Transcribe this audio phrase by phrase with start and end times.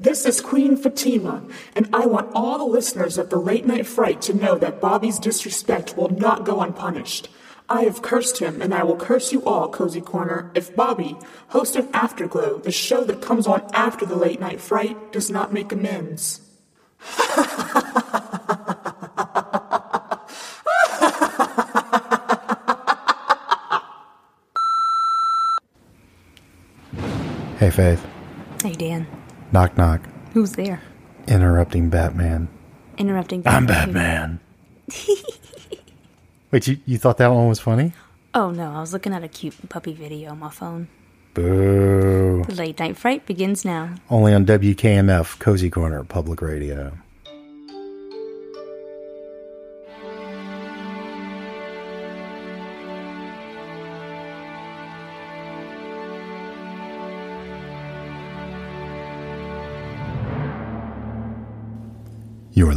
[0.00, 1.44] This is Queen Fatima,
[1.76, 5.20] and I want all the listeners of the Late Night Fright to know that Bobby's
[5.20, 7.28] disrespect will not go unpunished.
[7.68, 11.16] I have cursed him, and I will curse you all, Cozy Corner, if Bobby,
[11.48, 15.52] host of Afterglow, the show that comes on after the Late Night Fright, does not
[15.52, 16.40] make amends.
[27.58, 28.04] Hey, Faith.
[28.62, 29.06] Hey, Dan.
[29.54, 30.00] Knock, knock.
[30.32, 30.80] Who's there?
[31.28, 32.48] Interrupting Batman.
[32.98, 33.44] Interrupting.
[33.46, 34.40] I'm Batman.
[36.50, 37.92] Wait, you, you thought that one was funny?
[38.34, 38.72] Oh, no.
[38.72, 40.88] I was looking at a cute puppy video on my phone.
[41.34, 42.42] Boo.
[42.48, 43.94] The late night fright begins now.
[44.10, 46.98] Only on WKMF, Cozy Corner, Public Radio.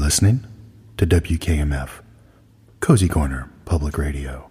[0.07, 0.47] Listening
[0.95, 1.89] to WKMF,
[2.79, 4.49] Cozy Corner Public Radio.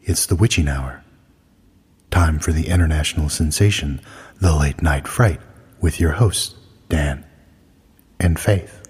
[0.00, 1.04] It's the witching hour.
[2.10, 4.00] Time for the international sensation,
[4.40, 5.42] The Late Night Fright,
[5.82, 6.54] with your hosts,
[6.88, 7.26] Dan
[8.18, 8.80] and Faith.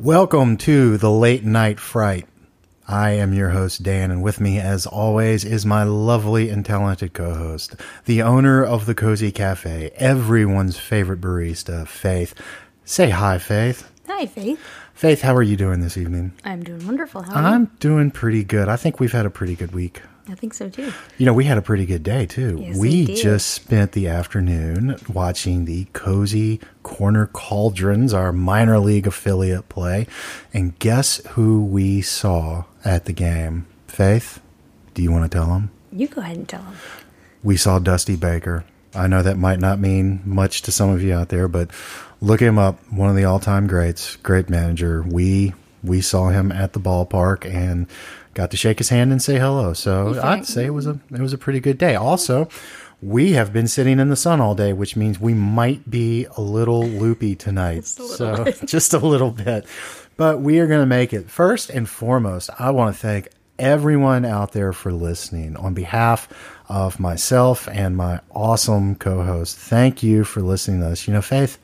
[0.00, 2.28] Welcome to the Late Night Fright.
[2.86, 7.12] I am your host, Dan, and with me, as always, is my lovely and talented
[7.14, 12.32] co host, the owner of the Cozy Cafe, everyone's favorite barista, Faith.
[12.84, 13.90] Say hi, Faith.
[14.06, 14.60] Hi, Faith.
[14.94, 16.32] Faith, how are you doing this evening?
[16.44, 17.22] I'm doing wonderful.
[17.22, 17.48] How are you?
[17.48, 18.68] I'm doing pretty good.
[18.68, 20.00] I think we've had a pretty good week.
[20.30, 20.92] I think so too.
[21.16, 22.58] You know, we had a pretty good day too.
[22.60, 29.68] Yes, we just spent the afternoon watching the Cozy Corner Cauldrons, our minor league affiliate,
[29.68, 30.06] play.
[30.52, 33.66] And guess who we saw at the game?
[33.86, 34.40] Faith,
[34.94, 35.70] do you want to tell them?
[35.92, 36.76] You go ahead and tell him.
[37.42, 38.64] We saw Dusty Baker.
[38.94, 41.70] I know that might not mean much to some of you out there, but
[42.20, 42.78] look him up.
[42.92, 45.02] One of the all-time greats, great manager.
[45.02, 47.86] We we saw him at the ballpark and
[48.38, 49.72] got to shake his hand and say hello.
[49.72, 51.96] So I'd say it was a it was a pretty good day.
[51.96, 52.48] Also,
[53.02, 56.40] we have been sitting in the sun all day, which means we might be a
[56.40, 57.80] little loopy tonight.
[57.80, 59.66] Just so just a little bit.
[60.16, 61.28] But we are going to make it.
[61.28, 63.28] First and foremost, I want to thank
[63.58, 66.28] everyone out there for listening on behalf
[66.68, 69.56] of myself and my awesome co-host.
[69.56, 71.08] Thank you for listening to us.
[71.08, 71.58] You know, Faith,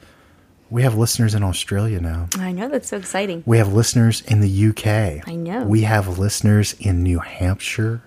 [0.74, 2.26] we have listeners in Australia now.
[2.36, 3.44] I know that's so exciting.
[3.46, 5.22] We have listeners in the UK.
[5.24, 5.62] I know.
[5.62, 8.02] We have listeners in New Hampshire,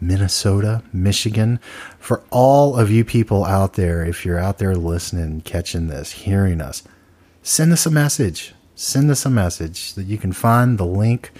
[0.00, 1.58] Minnesota, Michigan.
[1.98, 6.60] For all of you people out there, if you're out there listening, catching this, hearing
[6.60, 6.84] us,
[7.42, 8.54] send us a message.
[8.76, 11.32] Send us a message that you can find the link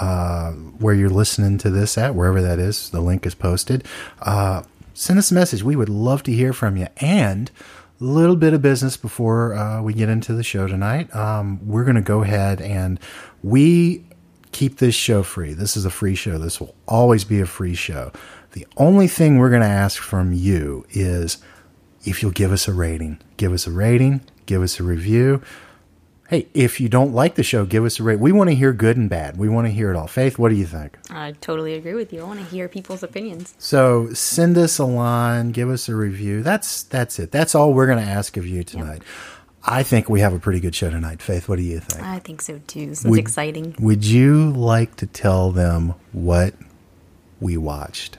[0.00, 2.90] uh, where you're listening to this at, wherever that is.
[2.90, 3.86] The link is posted.
[4.20, 5.62] Uh, send us a message.
[5.62, 6.88] We would love to hear from you.
[6.96, 7.52] And
[8.00, 11.14] little bit of business before uh, we get into the show tonight.
[11.14, 12.98] Um, we're going to go ahead and
[13.42, 14.04] we
[14.52, 15.52] keep this show free.
[15.52, 16.38] This is a free show.
[16.38, 18.12] This will always be a free show.
[18.52, 21.38] The only thing we're going to ask from you is
[22.04, 23.20] if you'll give us a rating.
[23.36, 25.42] Give us a rating, give us a review.
[26.28, 28.18] Hey, if you don't like the show, give us a rate.
[28.18, 29.36] We want to hear good and bad.
[29.36, 30.06] We want to hear it all.
[30.06, 30.96] Faith, what do you think?
[31.10, 32.22] I totally agree with you.
[32.22, 33.54] I want to hear people's opinions.
[33.58, 36.42] So send us a line, give us a review.
[36.42, 37.30] That's that's it.
[37.30, 39.02] That's all we're going to ask of you tonight.
[39.66, 41.20] I think we have a pretty good show tonight.
[41.22, 42.02] Faith, what do you think?
[42.02, 42.86] I think so too.
[42.86, 43.74] This is Would- exciting.
[43.78, 46.54] Would you like to tell them what
[47.40, 48.16] we watched?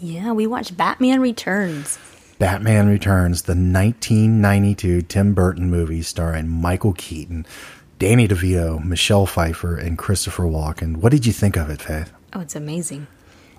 [0.00, 1.98] Yeah, we watched Batman Returns.
[2.42, 7.46] Batman Returns, the 1992 Tim Burton movie starring Michael Keaton,
[8.00, 10.96] Danny DeVito, Michelle Pfeiffer, and Christopher Walken.
[10.96, 12.12] What did you think of it, Faith?
[12.32, 13.06] Oh, it's amazing.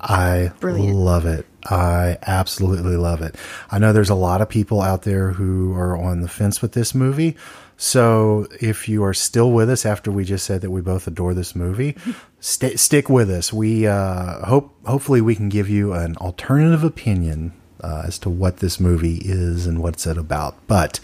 [0.02, 0.98] I Brilliant.
[0.98, 1.46] love it.
[1.63, 3.38] I absolutely love it.
[3.72, 6.74] I know there's a lot of people out there who are on the fence with
[6.74, 7.38] this movie.
[7.78, 11.34] So if you are still with us after we just said that we both adore
[11.34, 11.96] this movie,
[12.42, 13.54] st- stick with us.
[13.54, 17.54] We uh, hope hopefully we can give you an alternative opinion
[17.84, 20.56] uh, as to what this movie is and what's it about.
[20.68, 21.00] But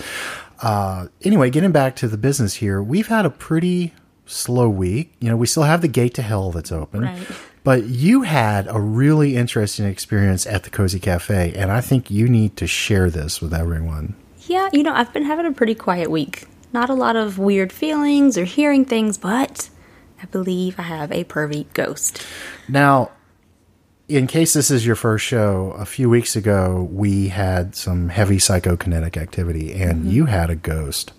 [0.62, 3.94] uh, anyway, getting back to the business here, we've had a pretty
[4.26, 5.14] slow week.
[5.20, 7.02] You know, we still have the gate to hell that's open.
[7.02, 7.28] Right.
[7.64, 12.28] But you had a really interesting experience at the Cozy Cafe, and I think you
[12.30, 14.16] need to share this with everyone.
[14.48, 16.46] Yeah, you know, I've been having a pretty quiet week.
[16.72, 19.70] Not a lot of weird feelings or hearing things, but
[20.22, 22.26] I believe I have a pervy ghost.
[22.68, 23.12] Now,
[24.09, 28.38] in case this is your first show, a few weeks ago we had some heavy
[28.38, 30.09] psychokinetic activity, and Mm-hmm.
[30.11, 31.13] you had a ghost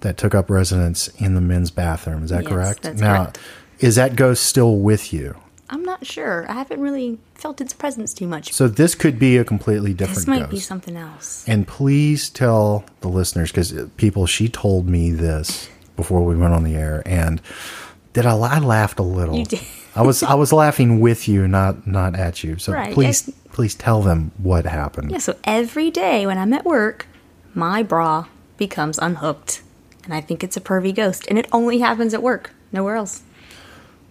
[0.00, 2.22] that took up residence in the men's bathroom.
[2.24, 2.84] Is that Yes, correct?
[3.00, 3.38] now, correct.
[3.80, 5.36] is that ghost still with you?
[5.70, 6.44] I'm not sure.
[6.50, 8.52] I haven't really felt its presence too much.
[8.52, 10.50] So this could be a completely different this might ghost.
[10.50, 11.44] be something else.
[11.48, 16.62] And please tell the listeners, because people, she told me this before we went on
[16.64, 17.40] the air, and
[18.12, 19.38] did I, I laughed a little.
[19.38, 19.60] You did.
[19.94, 22.58] I was I was laughing with you, not not at you.
[22.58, 25.10] So Right, please please tell them what happened.
[25.10, 27.06] Yeah, so every day when I'm at work,
[27.54, 29.62] my bra becomes unhooked.
[30.04, 31.26] And I think it's a pervy ghost.
[31.28, 33.22] And it only happens at work, nowhere else.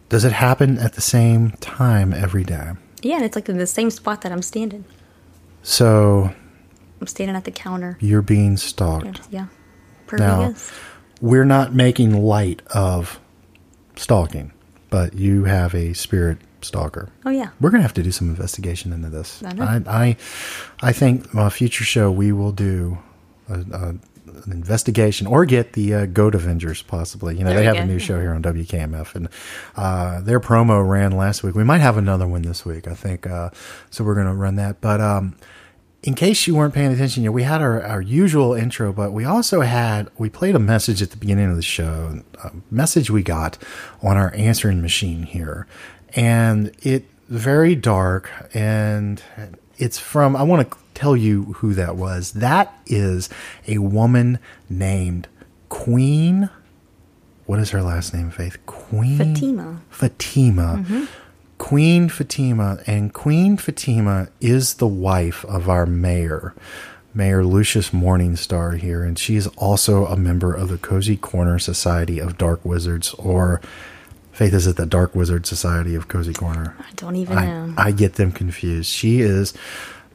[0.10, 2.72] Does it happen at the same time every day?
[3.02, 4.86] Yeah, and it's like in the same spot that I'm standing.
[5.64, 6.32] So
[7.00, 7.98] I'm standing at the counter.
[8.00, 9.06] you're being stalked.
[9.06, 9.48] Yeah, yeah.
[10.08, 10.72] Pervy Now, ghost.
[11.22, 13.20] we're not making light of
[13.96, 14.54] stalking,
[14.92, 17.10] but you have a spirit stalker.
[17.26, 17.50] Oh, yeah.
[17.60, 19.42] We're gonna have to do some investigation into this.
[19.44, 19.56] I.
[19.60, 20.18] I, I,
[20.84, 23.00] I think on a future show we will do
[23.50, 27.36] a, a, an investigation or get the uh, Goat Avengers possibly.
[27.38, 27.82] You know There they have go.
[27.82, 29.28] a new show here on WKMF, and
[29.76, 31.56] uh, their promo ran last week.
[31.56, 33.26] We might have another one this week, I think.
[33.26, 33.50] Uh,
[33.90, 35.02] so we're gonna run that, but.
[35.02, 35.36] Um,
[36.04, 39.12] in case you weren't paying attention, you know, we had our, our usual intro, but
[39.12, 43.12] we also had, we played a message at the beginning of the show, a message
[43.12, 43.58] we got
[44.02, 45.68] on our answering machine here.
[46.16, 49.22] And it very dark and
[49.78, 52.34] it's from, I want to tell you who that was.
[52.34, 53.30] That is
[53.68, 54.40] a woman
[54.70, 55.28] named
[55.70, 56.50] Queen.
[57.46, 58.58] What is her last name, Faith?
[58.66, 59.82] Queen Fatima.
[59.90, 60.84] Fatima.
[60.84, 61.06] Mm-hmm.
[61.62, 62.80] Queen Fatima.
[62.88, 66.56] And Queen Fatima is the wife of our mayor,
[67.14, 69.04] Mayor Lucius Morningstar here.
[69.04, 73.62] And she is also a member of the Cozy Corner Society of Dark Wizards, or
[74.32, 76.76] Faith, is it the Dark Wizard Society of Cozy Corner?
[76.80, 77.74] I don't even I, know.
[77.78, 78.90] I get them confused.
[78.90, 79.54] She is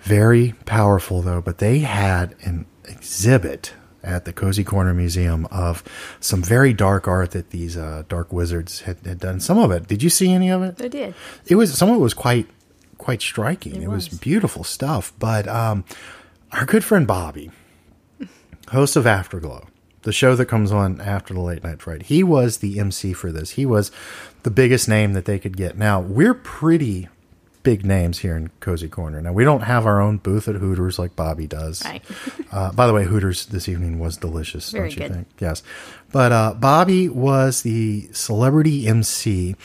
[0.01, 3.73] very powerful, though, but they had an exhibit
[4.07, 5.83] at the Cozy Corner Museum of
[6.21, 9.41] some very dark art that these uh, dark wizards had, had done.
[9.41, 10.81] Some of it, did you see any of it?
[10.81, 11.15] I did.
[11.47, 12.47] It was some of it was quite
[12.99, 13.77] quite striking.
[13.77, 14.09] It, It was.
[14.09, 14.19] was.
[14.19, 15.13] beautiful stuff.
[15.19, 15.85] But um,
[16.53, 17.51] our good friend Bobby,
[18.69, 19.67] host of Afterglow,
[20.03, 23.33] the show that comes on after the late night fright, he was the MC for
[23.33, 23.51] this.
[23.51, 23.91] He was
[24.45, 25.77] the biggest name that they could get.
[25.77, 27.09] Now we're pretty
[27.67, 29.21] big names here in Cozy Corner.
[29.21, 31.85] Now we don't have our own booth at Hooters like Bobby does.
[31.85, 32.03] Right.
[32.53, 35.13] Uh, by the way, Hooters this evening was delicious, Very don't you good.
[35.15, 35.29] think?
[35.41, 35.63] Yes.
[36.13, 39.57] But uh, Bobby was the celebrity MC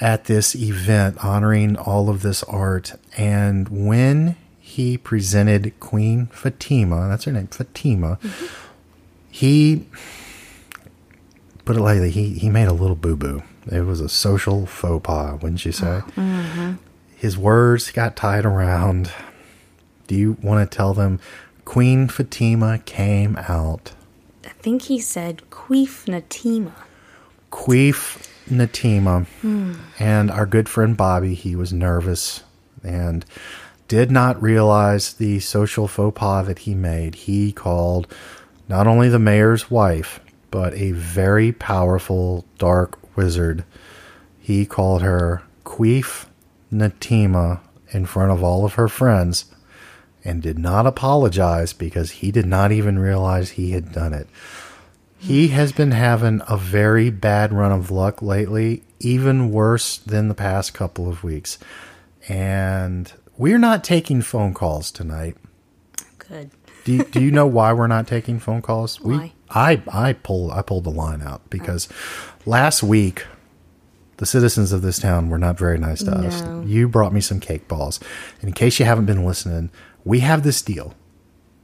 [0.00, 2.94] at this event honoring all of this art.
[3.16, 8.46] And when he presented Queen Fatima, that's her name, Fatima, Mm-hmm.
[9.30, 9.86] he
[11.64, 13.42] put it lightly, he, he made a little boo boo.
[13.70, 16.00] It was a social faux pas, wouldn't you say?
[16.16, 16.72] Mm-hmm.
[17.20, 19.12] His words got tied around.
[20.06, 21.20] Do you want to tell them
[21.66, 23.92] Queen Fatima came out?
[24.46, 26.72] I think he said Queef Natima.
[27.52, 29.74] Queef Natima hmm.
[29.98, 32.42] and our good friend Bobby, he was nervous
[32.82, 33.26] and
[33.86, 37.14] did not realize the social faux pas that he made.
[37.14, 38.06] He called
[38.66, 40.20] not only the mayor's wife,
[40.50, 43.62] but a very powerful dark wizard.
[44.38, 46.24] He called her Queef
[46.72, 47.60] Natima
[47.90, 49.46] in front of all of her friends
[50.24, 54.28] and did not apologize because he did not even realize he had done it.
[55.18, 60.34] He has been having a very bad run of luck lately, even worse than the
[60.34, 61.58] past couple of weeks.
[62.26, 65.36] And we're not taking phone calls tonight.
[66.18, 66.50] Good.
[66.84, 69.00] Do you, do you know why we're not taking phone calls?
[69.00, 69.10] Why?
[69.10, 71.88] We I I pulled I pulled the line out because
[72.46, 73.26] last week
[74.20, 76.42] the citizens of this town were not very nice to us.
[76.68, 77.98] You brought me some cake balls.
[78.40, 79.70] And in case you haven't been listening,
[80.04, 80.92] we have this deal.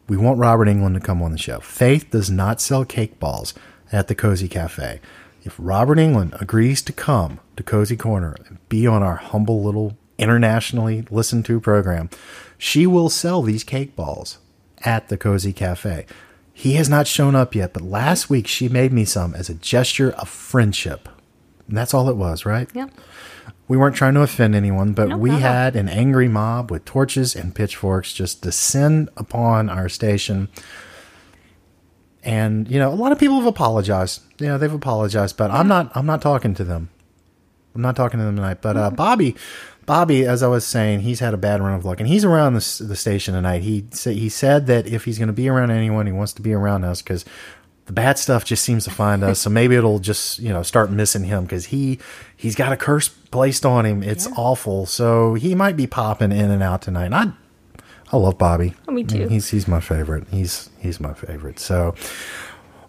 [0.08, 1.60] We want Robert Englund to come on the show.
[1.60, 3.52] Faith does not sell cake balls
[3.92, 5.02] at the Cozy Cafe.
[5.44, 9.98] If Robert Englund agrees to come to Cozy Corner and be on our humble little
[10.16, 12.08] internationally listened to program,
[12.56, 14.38] she will sell these cake balls
[14.82, 16.06] at the Cozy Cafe.
[16.54, 19.54] He has not shown up yet, but last week she made me some as a
[19.54, 21.06] gesture of friendship.
[21.68, 22.68] And that's all it was, right?
[22.74, 22.90] Yep.
[23.68, 25.38] We weren't trying to offend anyone, but Nope, we all.
[25.38, 30.48] had an angry mob with torches and pitchforks just descend upon our station.
[32.22, 34.22] And you know, a lot of people have apologized.
[34.40, 35.90] You know, they've apologized, but I'm not.
[35.96, 36.90] I'm not talking to them.
[37.74, 38.58] I'm not talking to them tonight.
[38.62, 39.36] But uh, Bobby,
[39.84, 42.54] Bobby, as I was saying, he's had a bad run of luck, and he's around
[42.54, 43.62] the, the station tonight.
[43.62, 46.42] He sa- he said that if he's going to be around anyone, he wants to
[46.42, 47.24] be around us because
[47.86, 49.40] the bad stuff just seems to find us.
[49.40, 51.98] So maybe it'll just you know start missing him because he
[52.36, 54.02] he's got a curse placed on him.
[54.02, 54.34] It's Yeah.
[54.36, 54.86] awful.
[54.86, 57.06] So he might be popping in and out tonight.
[57.06, 57.32] And I
[58.12, 58.74] I love Bobby.
[58.86, 59.26] Oh, me too.
[59.28, 60.26] He's he's my favorite.
[60.30, 61.58] He's he's my favorite.
[61.58, 61.94] So.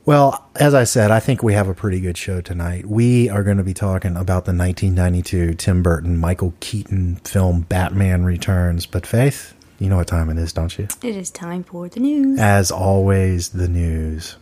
[0.06, 2.86] Well, as I said, I think we have a pretty good show tonight.
[2.86, 8.24] We are going to be talking about the 1992 Tim Burton, Michael Keaton film Batman
[8.24, 8.86] Returns.
[8.86, 10.88] But Faith, you know what time it is, don't you?
[11.04, 12.40] It is time for the news.
[12.40, 14.38] As always, the news.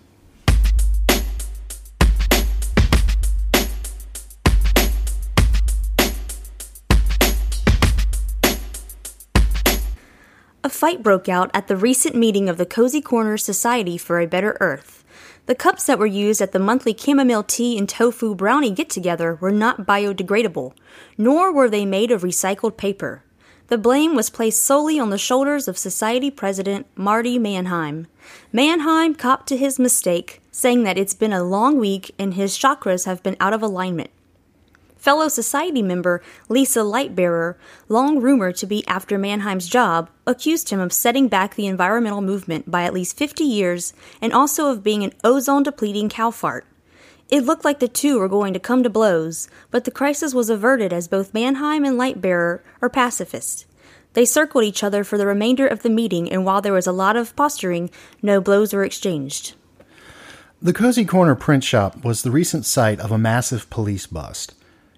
[10.66, 14.26] A fight broke out at the recent meeting of the Cozy Corner Society for a
[14.26, 15.04] Better Earth.
[15.46, 19.36] The cups that were used at the monthly chamomile tea and tofu brownie get together
[19.36, 20.74] were not biodegradable,
[21.20, 23.22] nor were they made of recycled paper.
[23.68, 28.08] The blame was placed solely on the shoulders of Society President Marty Mannheim.
[28.52, 33.06] Mannheim copped to his mistake, saying that it's been a long week and his chakras
[33.06, 34.10] have been out of alignment.
[35.06, 37.58] Fellow Society member Lisa Lightbearer,
[37.88, 42.72] long rumored to be after Mannheim's job, accused him of setting back the environmental movement
[42.72, 46.66] by at least 50 years and also of being an ozone depleting cow fart.
[47.30, 50.50] It looked like the two were going to come to blows, but the crisis was
[50.50, 53.68] averted as both Mannheim and Lightbearer are pacifists.
[54.14, 56.92] They circled each other for the remainder of the meeting, and while there was a
[56.92, 57.92] lot of posturing,
[58.24, 59.54] no blows were exchanged.
[60.64, 64.56] The Cozy Corner print shop was the recent site of a massive police bust.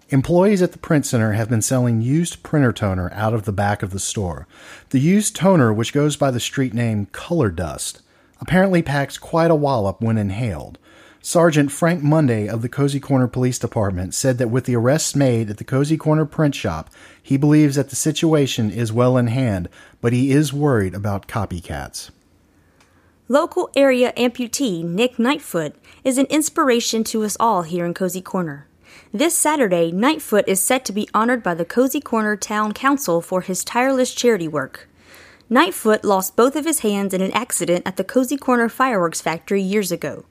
[0.09, 3.83] Employees at the print center have been selling used printer toner out of the back
[3.83, 4.47] of the store.
[4.91, 8.01] The used toner, which goes by the street name Color Dust,
[8.39, 10.79] apparently packs quite a wallop when inhaled.
[11.19, 15.49] Sergeant Frank Monday of the Cozy Corner Police Department said that with the arrests made
[15.49, 16.89] at the Cozy Corner print shop,
[17.21, 19.67] he believes that the situation is well in hand,
[19.99, 22.11] but he is worried about copycats.
[23.27, 28.66] Local area amputee Nick Nightfoot is an inspiration to us all here in Cozy Corner.
[29.13, 33.39] This Saturday, Nightfoot is set to be honored by the Cozy Corner Town Council for
[33.39, 34.89] his tireless charity work.
[35.49, 39.61] Nightfoot lost both of his hands in an accident at the Cozy Corner Fireworks Factory
[39.61, 40.25] years ago.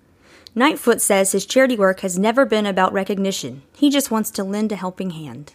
[0.55, 3.63] Nightfoot says his charity work has never been about recognition.
[3.73, 5.55] He just wants to lend a helping hand.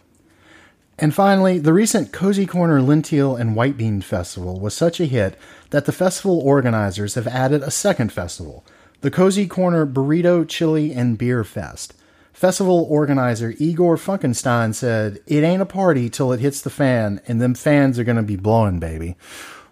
[0.98, 5.38] And finally, the recent Cozy Corner Lentil and White Bean Festival was such a hit
[5.70, 8.64] that the festival organizers have added a second festival,
[9.00, 11.94] the Cozy Corner Burrito, Chili, and Beer Fest.
[12.32, 17.40] Festival organizer Igor Funkenstein said, It ain't a party till it hits the fan, and
[17.40, 19.16] them fans are going to be blowing, baby.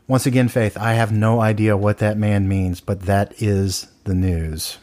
[0.06, 4.14] Once again, Faith, I have no idea what that man means, but that is the
[4.14, 4.78] news.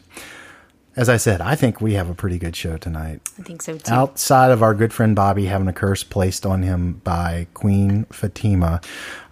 [0.97, 3.77] As I said, I think we have a pretty good show tonight I think so
[3.77, 3.93] too.
[3.93, 8.81] outside of our good friend Bobby having a curse placed on him by Queen Fatima,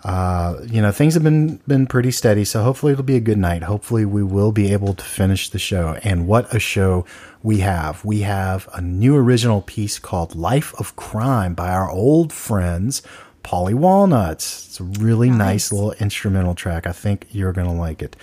[0.03, 2.45] uh, you know things have been been pretty steady.
[2.45, 3.63] So hopefully it'll be a good night.
[3.63, 5.97] Hopefully we will be able to finish the show.
[6.03, 7.03] And what a show
[7.41, 8.05] we have!
[8.05, 13.01] We have a new original piece called "Life of Crime" by our old friends.
[13.41, 14.65] Polly Walnuts.
[14.65, 16.87] It's a really nice, little instrumental track.
[16.87, 18.15] I think you're going to like it.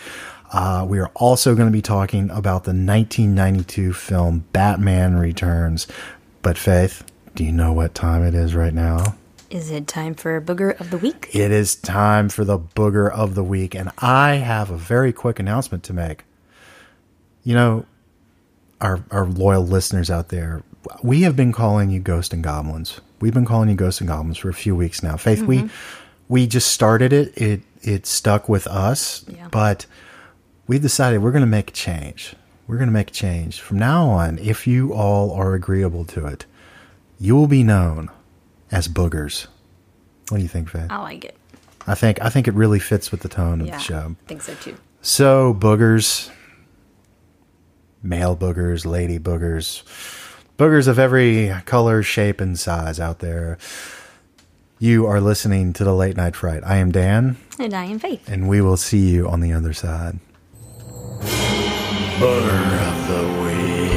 [0.52, 5.86] Uh, we are also going to be talking about the 1992 film Batman Returns.
[6.42, 7.04] But, Faith,
[7.34, 9.14] do you know what time it is right now?
[9.48, 11.28] Is it time for Booger of the Week?
[11.32, 15.38] It is time for the booger of the week, and I have a very quick
[15.38, 16.24] announcement to make.
[17.44, 17.86] You know,
[18.80, 20.62] our our loyal listeners out there,
[21.02, 23.00] we have been calling you Ghost and Goblins.
[23.20, 25.16] We've been calling you Ghost and Goblins for a few weeks now.
[25.18, 25.68] Faith, we
[26.28, 27.36] we just started it.
[27.36, 29.48] It it stuck with us, Yeah.
[29.50, 29.84] but
[30.66, 32.34] we decided we're going to make a change.
[32.66, 34.38] We're going to make a change from now on.
[34.38, 36.46] If you all are agreeable to it,
[37.18, 38.08] you will be known
[38.70, 39.46] as boogers.
[40.28, 40.86] What do you think, Faith?
[40.90, 41.36] I like it.
[41.86, 44.16] I think I think it really fits with the tone of Yeah, the show.
[44.24, 44.76] I think so too.
[45.02, 46.30] So boogers,
[48.02, 49.82] male boogers, lady boogers,
[50.58, 53.58] boogers of every color, shape, and size out there.
[54.78, 56.62] You are listening to the Late Night Fright.
[56.64, 58.28] I am Dan, And I am Faith.
[58.28, 60.18] and we will see you on the other side.
[62.18, 63.92] Booger of the week.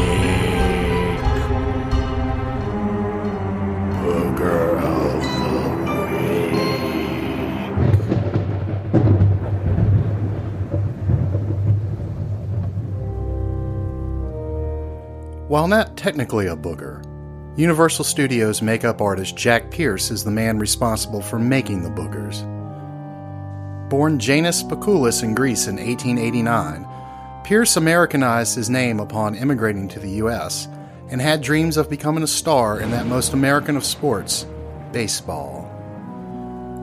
[4.02, 5.56] Booger of the
[6.12, 6.56] Week.
[15.48, 17.04] While not technically a booger,
[17.58, 22.44] Universal Studios makeup artist Jack Pierce is the man responsible for making the boogers.
[23.90, 26.86] Born Janus Paculis in Greece in 1889,
[27.46, 30.68] Pierce Americanized his name upon immigrating to the U.S.
[31.10, 34.48] and had dreams of becoming a star in that most American of sports,
[34.92, 35.62] baseball.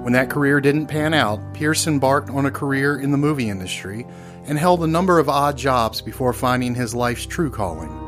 [0.04, 4.06] When that career didn't pan out, Pierce embarked on a career in the movie industry
[4.44, 7.98] and held a number of odd jobs before finding his life's true calling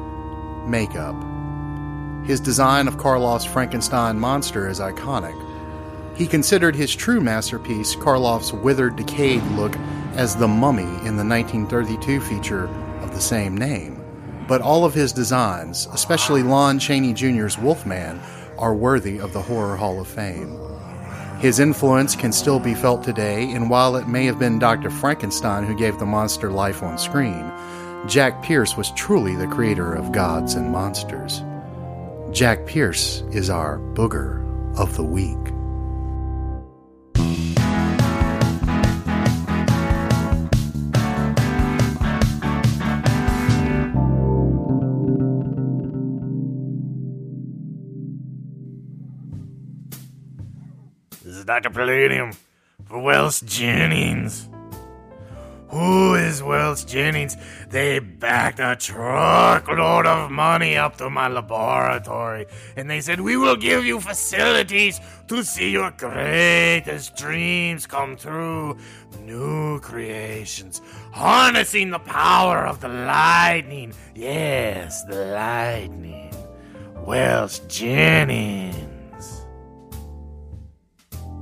[0.70, 1.16] makeup.
[2.24, 5.36] His design of Karloff's Frankenstein monster is iconic.
[6.16, 9.74] He considered his true masterpiece, Karloff's withered, decayed look,
[10.16, 12.66] as the mummy in the 1932 feature
[13.00, 14.00] of the same name.
[14.46, 18.20] But all of his designs, especially Lon Chaney Jr.'s Wolfman,
[18.58, 20.58] are worthy of the Horror Hall of Fame.
[21.40, 24.90] His influence can still be felt today, and while it may have been Dr.
[24.90, 27.50] Frankenstein who gave the monster life on screen,
[28.06, 31.42] Jack Pierce was truly the creator of gods and monsters.
[32.32, 34.42] Jack Pierce is our booger
[34.78, 35.53] of the week.
[51.44, 51.68] Dr.
[51.68, 52.32] Palladium
[52.86, 54.48] for Wells Jennings.
[55.68, 57.36] Who is Wells Jennings?
[57.68, 62.46] They backed a truckload of money up to my laboratory,
[62.76, 68.78] and they said, We will give you facilities to see your greatest dreams come true.
[69.20, 70.80] New creations,
[71.12, 73.92] harnessing the power of the lightning.
[74.14, 76.32] Yes, the lightning.
[77.04, 78.93] Wells Jennings.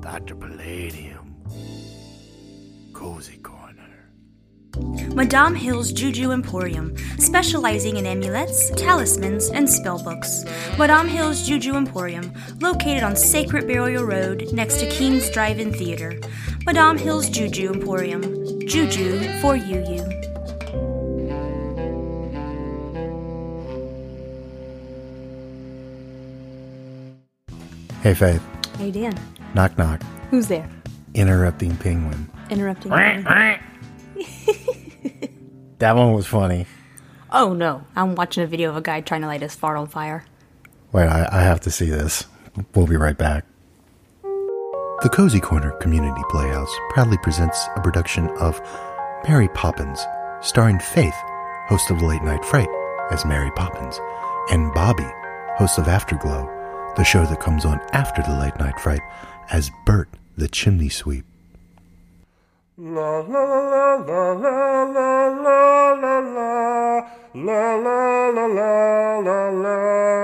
[0.02, 0.34] Dr.
[0.34, 1.36] Palladium.
[2.92, 4.10] Cozy Corner.
[5.14, 10.44] Madame Hill's Juju Emporium, specializing in amulets, talismans, and spellbooks.
[10.76, 16.18] Madame Hill's Juju Emporium, located on Sacred Burial Road next to King's Drive-In Theater.
[16.66, 18.22] Madame Hill's Juju Emporium,
[18.66, 20.02] Juju for you you.
[28.02, 28.42] Hey, Faith.
[28.78, 29.16] Hey Dan,
[29.54, 30.02] Knock, knock.
[30.30, 30.68] who's there?
[31.14, 32.30] Interrupting penguin.
[32.50, 32.92] Interrupting.
[35.82, 36.66] That one was funny.
[37.32, 39.88] Oh no, I'm watching a video of a guy trying to light his fart on
[39.88, 40.24] fire.
[40.92, 42.24] Wait, I, I have to see this.
[42.72, 43.44] We'll be right back.
[44.22, 48.60] The Cozy Corner Community Playhouse proudly presents a production of
[49.26, 50.06] Mary Poppins,
[50.40, 51.16] starring Faith,
[51.66, 52.68] host of the Late Night Fright,
[53.10, 53.98] as Mary Poppins,
[54.52, 55.10] and Bobby,
[55.56, 56.48] host of Afterglow,
[56.96, 59.00] the show that comes on after the Late Night Fright,
[59.52, 61.26] as Bert the Chimney Sweep.
[62.78, 66.92] La la la la la la la la la la
[67.34, 69.50] la la la la la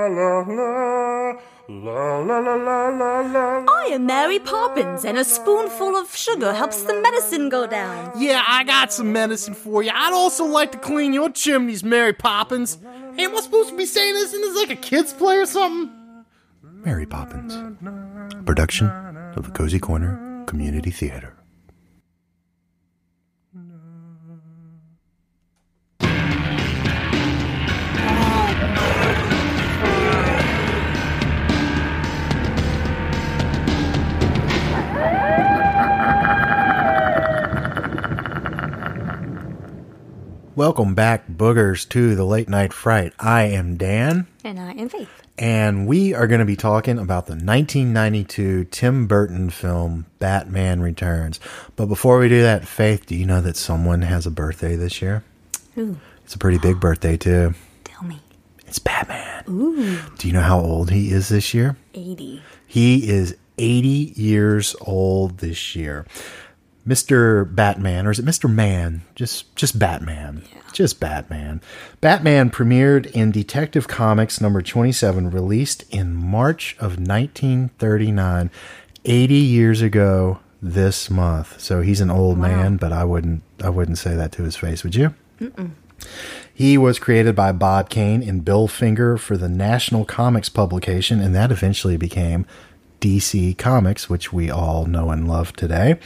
[0.07, 1.39] la la
[1.69, 6.51] La la la la la la I am Mary Poppins, and a spoonful of sugar
[6.51, 8.11] helps the medicine go down.
[8.17, 9.91] Yeah, I got some medicine for you.
[9.93, 12.79] I'd also like to clean your chimneys, Mary Poppins.
[13.15, 14.33] Hey, am I supposed to be saying this?
[14.33, 15.93] Isn't this like a kid's play or something?
[16.63, 17.53] Mary Poppins,
[18.45, 21.35] production of the Cozy Corner Community Theater.
[40.55, 43.13] Welcome back, boogers, to the Late Night Fright.
[43.17, 44.27] I am Dan.
[44.43, 45.28] And I am Faith.
[45.39, 51.39] And we are going to be talking about the 1992 Tim Burton film Batman Returns.
[51.77, 55.01] But before we do that, Faith, do you know that someone has a birthday this
[55.01, 55.23] year?
[55.77, 57.53] Ooh, It's a pretty big birthday, too.
[57.85, 58.19] tell me.
[58.67, 59.45] It's Batman.
[59.49, 61.77] Ooh, Do you know how old he is this year?
[61.93, 62.41] 80.
[62.67, 66.05] He is 80 years old this year.
[66.89, 67.53] Mr.
[67.53, 68.51] Batman, or is it Mr.
[68.51, 69.03] Man?
[69.13, 70.41] Just just Batman.
[70.73, 71.61] Just Batman.
[72.01, 78.49] Batman premiered in Detective Comics number 27, released in March of 1939,
[79.05, 81.59] 80 years ago this month.
[81.59, 84.83] So he's an old man, but I wouldn't I wouldn't say that to his face,
[84.83, 85.13] would you?
[86.51, 91.35] He was created by Bob Kane and Bill Finger for the National Comics publication, and
[91.35, 92.47] that eventually became
[92.99, 95.99] DC Comics, which we all know and love today.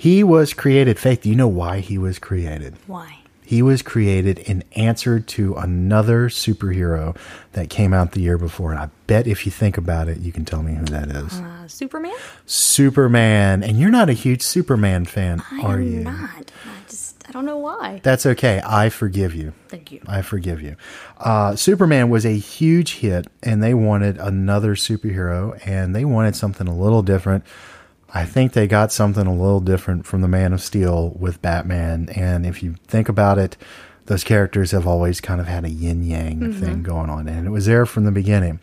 [0.00, 2.74] He was created, Faith, do you know why he was created?
[2.86, 3.18] Why?
[3.44, 7.14] He was created in answer to another superhero
[7.52, 8.70] that came out the year before.
[8.70, 11.34] And I bet if you think about it, you can tell me who that is.
[11.38, 12.14] Uh, Superman?
[12.46, 13.62] Superman.
[13.62, 15.62] And you're not a huge Superman fan, are you?
[15.62, 16.00] I are am you?
[16.00, 16.50] not.
[16.64, 18.00] I just, I don't know why.
[18.02, 18.62] That's okay.
[18.64, 19.52] I forgive you.
[19.68, 20.00] Thank you.
[20.06, 20.76] I forgive you.
[21.18, 26.66] Uh, Superman was a huge hit, and they wanted another superhero, and they wanted something
[26.66, 27.44] a little different.
[28.12, 32.08] I think they got something a little different from the Man of Steel with Batman.
[32.14, 33.56] And if you think about it,
[34.06, 37.50] those characters have always kind of had a yin yang thing going on, and it
[37.50, 38.58] was there from the beginning.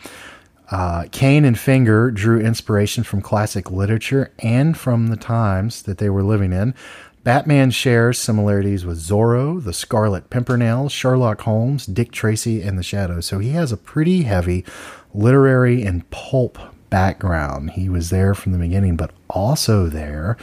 [0.70, 6.10] Uh, Kane and Finger drew inspiration from classic literature and from the times that they
[6.10, 6.76] were living in.
[7.24, 13.22] Batman shares similarities with Zorro, the Scarlet Pimpernel, Sherlock Holmes, Dick Tracy, and the Shadow.
[13.22, 14.66] So he has a pretty heavy
[15.14, 17.72] literary and pulp background.
[17.72, 20.38] He was there from the beginning, but also there,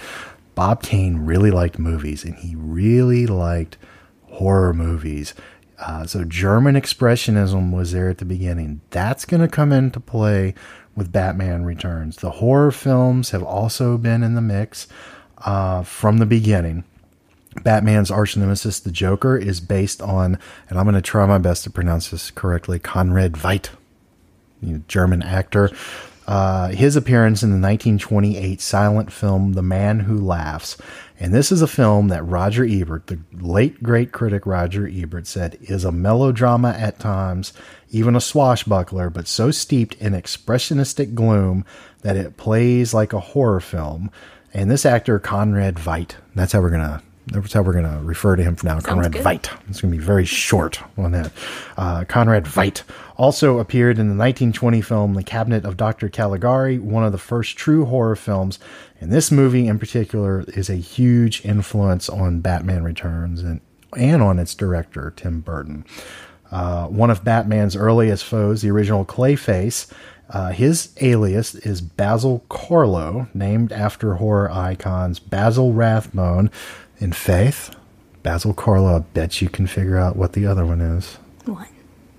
[0.54, 3.76] Bob Kane really liked movies and he really liked
[4.24, 5.35] horror movies.
[5.78, 8.80] Uh, so German expressionism was there at the beginning.
[8.90, 10.54] That's going to come into play
[10.94, 12.16] with Batman Returns.
[12.16, 14.87] The horror films have also been in the mix
[15.38, 16.85] uh, from the beginning.
[17.62, 21.64] Batman's arch nemesis, the Joker, is based on, and I'm going to try my best
[21.64, 23.70] to pronounce this correctly, Conrad Veidt,
[24.88, 25.70] German actor.
[26.26, 30.76] Uh, his appearance in the 1928 silent film The Man Who Laughs.
[31.20, 35.58] And this is a film that Roger Ebert, the late great critic Roger Ebert, said
[35.60, 37.52] is a melodrama at times,
[37.90, 41.64] even a swashbuckler, but so steeped in expressionistic gloom
[42.02, 44.10] that it plays like a horror film.
[44.52, 48.42] And this actor, Conrad Veidt, that's how we're gonna that's how we're gonna refer to
[48.42, 48.80] him from now.
[48.80, 49.22] Conrad good.
[49.24, 49.50] Veidt.
[49.68, 51.32] It's gonna be very short on that.
[51.76, 52.82] Uh, Conrad Veidt
[53.16, 56.08] also appeared in the 1920 film The Cabinet of Dr.
[56.08, 58.58] Caligari, one of the first true horror films.
[59.00, 63.60] And this movie in particular is a huge influence on Batman Returns and
[63.96, 65.84] and on its director Tim Burton.
[66.50, 69.90] Uh, one of Batman's earliest foes, the original Clayface,
[70.30, 76.50] uh, his alias is Basil Karlo, named after horror icons Basil Rathbone
[77.00, 77.74] and Faith.
[78.22, 81.18] Basil I bet you can figure out what the other one is.
[81.44, 81.68] What?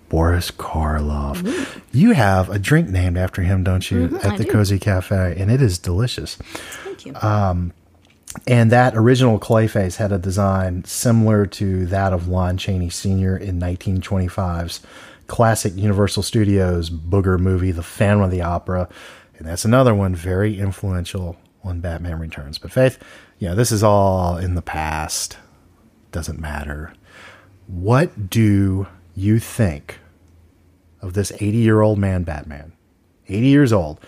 [0.08, 1.82] Boris Karloff.
[1.92, 4.52] You have a drink named after him, don't you, Mhm, at I the do.
[4.52, 6.36] Cozy Cafe, and it is delicious.
[6.84, 7.14] Thank you.
[8.48, 13.36] And that original Clayface had a design similar to that of Lon Chaney Sr.
[13.38, 14.82] in 1925's
[15.28, 18.90] classic Universal Studios booger movie, The Phantom of the Opera.
[19.38, 22.58] And that's another one very influential on Batman Returns.
[22.58, 22.98] But Faith,
[23.40, 25.38] you know, this is all in the past.
[26.12, 26.94] Doesn't matter.
[27.68, 30.00] What do you think
[31.02, 32.72] of this 80 year old man, Batman?
[33.28, 34.00] 80 years old,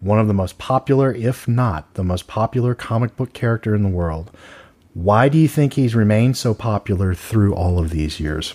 [0.00, 3.88] one of the most popular, if not the most popular comic book character in the
[3.88, 4.30] world.
[4.92, 8.54] Why do you think he's remained so popular through all of these years?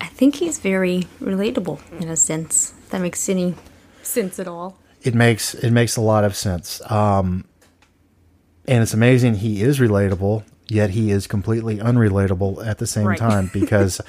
[0.00, 2.74] I think he's very relatable in a sense.
[2.84, 3.54] If that makes any
[4.02, 4.78] sense at all.
[5.02, 6.80] It makes it makes a lot of sense.
[6.90, 7.44] Um,
[8.68, 13.18] and it's amazing he is relatable, yet he is completely unrelatable at the same Right.
[13.18, 14.00] time because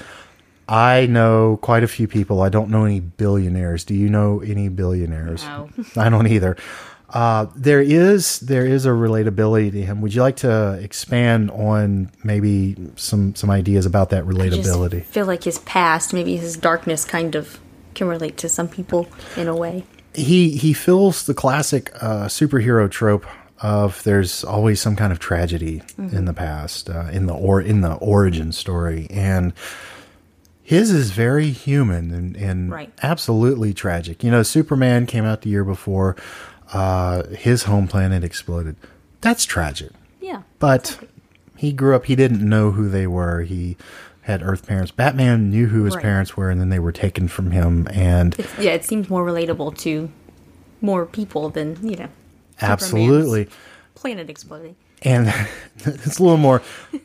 [0.68, 2.42] I know quite a few people.
[2.42, 3.82] I don't know any billionaires.
[3.84, 5.42] Do you know any billionaires?
[5.42, 5.68] No.
[5.96, 6.56] I don't either.
[7.12, 10.00] Uh, there is there is a relatability to him.
[10.00, 15.04] Would you like to expand on maybe some some ideas about that I just relatability?
[15.06, 17.58] feel like his past, maybe his darkness, kind of
[17.96, 19.84] can relate to some people in a way.
[20.14, 23.26] he he fills the classic uh, superhero trope
[23.62, 27.80] of there's always some kind of tragedy in the past uh, in the or in
[27.82, 29.06] the origin story.
[29.10, 29.52] And
[30.62, 32.92] his is very human and, and Right.
[33.02, 34.22] absolutely tragic.
[34.24, 36.16] You know superman came out the year before
[36.72, 38.76] uh, his home planet exploded.
[39.20, 39.90] That's tragic.
[40.20, 40.42] Yeah.
[40.58, 40.98] but
[41.56, 43.42] he grew up he didn't know who they were.
[43.42, 43.76] He
[44.22, 44.90] had earth parents.
[44.92, 46.02] Batman knew who his Right.
[46.02, 49.24] parents were and then they were taken from him and It's, yeah, it seems more
[49.26, 50.08] relatable to
[50.80, 52.08] more people than, you know,
[52.62, 53.48] absolutely
[53.94, 54.76] planet exploding.
[55.02, 55.28] and
[55.78, 56.62] it's a little more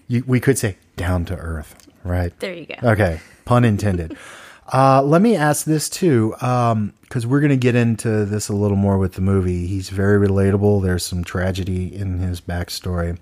[0.07, 2.75] you, we could say down to earth right There you go.
[2.91, 4.17] okay pun intended
[4.73, 8.77] uh, let me ask this too because we're going to get into this a little
[8.77, 13.17] more with the movie he's very relatable there's some tragedy in his backstory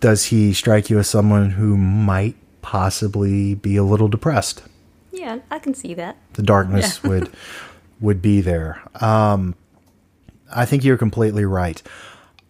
[0.00, 4.62] does he strike you as someone who might possibly be a little depressed
[5.12, 6.16] Yeah, I can see that.
[6.34, 7.30] the darkness would
[8.00, 8.82] would be there.
[9.00, 9.54] Um,
[10.54, 11.82] I think you're completely right.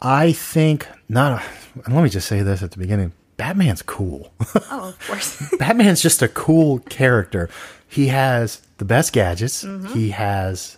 [0.01, 1.43] I think not.
[1.85, 4.33] And let me just say this at the beginning: Batman's cool.
[4.71, 5.55] Oh, of course.
[5.59, 7.49] Batman's just a cool character.
[7.89, 9.65] He has the best gadgets.
[9.65, 9.93] Mm-hmm.
[9.95, 10.77] He has.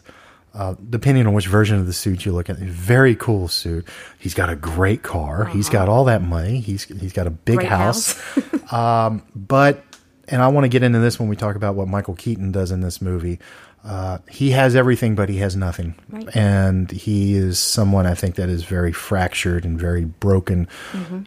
[0.54, 3.87] Uh, depending on which version of the suit you look at, a very cool suit.
[4.18, 5.44] He's got a great car.
[5.44, 6.59] He's got all that money.
[6.61, 7.66] He's he's got a big Uh-huh.
[7.68, 8.72] Great house.
[8.72, 9.85] um, but
[10.26, 12.70] and I want to get into this when we talk about what Michael Keaton does
[12.72, 13.38] in this movie.
[13.84, 16.36] Uh, he has everything, but he has nothing, Right.
[16.36, 20.68] and he is someone I think that is very fractured and very broken.
[20.92, 21.20] Mm-hmm.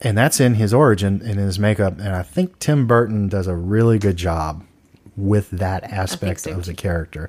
[0.00, 1.98] And that's in his origin and in his makeup.
[1.98, 4.64] And I think Tim Burton does a really good job
[5.16, 7.28] with that aspect so, of the character.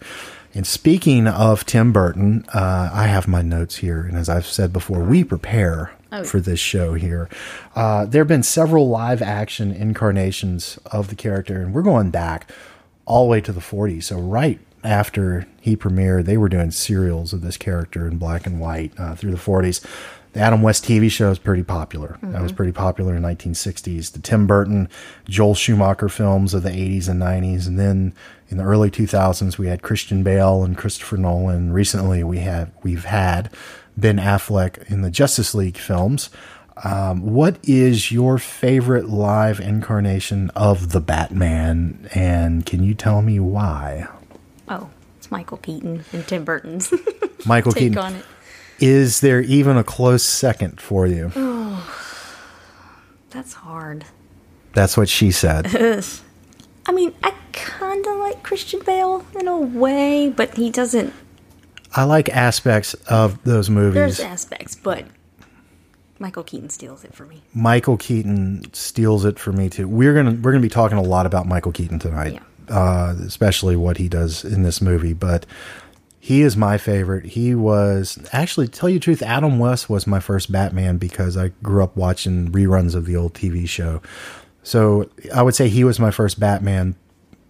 [0.55, 4.01] And speaking of Tim Burton, uh, I have my notes here.
[4.01, 6.23] And as I've said before, we prepare Oh.
[6.23, 7.27] for this show here.
[7.75, 12.47] Uh, there have been several live action incarnations of the character, and we're going back
[13.05, 14.03] all the way to the 40s.
[14.03, 18.59] So, right after he premiered, they were doing serials of this character in black and
[18.59, 19.85] white uh, through the 40s.
[20.33, 22.17] The Adam West TV show is pretty popular.
[22.23, 24.13] That was pretty popular in the 1960s.
[24.13, 24.89] The Tim Burton,
[25.29, 28.15] Joel Schumacher films of the 80s and 90s, and then
[28.49, 31.71] in the early 2000s we had Christian Bale and Christopher Nolan.
[31.71, 33.51] Recently we have we've had
[33.95, 36.31] Ben Affleck in the Justice League films.
[36.83, 43.39] Um, what is your favorite live incarnation of the Batman, and can you tell me
[43.39, 44.07] why?
[44.67, 46.91] Oh, it's Michael Keaton and Tim Burton's
[47.45, 47.97] Michael take Keaton.
[47.99, 48.25] on it.
[48.79, 51.31] Is there even a close second for you?
[53.29, 54.05] That's hard.
[54.73, 55.67] That's what she said.
[56.85, 61.13] I mean, I kind of like Christian Bale in a way, but he doesn't.
[61.95, 63.93] I like aspects of those movies.
[63.93, 65.05] There's aspects, but
[66.23, 67.41] Michael Keaton steals it for me.
[67.53, 69.89] Michael Keaton steals it for me too.
[69.89, 73.97] We're gonna we're gonna be talking a lot about Michael Keaton tonight, uh, especially what
[73.97, 75.11] he does in this movie.
[75.11, 75.45] But
[76.21, 77.25] he is my favorite.
[77.25, 81.35] He was actually, to tell you the truth, Adam West was my first Batman because
[81.35, 84.01] I grew up watching reruns of the old TV show.
[84.63, 86.95] So I would say he was my first Batman.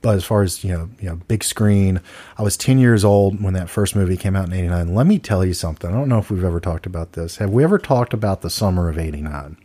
[0.03, 1.99] But as far as you know, you know, big screen,
[2.37, 4.93] I was ten years old when that first movie came out in '89.
[4.93, 5.89] Let me tell you something.
[5.89, 7.37] I don't know if we've ever talked about this.
[7.37, 9.57] Have we ever talked about the summer of '89?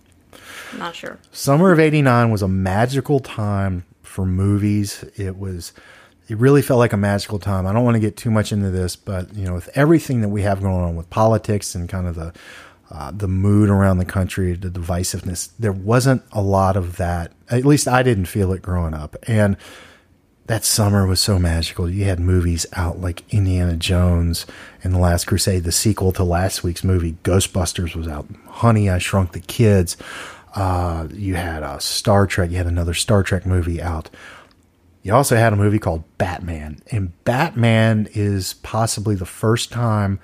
[0.76, 1.18] Not sure.
[1.32, 5.04] Summer of 89 was a magical time for movies.
[5.16, 5.72] It was
[6.28, 7.66] it really felt like a magical time.
[7.66, 10.28] I don't want to get too much into this, but you know, with everything that
[10.28, 12.32] we have going on with politics and kind of the
[12.90, 17.32] uh, the mood around the country, the divisiveness, there wasn't a lot of that.
[17.50, 19.14] At least I didn't feel it growing up.
[19.26, 19.58] And
[20.48, 21.90] that summer was so magical.
[21.90, 24.46] You had movies out like Indiana Jones
[24.82, 27.18] and The Last Crusade, the sequel to last week's movie.
[27.22, 28.26] Ghostbusters was out.
[28.46, 29.98] Honey, I Shrunk the Kids.
[30.54, 32.50] Uh, you had a Star Trek.
[32.50, 34.08] You had another Star Trek movie out.
[35.02, 36.80] You also had a movie called Batman.
[36.90, 40.18] And Batman is possibly the first time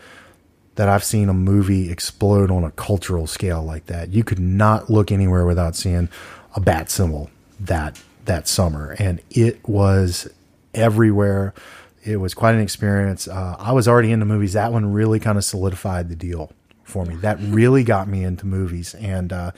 [0.76, 4.14] that I've seen a movie explode on a cultural scale like that.
[4.14, 6.08] You could not look anywhere without seeing
[6.56, 10.28] a bat symbol that that summer, and it was
[10.74, 11.54] everywhere.
[12.02, 13.26] It was quite an experience.
[13.28, 14.52] Uh, I was already into movies.
[14.52, 17.16] That one really kind of solidified the deal for me.
[17.16, 18.94] That really got me into movies.
[18.94, 19.52] And uh,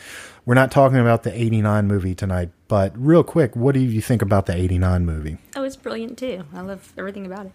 [0.44, 4.22] we're not talking about the '89 movie tonight, but real quick, what do you think
[4.22, 5.38] about the '89 movie?
[5.56, 6.44] Oh, it's brilliant too.
[6.54, 7.52] I love everything about it.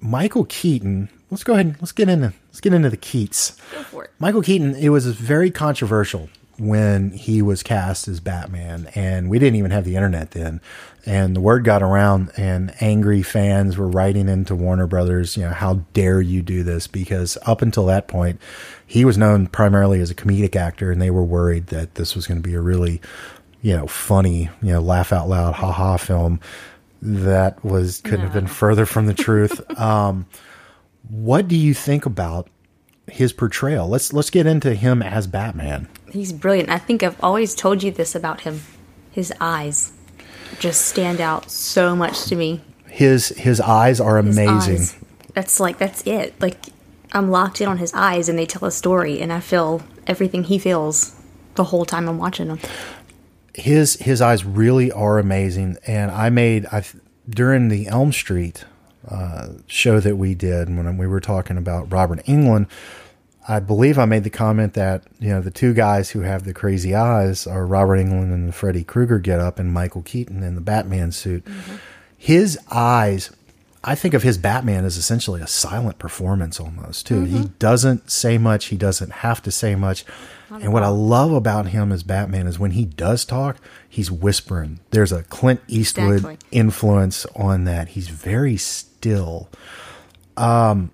[0.00, 1.10] Michael Keaton.
[1.30, 1.66] Let's go ahead.
[1.66, 3.56] and Let's get into let's get into the Keats.
[3.72, 4.10] Go for it.
[4.18, 9.56] Michael Keaton, it was very controversial when he was cast as Batman, and we didn't
[9.56, 10.60] even have the internet then.
[11.04, 15.52] And the word got around, and angry fans were writing into Warner Brothers, you know,
[15.52, 16.86] how dare you do this?
[16.86, 18.40] Because up until that point,
[18.86, 22.26] he was known primarily as a comedic actor, and they were worried that this was
[22.26, 23.00] going to be a really,
[23.62, 26.40] you know, funny, you know, laugh out loud, ha ha film.
[27.02, 29.60] That was couldn't have been further from the truth.
[29.80, 30.26] um,
[31.08, 32.48] what do you think about
[33.08, 33.88] his portrayal?
[33.88, 35.88] Let's let's get into him as Batman.
[36.10, 36.70] He's brilliant.
[36.70, 38.62] I think I've always told you this about him.
[39.10, 39.92] His eyes
[40.58, 42.62] just stand out so much to me.
[42.88, 44.74] His his eyes are His amazing.
[44.76, 44.96] eyes.
[45.34, 46.34] That's like that's it.
[46.40, 46.56] Like
[47.12, 50.44] I'm locked in on his eyes, and they tell a story, and I feel everything
[50.44, 51.14] he feels
[51.54, 52.58] the whole time I'm watching them.
[53.54, 55.76] His his eyes really are amazing.
[55.86, 56.84] And I made I
[57.28, 58.64] during the Elm Street
[59.10, 62.68] uh, show that we did when we were talking about Robert Englund.
[63.48, 66.52] I believe I made the comment that you know the two guys who have the
[66.52, 70.60] crazy eyes are Robert Englund and the Freddy Krueger getup and Michael Keaton in the
[70.60, 71.46] Batman suit.
[72.18, 73.30] His eyes,
[73.84, 77.22] I think of his Batman as essentially a silent performance almost too.
[77.24, 78.66] He doesn't say much.
[78.66, 80.04] He doesn't have to say much.
[80.50, 83.56] And what I love about him as Batman is when he does talk,
[83.88, 84.80] he's whispering.
[84.90, 86.38] There's a Clint Eastwood Exactly.
[86.50, 87.88] influence on that.
[87.90, 88.95] He's very still.
[90.36, 90.90] Um,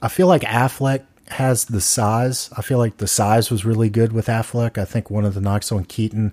[0.00, 2.50] I feel like Affleck has the size.
[2.56, 4.78] I feel like the size was really good with Affleck.
[4.78, 6.32] I think one of the knocks on Keaton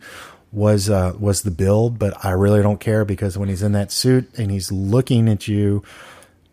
[0.52, 3.92] was uh, was the build, but I really don't care because when he's in that
[3.92, 5.84] suit and he's looking at you,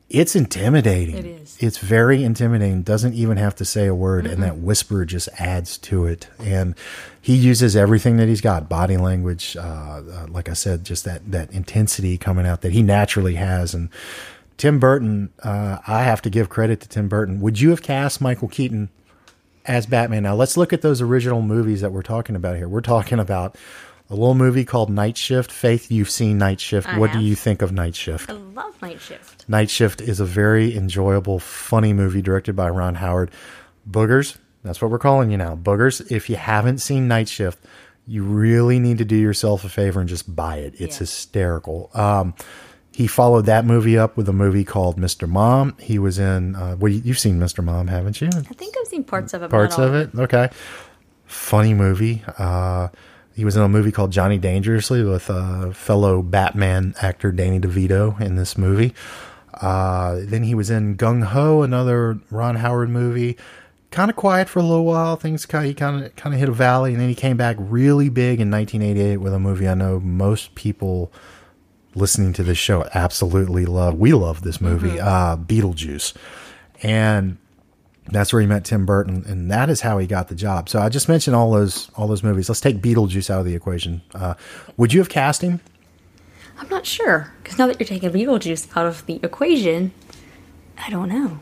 [0.09, 1.16] it's intimidating.
[1.16, 1.57] It is.
[1.61, 2.83] It's very intimidating.
[2.83, 6.29] Doesn't even have to say a word, and that whisper just adds to it.
[6.38, 6.75] And
[7.21, 11.31] he uses everything that he's got: body language, uh, uh, like I said, just that
[11.33, 13.75] that intensity coming out that he naturally has.
[13.75, 13.88] And
[14.57, 17.40] Tim Burton, uh, I have to give credit to Tim Burton.
[17.40, 18.88] Would you have cast Michael Keaton
[19.66, 20.23] as Batman?
[20.23, 22.69] Now let's look at those original movies that we're talking about here.
[22.69, 23.57] We're talking about
[24.09, 25.53] a little movie called Night Shift.
[25.53, 26.88] Faith, you've seen Night Shift.
[26.88, 28.31] I what do you think of Night Shift?
[28.31, 29.47] I love Night Shift.
[29.49, 33.31] Night Shift is a very enjoyable, funny movie directed by Ron Howard.
[33.88, 35.55] Boogers, that's what we're calling you now.
[35.57, 37.59] Boogers, if you haven't seen Night Shift,
[38.07, 40.75] you really need to do yourself a favor and just buy it.
[40.79, 41.01] It's Yeah.
[41.01, 41.90] hysterical.
[41.92, 42.35] Um,
[42.96, 45.28] He followed that movie up with a movie called Mr.
[45.28, 45.76] Mom.
[45.78, 46.54] He was in.
[46.56, 47.62] Uh, well, you- you've seen Mr.
[47.62, 48.28] Mom, haven't you?
[48.28, 49.50] I think I've seen parts of it.
[49.50, 50.11] Parts of it.
[50.18, 50.48] Okay.
[51.26, 52.22] Funny movie.
[52.38, 52.88] Uh,
[53.35, 58.18] he was in a movie called Johnny Dangerously with uh, fellow Batman actor Danny DeVito
[58.18, 58.94] in this movie.
[59.52, 63.37] Uh, then he was in Gung Ho, another Ron Howard movie.
[63.90, 65.16] Kind of quiet for a little while.
[65.16, 67.56] Things kind he kind of kind of hit a valley, and then he came back
[67.59, 71.12] really big in 1988 with a movie I know most people
[71.96, 73.94] listening to this show absolutely love.
[73.98, 76.14] We love this movie, uh, Beetlejuice,
[76.82, 77.38] and
[78.09, 80.68] that's where he met Tim Burton, and that is how he got the job.
[80.68, 82.48] So I just mentioned all those all those movies.
[82.48, 84.02] Let's take Beetlejuice out of the equation.
[84.14, 84.35] Uh,
[84.76, 85.61] would you have cast him?
[86.59, 89.92] I'm not sure because now that you're taking Beetlejuice out of the equation,
[90.78, 91.40] I don't know.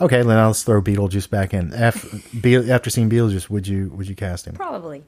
[0.00, 1.72] Okay, then let's throw Beetlejuice back in.
[1.72, 2.08] After,
[2.40, 4.54] Be- after seeing Beetlejuice, would you would you cast him?
[4.54, 5.04] Probably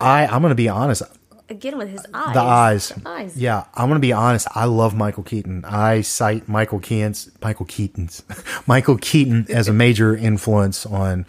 [0.00, 1.02] I I'm going to be honest.
[1.48, 2.34] Again with his eyes.
[2.34, 2.88] The eyes.
[2.88, 3.36] The eyes.
[3.36, 4.48] Yeah, I'm going to be honest.
[4.54, 5.64] I love Michael Keaton.
[5.64, 8.22] I cite Michael Keaton's Michael Keaton's
[8.66, 11.26] Michael Keaton as a major influence on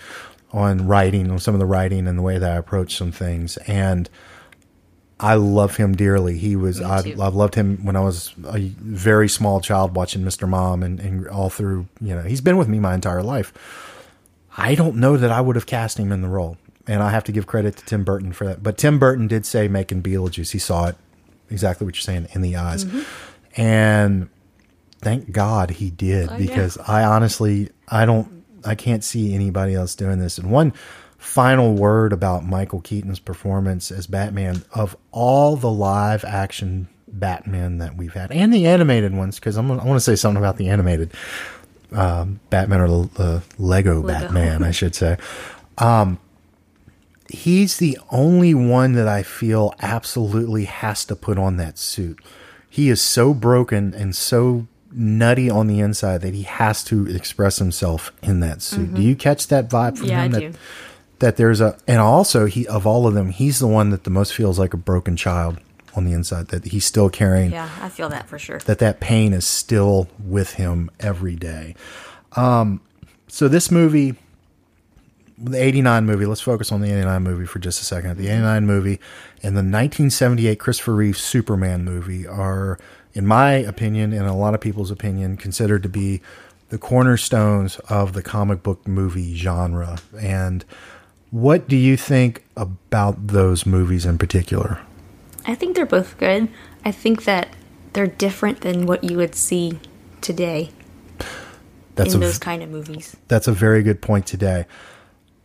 [0.52, 3.58] on writing, on some of the writing and the way that I approach some things.
[3.58, 4.10] And
[5.20, 6.38] I love him dearly.
[6.38, 10.48] He was I, I've loved him when I was a very small child watching Mr.
[10.48, 13.54] Mom and, and all through, you know, he's been with me my entire life.
[14.58, 16.58] I don't know that I would have cast him in the role.
[16.90, 18.64] And I have to give credit to Tim Burton for that.
[18.64, 20.96] But Tim Burton did say making Beetlejuice, he saw it
[21.50, 22.86] exactly what you're saying in the eyes.
[23.56, 24.30] And
[25.00, 26.38] thank God he did Oh, yeah.
[26.48, 30.38] because I honestly I don't I can't see anybody else doing this.
[30.38, 30.74] And one
[31.18, 37.98] final word about Michael Keaton's performance as Batman of all the live action Batman that
[37.98, 41.12] we've had and the animated ones because I want to say something about the animated
[41.92, 44.08] um, Batman or the, the Lego, Lego.
[44.26, 45.18] Batman I should say.
[45.82, 46.20] Um,
[47.30, 52.20] he's the only one that I feel absolutely has to put on that suit.
[52.70, 57.58] He is so broken and so nutty on the inside that he has to express
[57.58, 58.94] himself in that suit.
[58.96, 60.10] Do you catch that vibe from Mm-hmm.
[60.10, 60.36] Yeah, him?
[60.36, 60.58] I that, do.
[61.20, 64.10] that there's a and also he of all of them, he's the one that the
[64.10, 65.58] most feels like a broken child
[65.96, 66.48] on the inside.
[66.50, 68.60] That he's still carrying Yeah, I feel that for sure.
[68.60, 71.76] that that pain is still with him every day.
[72.36, 72.82] Um,
[73.28, 74.16] so this movie,
[75.42, 76.26] the '89 movie.
[76.26, 78.18] Let's focus on the '89 movie for just a second.
[78.18, 79.00] The '89 movie
[79.42, 82.78] and the 1978 Christopher Reeve Superman movie are,
[83.14, 86.22] in my opinion, and a lot of people's opinion, considered to be
[86.70, 90.00] the cornerstones of the comic book movie genre.
[90.20, 90.64] And
[91.32, 94.80] what do you think about those movies in particular?
[95.46, 96.50] I think they're both good.
[96.86, 97.56] I think that
[97.94, 99.80] they're different than what you would see
[100.22, 100.70] today
[101.96, 103.16] That's in a those kind of movies.
[103.28, 104.66] That's a very good point today.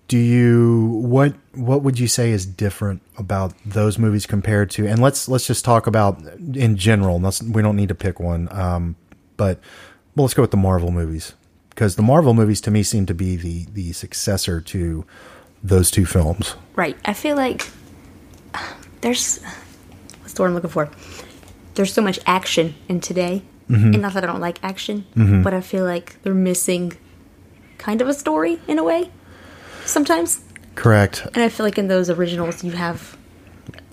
[0.06, 5.00] Do you what what would you say is different about those movies compared to and
[5.00, 6.22] let's let's just talk about
[6.54, 7.18] in general.
[7.18, 8.48] Let's, we don't need to pick one.
[8.52, 8.96] Um,
[9.36, 9.60] but
[10.14, 11.32] well, let's go with the Marvel movies
[11.70, 15.06] because the Marvel movies to me seem to be the the successor to
[15.62, 16.54] those two films.
[16.76, 16.96] Right.
[17.04, 17.68] I feel like
[19.00, 19.42] there's
[20.20, 20.90] what's the word I'm looking for?
[21.74, 23.42] There's so much action in today.
[23.70, 23.94] Mm-hmm.
[23.94, 25.06] And not that I don't like action,
[25.42, 26.92] but I feel like they're missing
[27.78, 29.10] kind of a story in a way
[29.86, 30.40] sometimes.
[30.74, 31.26] Correct.
[31.34, 33.16] And I feel like in those originals you have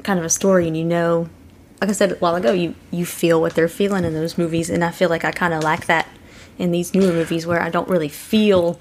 [0.04, 1.30] kind of a story and you know
[1.80, 4.69] like I said a while ago, you, you feel what they're feeling in those movies
[4.69, 6.08] and I feel like I kinda lack that
[6.60, 8.80] in these newer movies where I don't really feel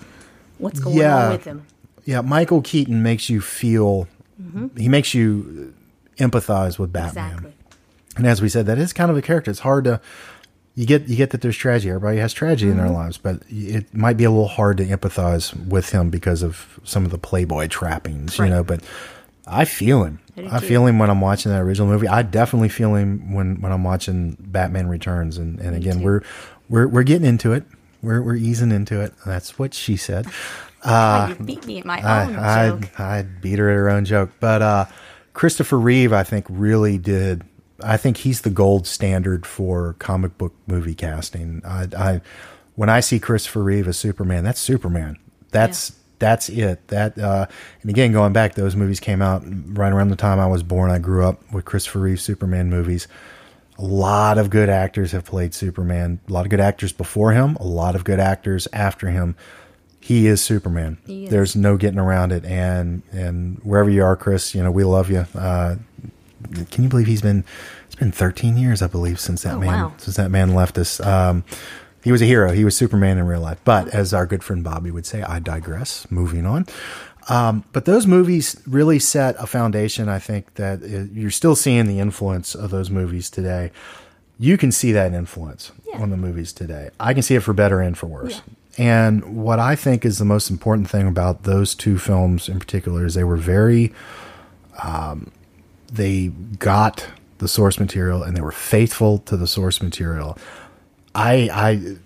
[0.59, 1.25] what's going Yeah.
[1.27, 1.67] on with them.
[2.05, 4.07] Yeah, Michael Keaton makes you feel.
[4.43, 4.77] Mm-hmm.
[4.79, 5.73] He makes you
[6.19, 7.27] empathize with Batman.
[7.31, 7.53] Exactly.
[8.17, 9.51] And as we said, that is kind of a character.
[9.51, 10.01] It's hard to
[10.75, 11.91] you get you get that there's tragedy.
[11.91, 12.87] Everybody has tragedy in Mm-hmm.
[12.87, 16.79] their lives, but it might be a little hard to empathize with him because of
[16.85, 18.63] some of the Playboy trappings, you know.
[18.65, 18.83] But
[19.47, 20.21] I feel him.
[20.37, 22.09] I I feel him when I'm watching that original movie.
[22.09, 25.39] I definitely feel him when when I'm watching Batman Returns.
[25.39, 26.23] And and again, we're
[26.69, 27.65] we're we're getting into it.
[28.03, 29.13] We're we're easing into it.
[29.27, 30.27] That's what she said.
[30.83, 32.99] Oh, you beat me at my own I, joke.
[32.99, 34.87] I I beat her at her own joke, but uh,
[35.35, 37.45] Christopher Reeve, I think, really did.
[37.83, 41.63] I think he's the gold standard for comic book movie casting.
[41.65, 42.21] I, I
[42.77, 45.19] when I see Christopher Reeve as Superman, that's Superman.
[45.51, 46.87] That's that's it.
[46.89, 47.47] That uh,
[47.83, 50.91] and again, going back, those movies came out right around the time I was born.
[50.91, 53.09] I grew up with Christopher Reeve Superman movies.
[53.79, 56.21] A lot of good actors have played Superman.
[56.29, 57.57] A lot of good actors before him.
[57.57, 59.35] A lot of good actors after him.
[60.01, 60.99] He is Superman.
[61.07, 61.31] He is.
[61.31, 62.45] There's no getting around it.
[62.45, 65.27] And and wherever you are, Chris, you know we love you.
[65.35, 65.77] Uh,
[66.71, 67.45] can you believe he's been?
[67.87, 69.93] It's been 13 years, I believe, since that Oh, man wow.
[69.99, 71.01] since that man left us.
[71.01, 71.45] Um,
[72.03, 72.53] he was a hero.
[72.53, 73.59] He was Superman in real life.
[73.65, 76.07] But as our good friend Bobby would say, I digress.
[76.11, 76.67] Moving on.
[77.29, 80.09] Um, but those movies really set a foundation.
[80.09, 83.71] I think that uh, you're still seeing the influence of those movies today.
[84.39, 86.01] you can see that influence Yeah.
[86.01, 86.89] on the movies today.
[86.99, 88.41] I can see it for better and for worse.
[88.79, 93.05] And what I think is the most important thing about those two films in particular
[93.05, 93.93] is they were very,
[94.83, 95.31] um,
[95.91, 96.29] they
[96.59, 97.07] got
[97.39, 100.39] the source material and they were faithful to the source material.
[101.15, 101.97] I, I,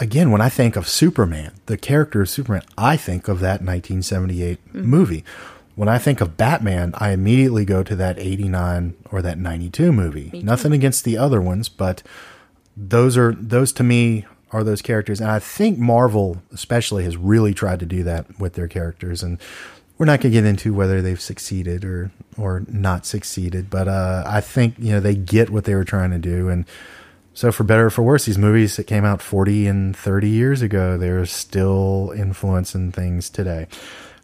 [0.00, 4.58] again, when I think of Superman, the character of Superman, I think of that 1978
[4.66, 4.82] mm-hmm.
[4.82, 5.24] movie.
[5.76, 10.30] When I think of Batman, I immediately go to that 89 or that 92 movie.
[10.42, 12.02] Nothing against the other ones, but
[12.76, 17.54] those are those to me are those characters and I think Marvel especially has really
[17.54, 19.38] tried to do that with their characters and
[19.98, 24.24] we're not going to get into whether they've succeeded or or not succeeded, but uh,
[24.26, 26.66] I think you know they get what they were trying to do and
[27.34, 30.62] so for better or for worse, these movies that came out 40 and 30 years
[30.62, 33.66] ago, they're still influencing things today.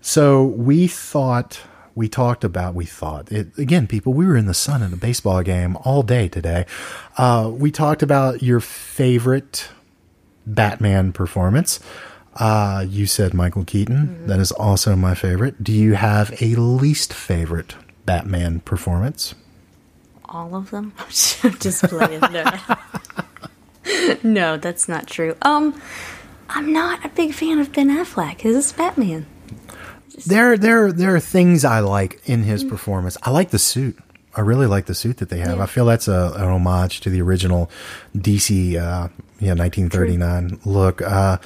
[0.01, 1.61] So we thought,
[1.97, 4.97] we talked about, we thought, it, again, people, we were in the sun at a
[4.97, 6.67] baseball game all day today.
[7.19, 9.69] Uh, we talked about your favorite
[10.47, 11.81] Batman performance.
[12.41, 14.27] Uh, you said Michael Keaton.
[14.27, 15.63] That is also my favorite.
[15.63, 17.77] Do you have a least favorite
[18.07, 19.35] Batman performance?
[20.25, 20.95] All of them?
[21.43, 22.21] I'm Just playing.
[22.21, 22.45] No.
[24.23, 25.37] no, that's not true.
[25.43, 25.79] Um,
[26.49, 28.43] I'm not a big fan of Ben Affleck.
[28.47, 29.27] Is this Batman?
[30.27, 33.19] There, there, there are things I like in his performance.
[33.23, 33.99] I like the suit.
[34.35, 35.61] I really like the suit that they have.
[35.61, 37.71] I feel that's a, an homage to the original
[38.17, 39.09] DC, uh,
[39.41, 41.03] yeah, 1939 look.
[41.03, 41.39] Uh,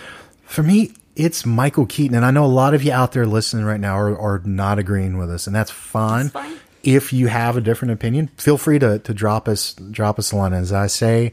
[0.55, 3.65] for me, it's Michael Keaton, and I know a lot of you out there listening
[3.65, 6.25] right now are, are not agreeing with us, and that's fine.
[6.25, 6.59] That's fine.
[6.83, 10.37] If you have a different opinion, feel free to, to drop us drop us a
[10.37, 10.53] line.
[10.53, 11.33] As I say,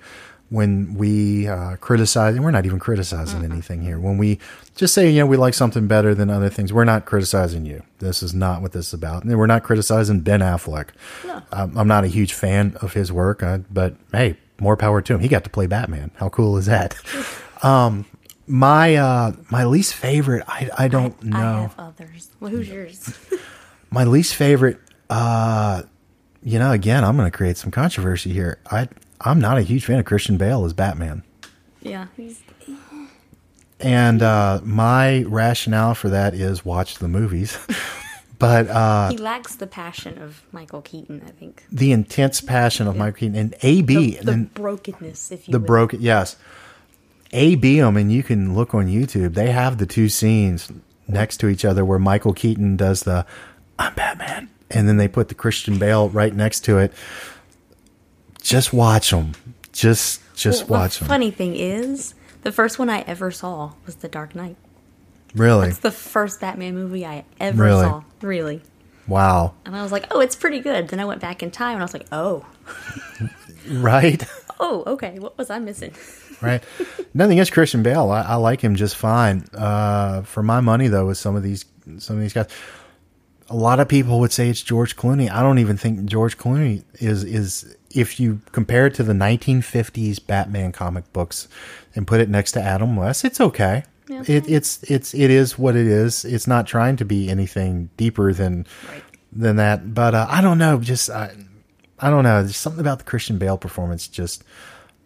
[0.50, 4.00] when we uh, criticize, and we're not even criticizing anything here.
[4.00, 4.40] When we
[4.76, 7.84] just say, you know, we like something better than other things, we're not criticizing you.
[8.00, 9.24] This is not what this is about.
[9.24, 10.90] And we're not criticizing Ben Affleck.
[11.52, 15.14] Um, I'm not a huge fan of his work, uh, but hey, more power to
[15.14, 15.20] him.
[15.20, 16.12] He got to play Batman.
[16.16, 16.96] How cool is that?
[17.64, 18.06] um,
[18.52, 21.38] my uh, my least favorite, I I don't I know.
[21.38, 22.30] I have others.
[22.40, 23.18] Well, who's yours?
[23.94, 24.80] My least favorite,
[25.10, 25.84] uh,
[26.44, 28.60] you know, again, I'm going to create some controversy here.
[28.72, 28.88] I
[29.20, 31.24] I'm not a huge fan of Christian Bale as Batman.
[31.82, 32.42] yeah, he's
[33.80, 37.58] And uh, my rationale for that is watch the movies.
[38.40, 41.22] but uh, he lacks the passion of Michael Keaton.
[41.26, 45.48] I think the intense passion of Michael Keaton and AB the, the and brokenness, if
[45.48, 46.38] you the broken, yes,
[47.34, 49.34] AB them, and you can look on YouTube.
[49.34, 50.72] They have the two scenes
[51.08, 53.26] next to each other where Michael Keaton does the
[53.80, 56.94] "I'm Batman," and then they put the Christian Bale right next to it.
[58.42, 59.34] Just watch them.
[59.72, 61.10] Just just Well, watch the them.
[61.10, 64.56] funny thing is, the first one I ever saw was The Dark Knight.
[65.36, 65.70] Really?
[65.70, 67.86] It's the first Batman movie I ever Really?
[67.86, 68.04] saw.
[68.22, 68.62] Really.
[69.08, 69.54] Wow.
[69.66, 70.90] And I was like, oh, it's pretty good.
[70.90, 72.46] Then I went back in time and I was like, oh,
[73.70, 74.24] Right.
[74.60, 75.20] oh, okay.
[75.20, 75.94] What was I missing?
[76.42, 76.64] Right?
[77.14, 78.10] Nothing against Christian Bale.
[78.12, 79.46] I, I like him just fine.
[79.54, 81.66] Uh, for my money, though, with some of these
[81.98, 82.48] some of these guys,
[83.50, 85.30] a lot of people would say it's George Clooney.
[85.30, 90.26] I don't even think George Clooney is is if you compare it to the 1950s
[90.26, 91.48] Batman comic books
[91.96, 93.84] and put it next to Adam West, it's okay.
[94.08, 94.24] Yeah.
[94.28, 96.24] It, it's it's it is what it is.
[96.26, 99.04] It's not trying to be anything deeper than Right.
[99.32, 99.94] than that.
[99.94, 100.80] But uh, I don't know.
[100.80, 101.34] Just I,
[102.00, 102.42] I don't know.
[102.44, 104.44] There's something about the Christian Bale performance just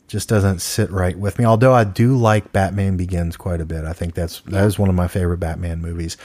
[0.07, 1.45] just doesn't sit right with me.
[1.45, 3.85] Although I do like Batman Begins quite a bit.
[3.85, 6.17] I think that's that is one of my favorite Batman movies.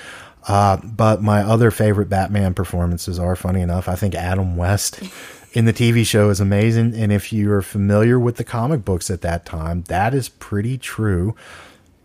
[0.49, 3.89] Uh, but my other favorite Batman performances are funny enough.
[3.89, 5.01] I think Adam West
[5.53, 6.95] in the TV show is amazing.
[6.95, 10.79] And if you are familiar with the comic books at that time, that is pretty
[10.79, 11.35] true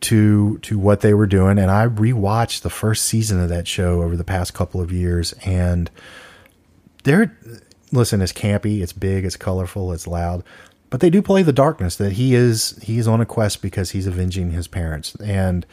[0.01, 1.57] to to what they were doing.
[1.57, 5.33] And I rewatched the first season of that show over the past couple of years,
[5.45, 5.89] and
[7.03, 7.37] they're
[7.91, 10.43] listen, it's campy, it's big, it's colorful, it's loud,
[10.89, 13.91] but they do play the darkness that he is he is on a quest because
[13.91, 15.15] he's avenging his parents.
[15.15, 15.65] And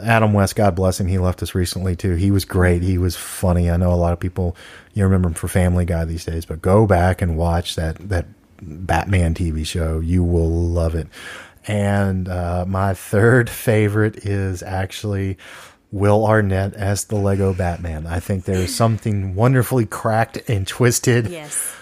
[0.00, 2.14] Adam West, God bless him, he left us recently too.
[2.14, 2.82] He was great.
[2.82, 3.70] He was funny.
[3.70, 4.56] I know a lot of people
[4.94, 8.26] you remember him for Family Guy these days, but go back and watch that that
[8.60, 10.00] Batman TV show.
[10.00, 11.08] You will love it.
[11.66, 15.36] And uh, my third favorite is actually
[15.90, 18.06] Will Arnett as the Lego Batman.
[18.06, 21.28] I think there's something wonderfully cracked and twisted.
[21.28, 21.74] Yes.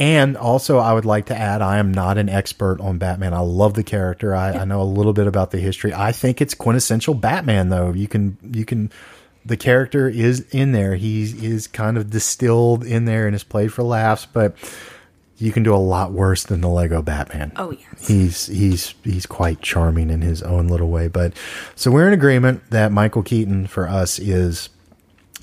[0.00, 3.34] And also, I would like to add, I am not an expert on Batman.
[3.34, 4.34] I love the character.
[4.34, 5.92] I, I know a little bit about the history.
[5.92, 7.92] I think it's quintessential Batman, though.
[7.92, 8.90] You can, you can,
[9.44, 10.94] the character is in there.
[10.94, 14.56] He is kind of distilled in there and is played for laughs, but
[15.36, 17.52] you can do a lot worse than the Lego Batman.
[17.56, 18.08] Oh, yes.
[18.08, 21.08] He's he's he's quite charming in his own little way.
[21.08, 21.32] But
[21.74, 24.68] so we're in agreement that Michael Keaton for us is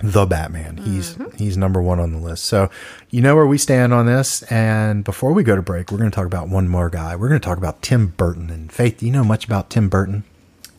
[0.03, 0.77] the Batman.
[0.77, 1.37] He's Mm-hmm.
[1.37, 2.45] he's number one on the list.
[2.45, 2.69] So
[3.09, 4.43] you know where we stand on this.
[4.43, 7.15] And before we go to break, we're going to talk about one more guy.
[7.15, 8.49] We're going to talk about Tim Burton.
[8.49, 10.23] And Faith, do you know much about Tim Burton?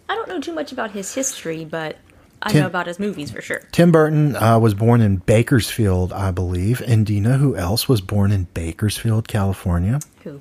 [0.09, 1.97] I don't know too much about his history, but
[2.43, 3.62] I Tim- know about his movies for sure.
[3.73, 6.81] Tim Burton uh, was born in Bakersfield, I believe.
[6.87, 9.99] And do you know who else was born in Bakersfield, California?
[10.23, 10.41] Who?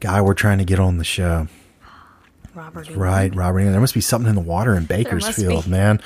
[0.00, 1.46] Guy we're trying to get on the show.
[2.54, 2.90] Robert.
[2.90, 3.64] Right, Robert.
[3.70, 6.00] There must be something in the water in Bakersfield, man.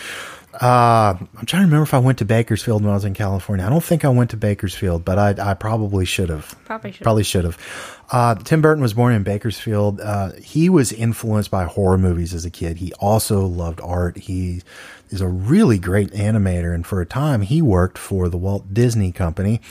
[0.61, 3.65] Uh, I'm trying to remember if I went to Bakersfield when I was in California.
[3.65, 6.55] I don't think I went to Bakersfield, but I, I probably should have.
[6.67, 7.03] Probably should.
[7.03, 8.03] Probably should have.
[8.13, 10.03] Uh, Tim Burton was born in Bakersfield.
[10.03, 12.77] Uh, he was influenced by horror movies as a kid.
[12.77, 14.19] He also loved art.
[14.19, 14.61] He
[15.09, 19.13] is a really great animator, and for a time, he worked for the Walt Disney
[19.13, 19.63] Company.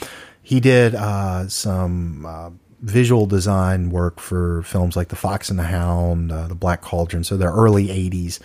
[0.41, 2.49] He did uh, some uh,
[2.81, 7.23] visual design work for films like The Fox and the Hound, uh, The Black Cauldron,
[7.23, 8.39] so they're early 80s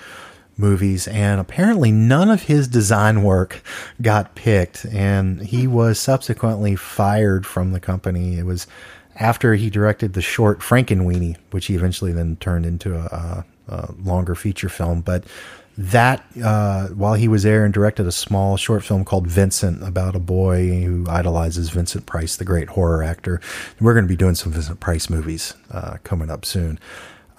[0.57, 3.63] movies and apparently none of his design work
[4.01, 8.67] got picked and he was subsequently fired from the company it was
[9.17, 14.35] after he directed the short frankenweenie which he eventually then turned into a, a, longer
[14.35, 15.25] feature film but
[15.77, 20.15] that uh, while he was there and directed a small short film called Vincent about
[20.15, 23.41] a boy who idolizes Vincent Price, the great horror actor.
[23.81, 26.79] We're going to be doing some Vincent Price movies uh, coming up soon.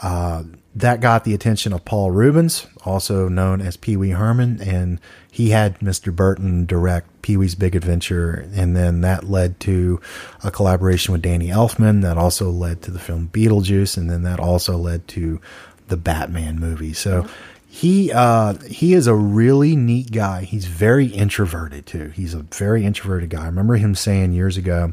[0.02, 0.44] Uh,
[0.76, 5.00] that got the attention of Paul Reubens, also known as Pee Wee Herman, and
[5.32, 6.14] he had Mr.
[6.14, 10.02] Burton direct Pee Wee's Big Adventure, and then that led to
[10.44, 12.02] a collaboration with Danny Elfman.
[12.02, 15.40] That also led to the film Beetlejuice, and then that also led to
[15.88, 16.94] the Batman movie.
[16.94, 17.26] So
[17.68, 20.44] he uh, he is a really neat guy.
[20.44, 22.10] He's very introverted too.
[22.10, 23.44] He's a very introverted guy.
[23.44, 24.92] I remember him saying years ago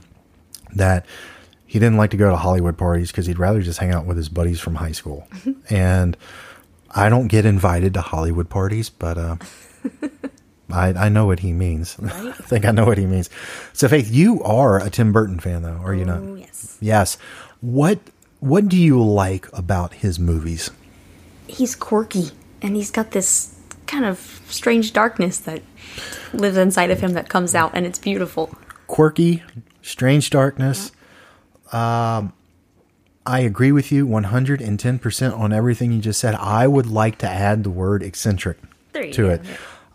[0.74, 1.06] that
[1.72, 4.18] he didn't like to go to Hollywood parties because he'd rather just hang out with
[4.18, 5.26] his buddies from high school.
[5.70, 6.18] and
[6.90, 9.36] I don't get invited to Hollywood parties, but uh,
[10.70, 11.96] I, I know what he means.
[12.04, 13.30] I think I know what he means.
[13.72, 16.18] So, Faith, you are a Tim Burton fan, though, are you not?
[16.18, 16.76] Oh, yes.
[16.82, 17.16] Yes.
[17.62, 18.00] What
[18.40, 20.70] What do you like about his movies?
[21.46, 25.62] He's quirky, and he's got this kind of strange darkness that
[26.34, 28.54] lives inside of him that comes out, and it's beautiful.
[28.88, 29.42] quirky,
[29.80, 30.92] strange darkness.
[31.72, 32.32] Um,
[33.24, 36.34] I agree with you 110% on everything you just said.
[36.34, 38.58] I would like to add the word eccentric
[38.92, 39.42] to it.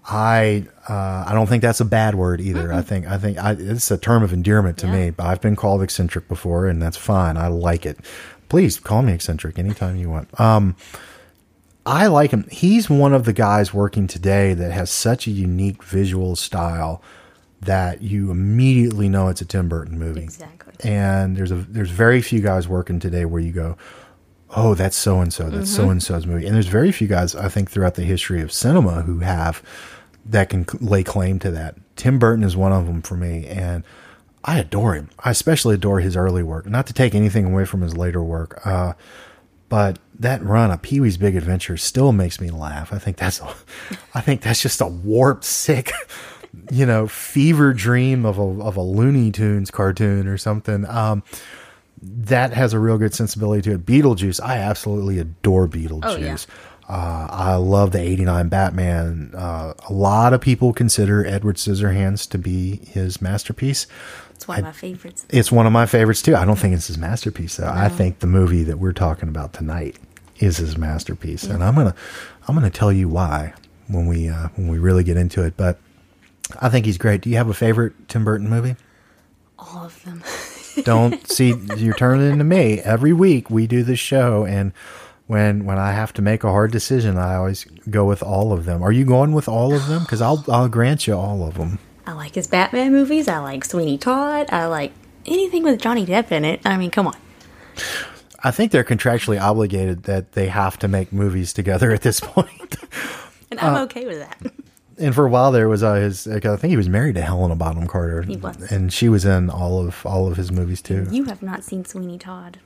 [0.09, 2.71] I uh, I don't think that's a bad word either.
[2.71, 5.09] I think I think I, it's a term of endearment to Yeah.
[5.09, 5.13] me.
[5.19, 7.35] I've been called eccentric before, and that's fine.
[7.35, 7.97] I like it.
[8.47, 10.39] Please call me eccentric anytime you want.
[10.39, 10.77] Um,
[11.85, 12.47] I like him.
[12.49, 17.01] He's one of the guys working today that has such a unique visual style
[17.61, 20.21] that you immediately know it's a Tim Burton movie.
[20.21, 20.73] Exactly.
[20.89, 23.77] And there's a there's very few guys working today where you go,
[24.55, 25.49] "Oh, that's so and so.
[25.49, 28.41] That's so and so's movie." And there's very few guys I think throughout the history
[28.41, 29.63] of cinema who have
[30.25, 31.75] that can lay claim to that.
[31.95, 33.83] Tim Burton is one of them for me and
[34.43, 35.09] I adore him.
[35.19, 36.67] I especially adore his early work.
[36.67, 38.59] Not to take anything away from his later work.
[38.65, 38.93] Uh
[39.69, 42.93] but that run of Pee Wee's Big Adventure still makes me laugh.
[42.93, 43.53] I think that's, a,
[44.13, 45.91] I think that's just a warped, sick,
[46.71, 50.85] you know, fever dream of a of a Looney Tunes cartoon or something.
[50.87, 51.23] Um,
[52.01, 53.85] that has a real good sensibility to it.
[53.85, 56.45] Beetlejuice, I absolutely adore Beetlejuice.
[56.87, 59.31] Uh, I love the '89 Batman.
[59.35, 63.87] Uh, a lot of people consider Edward Scissorhands to be his masterpiece
[64.35, 65.25] It's one of my favorites.
[65.29, 66.35] it's one of my favorites too.
[66.35, 67.67] I don't think it's his masterpiece though.
[67.67, 69.97] I think the movie that we're talking about tonight
[70.39, 71.95] is his masterpiece, and I'm gonna
[72.47, 73.53] I'm gonna tell you why
[73.87, 75.57] when we uh, when we really get into it.
[75.57, 75.79] But
[76.59, 77.21] I think he's great.
[77.21, 78.75] Do you have a favorite Tim Burton movie?
[79.59, 80.23] All of them.
[80.85, 83.49] Don't see you're turning into me every week.
[83.49, 84.71] We do this show, and
[85.25, 88.65] when when I have to make a hard decision, I always go with all of
[88.65, 88.83] them.
[88.83, 90.03] Are you going with all of them?
[90.03, 91.79] Because I'll I'll grant you all of them.
[92.05, 93.27] I like his Batman movies.
[93.27, 94.47] I like Sweeney Todd.
[94.51, 94.93] I like
[95.25, 96.61] anything with Johnny Depp in it.
[96.63, 97.17] I mean, come on.
[98.43, 102.75] I think they're contractually obligated that they have to make movies together at this point.
[103.49, 104.53] And Uh, I'm okay with that.
[104.97, 107.21] And for a while there was uh, his like, I think he was married to
[107.21, 108.23] Helena Bonham Carter.
[108.23, 108.71] He was.
[108.71, 111.07] and she was in all of all of his movies too.
[111.11, 112.59] You have not seen Sweeney Todd.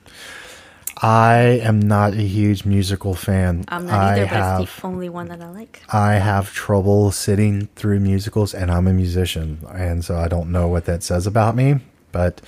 [1.04, 3.66] I am not a huge musical fan.
[3.70, 5.82] I'm not I either, but have it's the only one that I like.
[5.90, 10.68] I have trouble sitting through musicals, and I'm a musician, and so I don't know
[10.68, 11.80] what that says about me.
[12.12, 12.42] But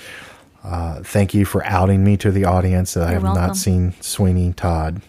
[0.64, 3.96] uh, thank you for outing me to the audience that I You're have not seen
[4.02, 5.02] Sweeney Todd.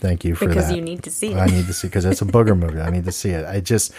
[0.00, 0.76] Thank you for Because that.
[0.76, 1.52] you need to see I it.
[1.52, 2.80] need to see because it's a booger movie.
[2.80, 3.44] I need to see it.
[3.46, 3.92] I just,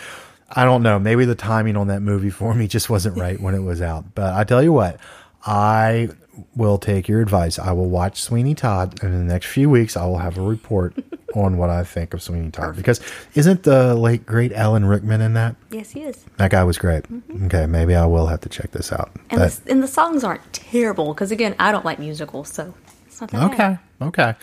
[0.50, 0.98] I don't know.
[1.00, 4.16] Maybe the timing on that movie for me just wasn't right when it was out.
[4.16, 5.00] But I tell you what,
[5.46, 6.10] I
[6.56, 7.60] will take your advice.
[7.60, 10.42] I will watch Sweeney Todd, and in the next few weeks, I will have a
[10.42, 10.96] report
[11.36, 12.76] on what I think of Sweeney Todd.
[12.76, 13.00] Because
[13.36, 15.56] isn't the late great Alan Rickman in that?
[15.70, 16.26] Yes, he is.
[16.38, 17.06] That guy was great.
[17.46, 19.12] Okay, maybe I will have to check this out.
[19.30, 22.74] And, That- the, and the songs aren't terrible because again, I don't like musicals, so
[23.08, 23.58] it's not that Okay.
[23.58, 23.80] bad.
[24.02, 24.36] Okay.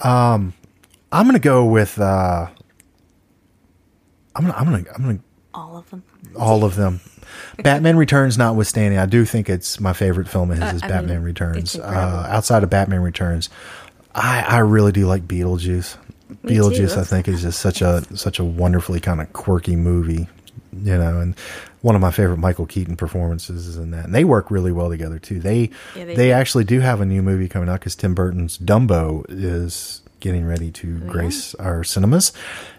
[0.00, 0.52] Um,
[1.12, 1.98] I'm gonna go with.
[2.00, 2.48] Uh,
[4.36, 4.56] I'm gonna.
[4.56, 4.84] I'm gonna.
[4.94, 5.18] I'm gonna.
[5.52, 6.02] All of them.
[6.36, 7.00] All of them.
[7.62, 10.72] Batman Returns, notwithstanding, I do think it's my favorite film of his.
[10.72, 11.76] Uh, is I Batman mean, Returns.
[11.76, 13.48] Uh, outside of Batman Returns,
[14.14, 15.96] I I really do like Beetlejuice.
[16.42, 16.54] Me.
[16.54, 20.28] Beetlejuice, I think, is just such a such a wonderfully kind of quirky movie,
[20.72, 21.36] you know, and
[21.82, 24.04] one of my favorite Michael Keaton performances is in that.
[24.04, 25.40] And they work really well together too.
[25.40, 28.58] They Yeah, they, they actually do have a new movie coming out because Tim Burton's
[28.58, 32.32] Dumbo is getting ready to Oh, grace our cinemas,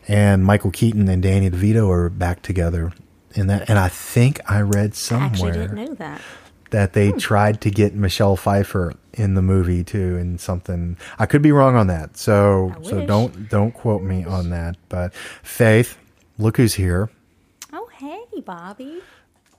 [0.08, 2.94] and Michael Keaton and Danny DeVito are back together
[3.34, 3.70] in that.
[3.70, 6.22] And I think I read I actually somewhere didn't know that.
[6.72, 7.18] that they hmm.
[7.18, 11.76] tried to get Michelle Pfeiffer in the movie too in something I could be wrong
[11.76, 12.18] on that.
[12.18, 14.78] So so don't don't quote me on that.
[14.90, 15.98] But Faith,
[16.38, 17.10] look who's here.
[17.74, 19.02] Oh, hey, Bobby.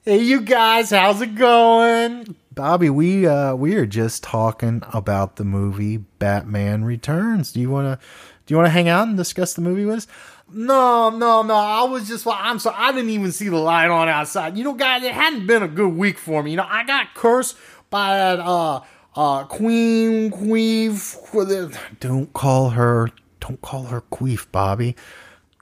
[0.05, 2.35] Hey you guys, how's it going?
[2.55, 7.53] Bobby, we uh we are just talking about the movie Batman Returns.
[7.53, 7.99] Do you wanna
[8.47, 10.07] do you wanna hang out and discuss the movie with us?
[10.55, 11.55] No, no, no.
[11.55, 12.77] I was just, I'm sorry.
[12.79, 14.59] I didn't even see the light on outside.
[14.59, 16.51] You know, guys, it hadn't been a good week for me.
[16.51, 17.57] You know, I got cursed
[17.89, 18.81] by that, uh,
[19.17, 21.81] uh, Queen, Queef.
[22.01, 23.09] Don't call her
[23.43, 24.95] don't call her queef, Bobby.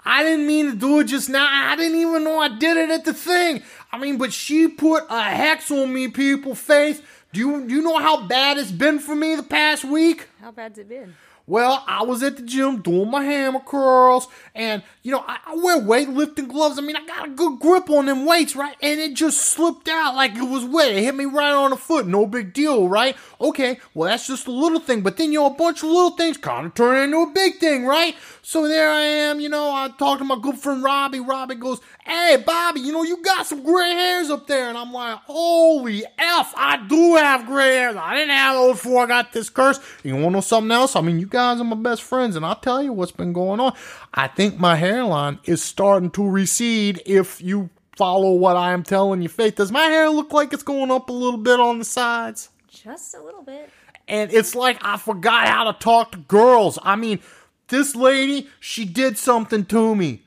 [0.05, 1.49] I didn't mean to do it just now.
[1.51, 3.63] I didn't even know I did it at the thing.
[3.93, 6.55] I mean, but she put a hex on me, people.
[6.55, 10.29] Faith, do you, do you know how bad it's been for me the past week?
[10.41, 11.15] How bad's it been?
[11.51, 15.57] Well, I was at the gym doing my hammer curls, and you know, I, I
[15.57, 16.79] wear weightlifting gloves.
[16.79, 18.77] I mean, I got a good grip on them weights, right?
[18.81, 20.93] And it just slipped out like it was wet.
[20.93, 22.07] It hit me right on the foot.
[22.07, 23.17] No big deal, right?
[23.41, 26.13] Okay, well, that's just a little thing, but then, you know, a bunch of little
[26.13, 28.15] things kind of turn into a big thing, right?
[28.43, 31.21] So there I am, you know, I talked to my good friend Robbie.
[31.21, 34.69] Robbie goes, Hey, Bobby, you know, you got some gray hairs up there.
[34.69, 37.97] And I'm like, Holy F, I do have gray hairs.
[37.97, 39.79] I didn't have those before I got this curse.
[40.03, 40.97] You want to know something else?
[40.97, 43.61] I mean, you guys are my best friends, and I'll tell you what's been going
[43.61, 43.75] on.
[44.13, 49.23] I think my hairline is starting to recede if you follow what I am telling
[49.23, 49.57] you, Faith.
[49.57, 52.51] Does my hair look like it's going up a little bit on the sides?
[52.69, 53.71] Just a little bit.
[54.07, 56.79] and it's like I forgot how to talk to girls.
[56.83, 57.21] I mean,
[57.69, 60.23] this lady, she did something to me.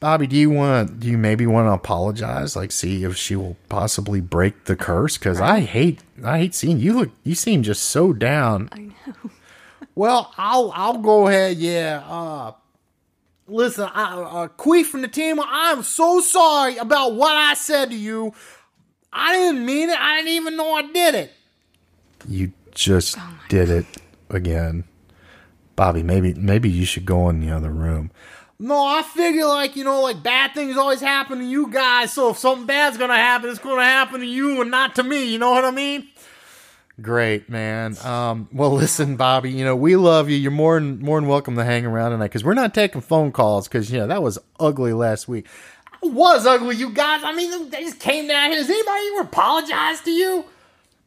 [0.00, 2.56] Bobby, do you want do you maybe want to apologize?
[2.56, 5.16] Like, see if she will possibly break the curse?
[5.16, 7.10] Because I hate I hate seeing you look.
[7.22, 8.68] You seem just so down.
[8.72, 9.30] I know.
[9.94, 11.56] Well, I'll I'll go ahead.
[11.56, 12.02] Yeah.
[12.06, 12.52] Uh,
[13.46, 15.38] listen, I, uh, Queef from the team.
[15.40, 18.34] I'm so sorry about what I said to you.
[19.12, 19.98] I didn't mean it.
[19.98, 21.32] I didn't even know I did it.
[22.28, 23.16] You just
[23.48, 23.86] did it
[24.30, 24.84] again,
[25.76, 26.02] Bobby.
[26.02, 28.10] Maybe maybe you should go in the other room.
[28.58, 32.30] No, I figure like, you know, like bad things always happen to you guys, so
[32.30, 35.38] if something bad's gonna happen, it's gonna happen to you and not to me, you
[35.38, 36.08] know what I mean?
[37.02, 37.96] Great man.
[38.04, 39.50] Um, well, listen, Bobby.
[39.50, 40.36] You know we love you.
[40.36, 43.32] You're more than more than welcome to hang around tonight because we're not taking phone
[43.32, 45.46] calls because you know that was ugly last week.
[46.02, 47.22] It was ugly, you guys.
[47.24, 48.60] I mean, they just came down here.
[48.60, 50.44] Does anybody ever apologize to you?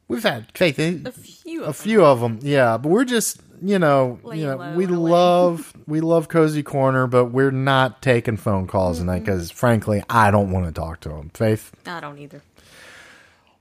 [0.10, 0.80] We've had faith.
[0.80, 1.64] eh, A few.
[1.66, 4.96] a few of them yeah but we're just you know, Laying you know we in
[4.96, 10.32] love we love cozy corner but we're not taking phone calls tonight because frankly i
[10.32, 12.42] don't want to talk to them faith I don't either.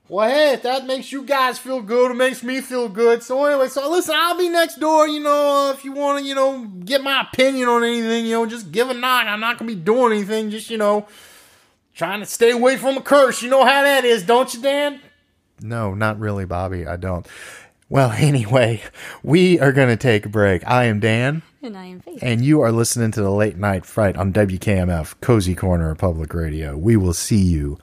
[0.09, 3.23] Well, hey, if that makes you guys feel good, it makes me feel good.
[3.23, 5.05] So anyway, so listen, I'll be next door.
[5.07, 8.31] You know, uh, if you want to, you know, get my opinion on anything, you
[8.31, 9.25] know, just give a knock.
[9.27, 10.49] I'm not gonna be doing anything.
[10.49, 11.07] Just you know,
[11.93, 13.41] trying to stay away from a curse.
[13.41, 15.01] You know how that is, don't you, Dan?
[15.59, 17.25] no not really bobby i don't
[17.89, 18.79] well anyway
[19.23, 22.19] we are going to take a break i am dan And I am Faith.
[22.21, 26.77] and you are listening to the late night fright on wkmf cozy corner public radio
[26.77, 27.79] we will see you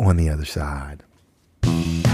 [0.00, 1.04] on the other side
[1.62, 2.11] Bye.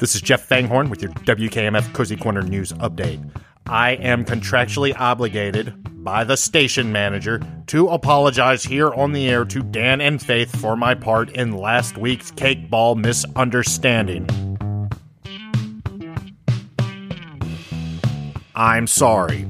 [0.00, 3.22] This is Jeff Fanghorn with your WKMF Cozy Corner News Update.
[3.66, 9.62] I am contractually obligated by the station manager to apologize here on the air to
[9.62, 14.26] Dan and Faith for my part in last week's cake ball misunderstanding.
[18.54, 19.46] I'm sorry.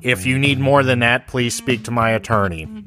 [0.00, 2.86] If you need more than that, please speak to my attorney.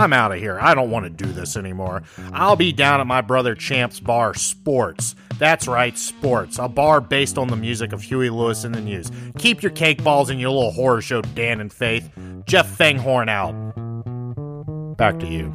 [0.00, 0.58] I'm out of here.
[0.58, 2.02] I don't want to do this anymore.
[2.32, 5.14] I'll be down at my brother Champ's bar, Sports.
[5.38, 9.10] That's right, Sports, a bar based on the music of Huey Lewis and the News.
[9.38, 12.10] Keep your cake balls and your little horror show, Dan and Faith.
[12.46, 14.96] Jeff Fanghorn out.
[14.96, 15.54] Back to you.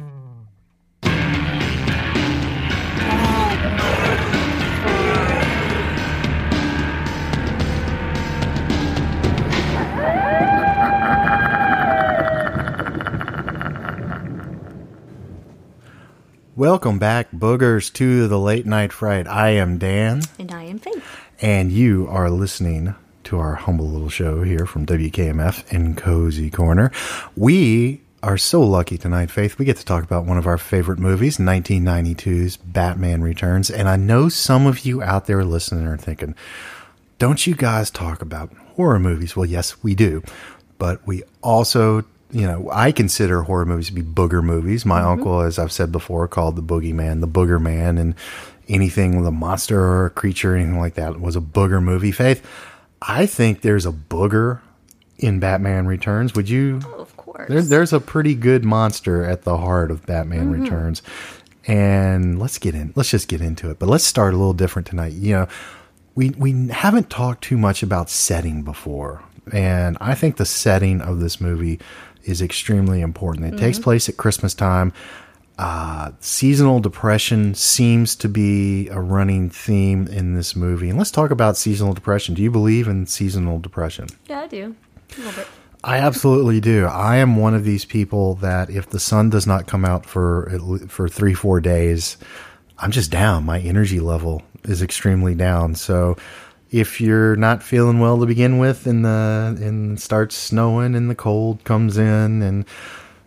[16.56, 19.28] Welcome back, boogers, to the late night fright.
[19.28, 21.04] I am Dan, And I am Faith.
[21.42, 22.94] and you are listening
[23.24, 26.90] to our humble little show here from WKMF in Cozy Corner.
[27.36, 29.58] We are so lucky tonight, Faith.
[29.58, 33.70] We get to talk about one of our favorite movies, 1992's Batman Returns.
[33.70, 36.34] And I know some of you out there listening are thinking,
[37.18, 39.36] don't you guys talk about horror movies?
[39.36, 40.22] Well, yes, we do.
[40.78, 44.84] But we also, you know, I consider horror movies to be booger movies.
[44.84, 45.08] My mm-hmm.
[45.08, 48.14] uncle, as I've said before, called the boogeyman the booger man, and
[48.68, 52.12] anything with a monster or a creature, anything like that, was a booger movie.
[52.12, 52.44] Faith,
[53.00, 54.60] I think there's a booger
[55.18, 56.34] in Batman Returns.
[56.34, 56.80] Would you?
[56.86, 57.48] Oh, of course.
[57.48, 60.62] There, there's a pretty good monster at the heart of Batman mm-hmm.
[60.62, 61.02] Returns.
[61.68, 62.92] And let's get in.
[62.94, 63.80] Let's just get into it.
[63.80, 65.14] But let's start a little different tonight.
[65.14, 65.48] You know,
[66.14, 69.22] we we haven't talked too much about setting before,
[69.52, 71.80] and I think the setting of this movie
[72.26, 73.54] is extremely important.
[73.54, 74.92] It takes place at Christmas time.
[75.58, 80.90] Uh, seasonal depression seems to be a running theme in this movie.
[80.90, 82.34] And let's talk about seasonal depression.
[82.34, 84.08] Do you believe in seasonal depression?
[84.28, 84.76] yeah, I do.
[85.16, 85.48] A little bit.
[85.82, 86.86] I absolutely do.
[86.86, 90.58] I am one of these people that if the sun does not come out for
[90.88, 92.16] for three four days,
[92.78, 93.44] I'm just down.
[93.44, 95.76] My energy level is extremely down.
[95.76, 96.16] So
[96.70, 101.14] if you're not feeling well to begin with, and the and starts snowing and the
[101.14, 102.64] cold comes in and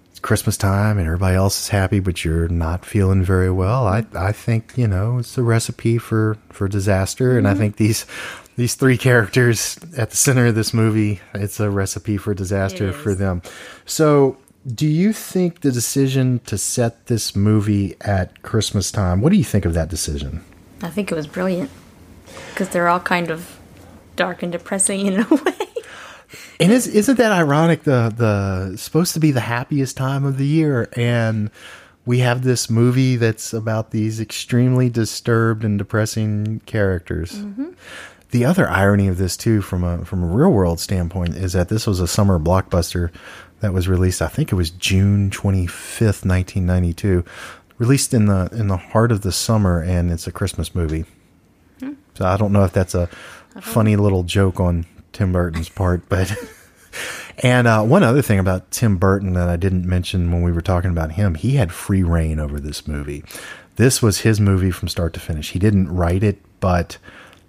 [0.09, 3.87] it's Christmas time and everybody else is happy, but you're not feeling very well.
[3.87, 7.59] I I think you know it's a recipe for for disaster, and I mm-hmm.
[7.59, 8.05] think these
[8.57, 13.15] these three characters at the center of this movie, it's a recipe for disaster for
[13.15, 13.41] them.
[13.85, 14.37] So.
[14.67, 19.21] Do you think the decision to set this movie at Christmas time?
[19.21, 20.43] What do you think of that decision?
[20.83, 21.71] I think it was brilliant.
[22.49, 23.59] Because they're all kind of
[24.15, 25.69] dark and depressing in a way.
[26.59, 27.83] And is, isn't that ironic?
[27.83, 31.49] The the supposed to be the happiest time of the year, and
[32.05, 37.33] we have this movie that's about these extremely disturbed and depressing characters.
[37.33, 37.69] Mm-hmm.
[38.31, 41.69] The other irony of this, too, from a from a real world standpoint, is that
[41.69, 43.11] this was a summer blockbuster
[43.61, 44.21] that was released.
[44.21, 47.23] I think it was June twenty fifth, nineteen ninety two,
[47.77, 51.05] released in the in the heart of the summer, and it's a Christmas movie.
[52.19, 53.07] So I don't know if that's a
[53.61, 56.35] funny little joke on Tim Burton's part, but
[57.39, 60.59] and uh, one other thing about Tim Burton that I didn't mention when we were
[60.59, 63.23] talking about him, he had free rein over this movie.
[63.77, 65.51] This was his movie from start to finish.
[65.51, 66.97] He didn't write it, but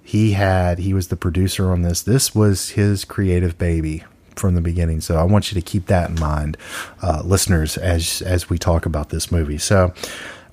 [0.05, 2.03] he had he was the producer on this.
[2.03, 4.05] This was his creative baby
[4.37, 5.01] from the beginning.
[5.01, 6.57] So I want you to keep that in mind,
[7.03, 9.59] uh, listeners, as as we talk about this movie.
[9.59, 9.93] So,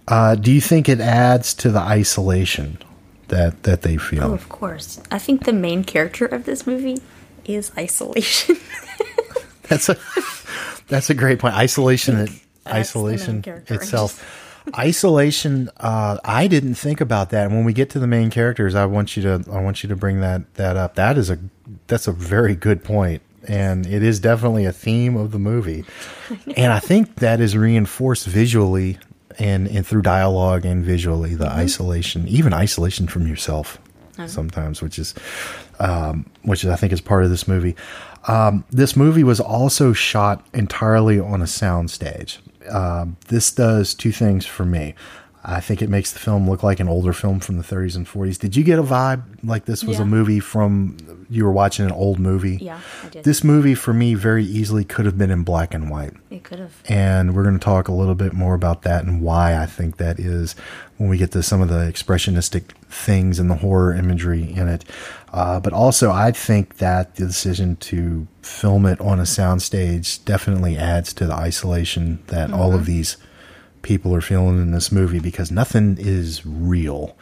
[0.08, 2.80] uh, do you think it adds to the isolation
[3.30, 4.24] that that they feel?
[4.24, 5.02] Oh, of course.
[5.12, 7.02] I think the main character of this movie
[7.46, 8.58] is isolation.
[9.64, 9.98] That's a
[10.88, 11.56] that's a great point.
[11.56, 14.46] Isolation, That's the main isolation itself.
[14.78, 15.70] Isolation.
[15.78, 17.48] Uh, I didn't think about that.
[17.48, 19.90] And when we get to the main characters, I want you to I want you
[19.90, 20.96] to bring that that up.
[20.96, 21.40] That is a
[21.88, 25.84] that's a very good point, and it is definitely a theme of the movie.
[26.56, 28.98] and I think that is reinforced visually
[29.40, 33.80] and and through dialogue and visually the isolation, even isolation from yourself
[34.26, 35.14] sometimes, which is
[35.80, 37.76] um, which I think is part of this movie.
[38.28, 42.40] Um, this movie was also shot entirely on a soundstage.
[42.74, 44.96] Um, this does two things for me.
[45.50, 48.06] I think it makes the film look like an older film from the 30s and
[48.06, 48.38] 40s.
[48.38, 50.04] Did you get a vibe like this was Yeah.
[50.04, 50.98] a movie from
[51.30, 52.58] you were watching an old movie?
[52.62, 53.24] Yeah, I did.
[53.24, 56.60] This movie for me very easily could have been in black and white it could
[56.60, 56.74] have.
[56.90, 59.96] and we're going to talk a little bit more about that and why I think
[59.98, 60.54] that is
[60.98, 64.84] when we get to some of the expressionistic things and the horror imagery in it.
[65.32, 70.78] Uh, but also, I think that the decision to film it on a soundstage definitely
[70.78, 73.16] adds to the isolation that all of these
[73.88, 77.18] people are feeling in this movie because nothing is real.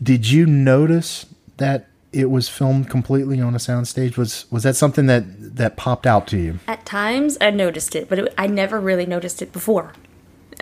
[0.00, 1.26] Did you notice
[1.56, 4.16] that it was filmed completely on a soundstage?
[4.16, 5.24] Was was that something that
[5.56, 6.60] that popped out to you?
[6.68, 9.92] At times, I noticed it, but it, I never really noticed it before,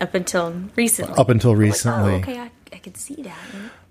[0.01, 1.15] up until recently.
[1.19, 2.13] Up until Like, recently.
[2.15, 3.39] oh, okay, I, I could see that.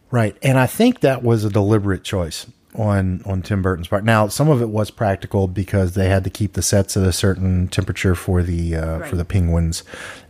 [0.09, 0.35] Right.
[0.41, 2.47] And I think that was a deliberate choice
[2.77, 4.03] on on Tim Burton's part.
[4.03, 7.11] Now, some of it was practical because they had to keep the sets at a
[7.11, 9.83] certain temperature for the uh, for the penguins,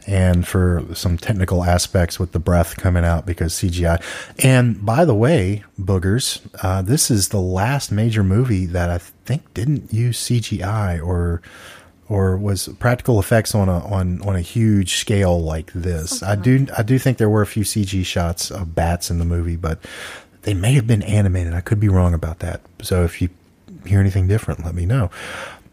[0.08, 4.02] and for some technical aspects with the breath coming out because CGI.
[4.44, 9.54] And by the way, boogers, uh, this is the last major movie that I think
[9.54, 11.42] didn't use CGI or
[12.10, 16.24] or was practical effects on a on on a huge scale like this.
[16.24, 19.26] I do I do think there were a few CG shots of bats in the
[19.26, 19.80] movie, but
[20.48, 21.54] they may have been animated.
[21.54, 22.62] I could be wrong about that.
[22.82, 23.28] So if you
[23.86, 25.12] hear anything different, let me know.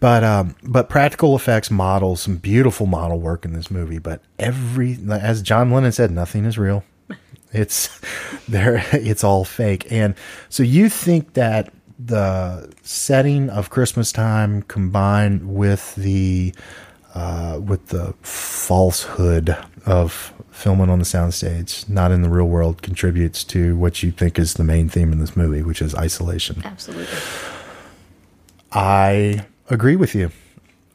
[0.01, 4.01] But um, but practical effects models, some beautiful model work in this movie.
[4.01, 6.83] But every, as John Lennon said, nothing is real.
[7.53, 8.01] It's
[8.49, 8.85] there.
[8.91, 9.87] It's all fake.
[9.93, 10.17] And
[10.49, 16.53] so you think that the setting of Christmas time combined with the
[17.15, 19.57] uh, with the falsehood
[19.87, 24.39] of filming on the soundstage, not in the real world, contributes to what you think
[24.39, 26.63] is the main theme in this movie, which is isolation.
[26.65, 27.19] Absolutely.
[28.71, 30.31] I agree with you.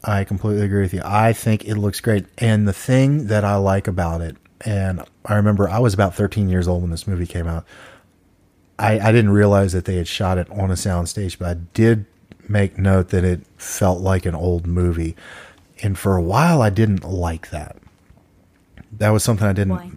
[0.02, 1.02] I completely agree with you.
[1.04, 2.24] I think it looks great.
[2.38, 6.48] And the thing that I like about it, and I remember I was about 13
[6.48, 7.66] years old when this movie came out.
[8.78, 12.06] I, I didn't realize that they had shot it on a soundstage, but I did
[12.48, 15.16] make note that it felt like an old movie.
[15.82, 17.76] And for a while, I didn't like that.
[18.92, 19.74] That was something I didn't.
[19.74, 19.90] Why?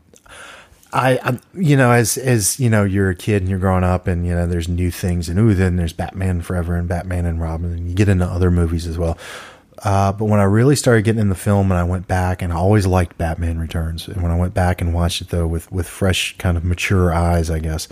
[0.94, 4.06] I, I, you know, as as you know, you're a kid and you're growing up,
[4.06, 7.42] and you know, there's new things, and ooh, then there's Batman Forever and Batman and
[7.42, 9.18] Robin, and you get into other movies as well.
[9.84, 12.54] Uh, but when I really started getting in the film, and I went back, and
[12.54, 15.72] I always liked Batman Returns, and when I went back and watched it though, with
[15.72, 17.88] with fresh, kind of mature eyes, I guess,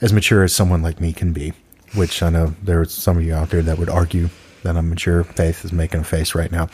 [0.00, 1.52] as mature as someone like me can be,
[1.94, 4.30] which I know there are some of you out there that would argue
[4.62, 5.24] that I'm mature.
[5.24, 6.70] Faith is making a face right now,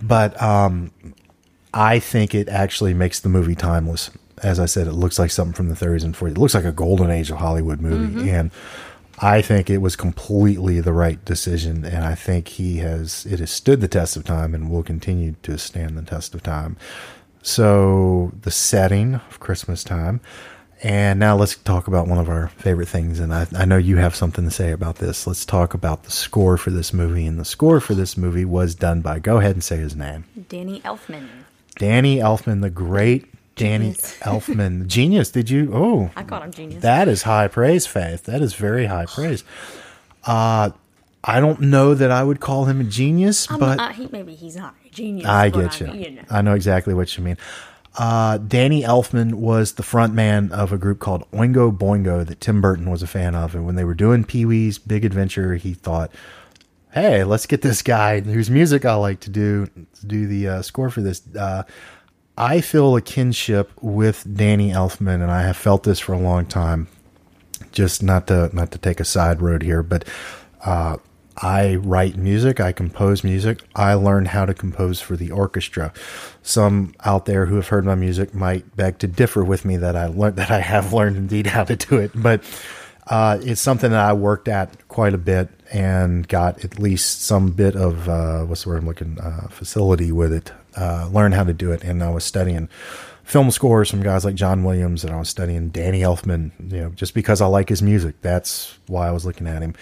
[0.00, 0.92] but um,
[1.78, 4.10] I think it actually makes the movie timeless.
[4.42, 6.32] As I said, it looks like something from the 30s and 40s.
[6.32, 8.14] It looks like a golden age of Hollywood movie.
[8.14, 8.28] Mm-hmm.
[8.28, 8.50] And
[9.20, 11.84] I think it was completely the right decision.
[11.84, 15.36] And I think he has, it has stood the test of time and will continue
[15.44, 16.76] to stand the test of time.
[17.42, 20.20] So the setting of Christmas time.
[20.82, 23.20] And now let's talk about one of our favorite things.
[23.20, 25.28] And I, I know you have something to say about this.
[25.28, 27.26] Let's talk about the score for this movie.
[27.26, 30.24] And the score for this movie was done by, go ahead and say his name.
[30.48, 31.28] Danny Elfman.
[31.78, 33.26] Danny Elfman, the great
[33.56, 34.18] Danny Genius.
[34.20, 34.86] Elfman.
[34.86, 35.30] Genius.
[35.30, 35.70] Did you?
[35.74, 36.82] Oh, I called him genius.
[36.82, 38.24] that is high praise, Faith.
[38.24, 39.44] That is very high praise.
[40.24, 40.70] Uh,
[41.24, 44.56] I don't know that I would call him a genius, but uh, he, maybe he's
[44.56, 45.26] not a genius.
[45.26, 45.86] I get you.
[45.88, 46.22] mean, you know.
[46.30, 47.36] I know exactly what you mean.
[47.96, 52.60] Uh, Danny Elfman was the front man of a group called Oingo Boingo that Tim
[52.60, 53.56] Burton was a fan of.
[53.56, 56.12] And when they were doing Pee Wee's Big Adventure, he thought,
[57.00, 60.62] hey, let's get this guy whose music I like to do, to do the uh,
[60.62, 61.22] score for this.
[61.34, 61.62] Uh,
[62.36, 66.46] I feel a kinship with Danny Elfman, and I have felt this for a long
[66.46, 66.88] time
[67.72, 70.04] just not to not to take a side road here, but
[70.64, 70.96] uh,
[71.36, 73.62] I write music, I compose music.
[73.74, 75.92] I learned how to compose for the orchestra.
[76.42, 79.96] Some out there who have heard my music might beg to differ with me that
[79.96, 82.42] I learned that I have learned indeed how to do it, but
[83.08, 87.50] uh, it's something that I worked at quite a bit and got at least some
[87.50, 90.52] bit of uh, what's the word I'm looking uh, facility with it.
[90.76, 92.68] Uh, learned how to do it, and I was studying
[93.24, 96.52] film scores from guys like John Williams, and I was studying Danny Elfman.
[96.72, 99.74] You know, just because I like his music, that's why I was looking at him.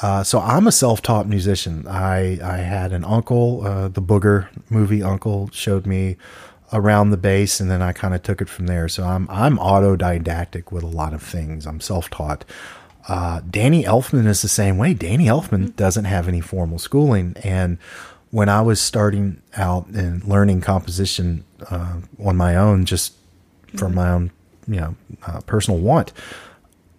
[0.00, 1.86] Uh, so I'm a self-taught musician.
[1.88, 6.16] I I had an uncle, uh, the Booger movie uncle, showed me
[6.72, 8.88] around the bass, and then I kind of took it from there.
[8.88, 11.66] So I'm I'm autodidactic with a lot of things.
[11.66, 12.44] I'm self-taught.
[13.08, 14.92] Uh, Danny Elfman is the same way.
[14.92, 17.78] Danny Elfman doesn't have any formal schooling, and
[18.30, 23.14] when I was starting out and learning composition uh, on my own, just
[23.76, 24.30] from my own,
[24.66, 24.96] you know,
[25.26, 26.12] uh, personal want,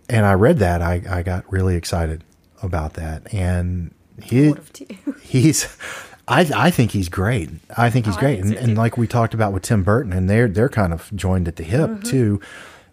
[0.09, 2.23] and I read that, I, I got really excited
[2.63, 3.31] about that.
[3.31, 5.15] And he, Would have too.
[5.21, 5.67] he's,
[6.29, 7.49] I, I think he's great.
[7.75, 8.35] I think he's Oh, great.
[8.35, 10.93] think And, so, and like we talked about with Tim Burton, and they're they're kind
[10.93, 12.01] of joined at the hip Mm-hmm.
[12.03, 12.41] too.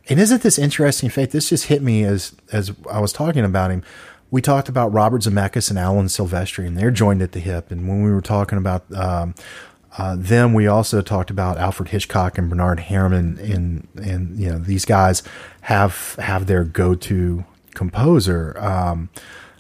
[0.09, 1.33] And isn't this interesting, Faith?
[1.33, 3.83] This just hit me as as I was talking about him.
[4.31, 7.71] We talked about Robert Zemeckis and Alan Silvestri, and they're joined at the hip.
[7.71, 9.35] And when we were talking about um,
[9.99, 13.39] uh, them, we also talked about Alfred Hitchcock and Bernard Herrmann.
[13.39, 15.23] And and you know these guys
[15.63, 18.57] have have their go to composer.
[18.59, 19.11] Um,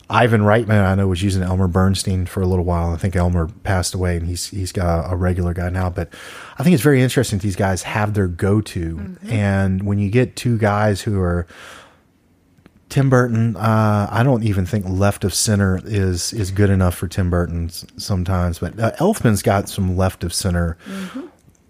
[0.08, 2.92] Ivan Reitman, I know, was using Elmer Bernstein for a little while.
[2.92, 5.90] I think Elmer passed away, and he's he's got a regular guy now.
[5.90, 6.12] But
[6.58, 10.36] I think it's very interesting these guys have their go to, and when you get
[10.36, 11.46] two guys who are
[12.88, 17.08] Tim Burton, uh, I don't even think left of center is is good enough for
[17.08, 18.60] Tim Burton sometimes.
[18.60, 20.78] But uh, Elfman's got some left of center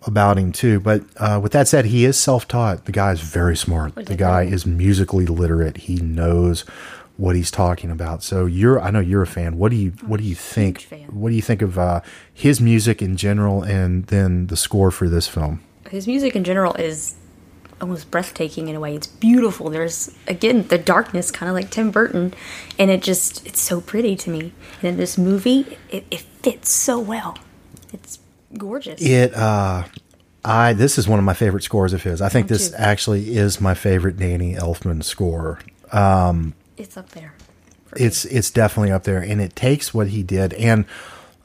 [0.06, 0.78] about him too.
[0.78, 2.84] But uh, with that said, he is self-taught.
[2.84, 3.94] The guy is very smart.
[3.94, 5.78] The guy is musically literate.
[5.78, 6.64] He knows
[7.16, 8.22] what he's talking about.
[8.22, 9.56] So you're, I know you're a fan.
[9.56, 10.86] What do you, what do you think?
[11.10, 12.00] What do you think of uh,
[12.32, 15.62] his music in general, and then the score for this film?
[15.90, 17.14] His music in general is
[17.80, 18.94] almost breathtaking in a way.
[18.94, 19.70] It's beautiful.
[19.70, 22.34] There's again the darkness, kind of like Tim Burton,
[22.78, 24.52] and it just it's so pretty to me.
[24.80, 27.38] And in this movie, it, it fits so well.
[27.92, 28.18] It's
[28.56, 29.00] gorgeous.
[29.00, 29.84] It, uh,
[30.44, 32.20] I, this is one of my favorite scores of his.
[32.22, 32.76] I think Mine this too.
[32.78, 35.58] actually is my favorite Danny Elfman score.
[36.76, 37.34] It's up there.
[37.86, 38.04] for me.
[38.06, 40.52] it's it's definitely up there and it takes what he did.
[40.54, 40.84] And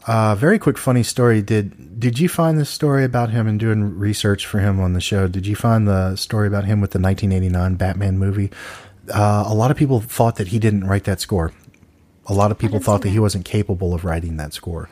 [0.07, 3.97] uh very quick funny story did did you find the story about him and doing
[3.97, 5.27] research for him on the show?
[5.27, 8.49] Did you find the story about him with the 1989 batman movie?
[9.13, 11.53] Uh, a lot of people thought that he didn't write that score.
[12.27, 14.89] A lot of people thought see that he wasn't capable of writing that score.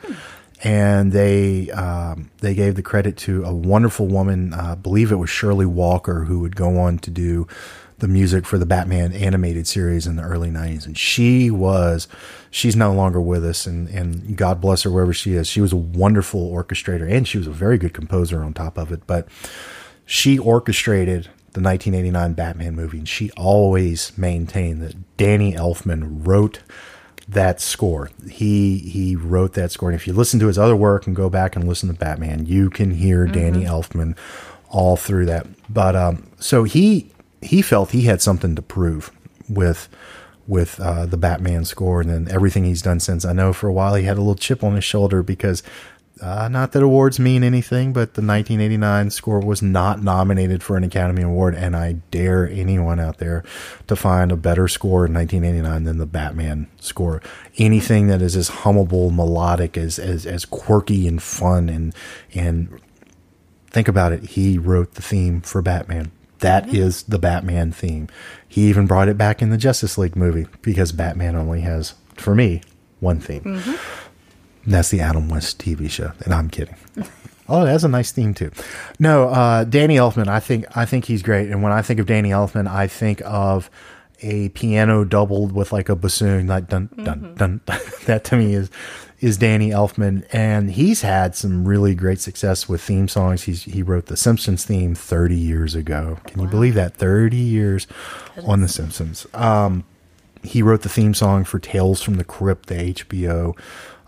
[0.62, 5.16] And they um, they gave the credit to a wonderful woman uh, I believe it
[5.16, 7.48] was shirley walker who would go on to do
[8.00, 10.86] the music for the Batman animated series in the early 90s.
[10.86, 12.08] And she was,
[12.50, 15.46] she's no longer with us, and, and God bless her wherever she is.
[15.46, 18.90] She was a wonderful orchestrator, and she was a very good composer on top of
[18.90, 19.06] it.
[19.06, 19.28] But
[20.04, 26.60] she orchestrated the 1989 Batman movie, and she always maintained that Danny Elfman wrote
[27.28, 28.10] that score.
[28.28, 31.30] He he wrote that score, and if you listen to his other work and go
[31.30, 34.16] back and listen to Batman, you can hear Danny Elfman
[34.68, 35.46] all through that.
[35.68, 37.12] But um, so he
[37.42, 39.10] he felt he had something to prove
[39.48, 39.88] with
[40.46, 43.24] with uh, the Batman score, and then everything he's done since.
[43.24, 45.62] I know for a while he had a little chip on his shoulder because.
[46.20, 50.84] Uh, not that awards mean anything, but the 1989 score was not nominated for an
[50.84, 53.42] Academy Award, and I dare anyone out there
[53.86, 57.22] to find a better score in 1989 than the Batman score.
[57.56, 61.94] Anything that is as hummable, melodic, as as as quirky and fun, and
[62.34, 62.78] and
[63.70, 64.22] think about it.
[64.24, 66.12] He wrote the theme for Batman.
[66.40, 68.08] That is the Batman theme.
[68.48, 72.34] He even brought it back in the Justice League movie because Batman only has, for
[72.34, 72.62] me,
[73.00, 73.42] one theme.
[74.64, 76.12] And that's the Adam West TV show.
[76.24, 76.76] And I'm kidding.
[77.52, 78.52] Oh, that's a nice theme too.
[79.00, 80.28] No, uh, Danny Elfman.
[80.28, 81.50] I think I think he's great.
[81.50, 83.68] And when I think of Danny Elfman, I think of
[84.22, 87.60] a piano doubled with like a bassoon, like dun dun dun.
[88.06, 88.70] that to me is
[89.20, 93.42] is Danny Elfman, and he's had some really great success with theme songs.
[93.42, 96.18] He's he wrote the Simpsons theme 30 years ago.
[96.26, 96.96] Can you believe that?
[96.96, 97.86] 30 years
[98.44, 99.26] on the Simpsons.
[99.34, 99.84] Um,
[100.42, 103.56] he wrote the theme song for Tales from the Crypt, the HBO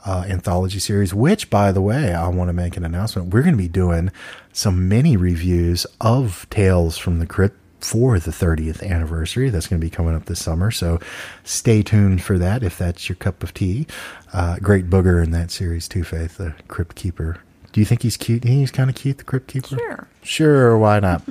[0.04, 3.32] uh, anthology series, which, by the way, I want to make an announcement.
[3.32, 4.10] We're going to be doing
[4.52, 9.50] some mini reviews of Tales from the Crypt for the 30th anniversary.
[9.50, 10.70] That's going to be coming up this summer.
[10.70, 11.00] So
[11.44, 13.86] stay tuned for that if that's your cup of tea.
[14.32, 17.38] Uh, great booger in that series, too, Faith, the Crypt Keeper.
[17.72, 18.44] Do you think he's cute?
[18.44, 19.68] He's kind of cute, the Crypt Keeper?
[19.68, 20.08] Sure.
[20.22, 21.22] Sure, why not?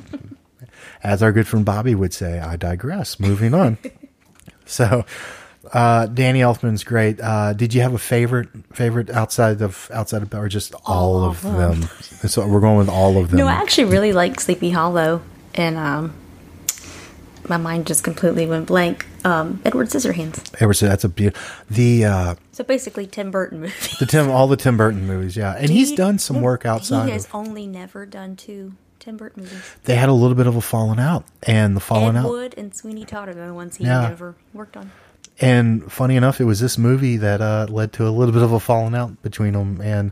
[1.04, 3.20] As our good friend Bobby would say, I digress.
[3.20, 3.78] Moving on.
[4.66, 5.06] so,
[5.74, 7.20] uh, Danny Elfman's great.
[7.22, 11.24] Uh, did you have a favorite favorite outside of outside of or just all, All
[11.24, 11.84] of of them?
[12.28, 13.40] So we're going with all of them.
[13.40, 15.22] No, I actually really like Sleepy Hollow,
[15.54, 16.14] and um,
[17.52, 19.06] my mind just completely went blank.
[19.24, 20.52] Um, Edward Scissorhands.
[20.60, 21.40] Edward, that's a beautiful
[21.70, 23.98] the uh, So basically, Tim Burton movies.
[24.00, 27.06] the Tim all the Tim Burton movies, yeah, and he's done some work outside.
[27.06, 29.76] He has Of, only never done two Tim Burton movies.
[29.84, 32.30] they had a little bit of a falling out, and the falling Ed out.
[32.30, 34.02] Wood and Sweeney Todd are the ones he Yeah.
[34.08, 34.90] never worked on.
[35.40, 38.52] And funny enough, it was this movie that uh, led to a little bit of
[38.54, 40.12] a falling out between them, and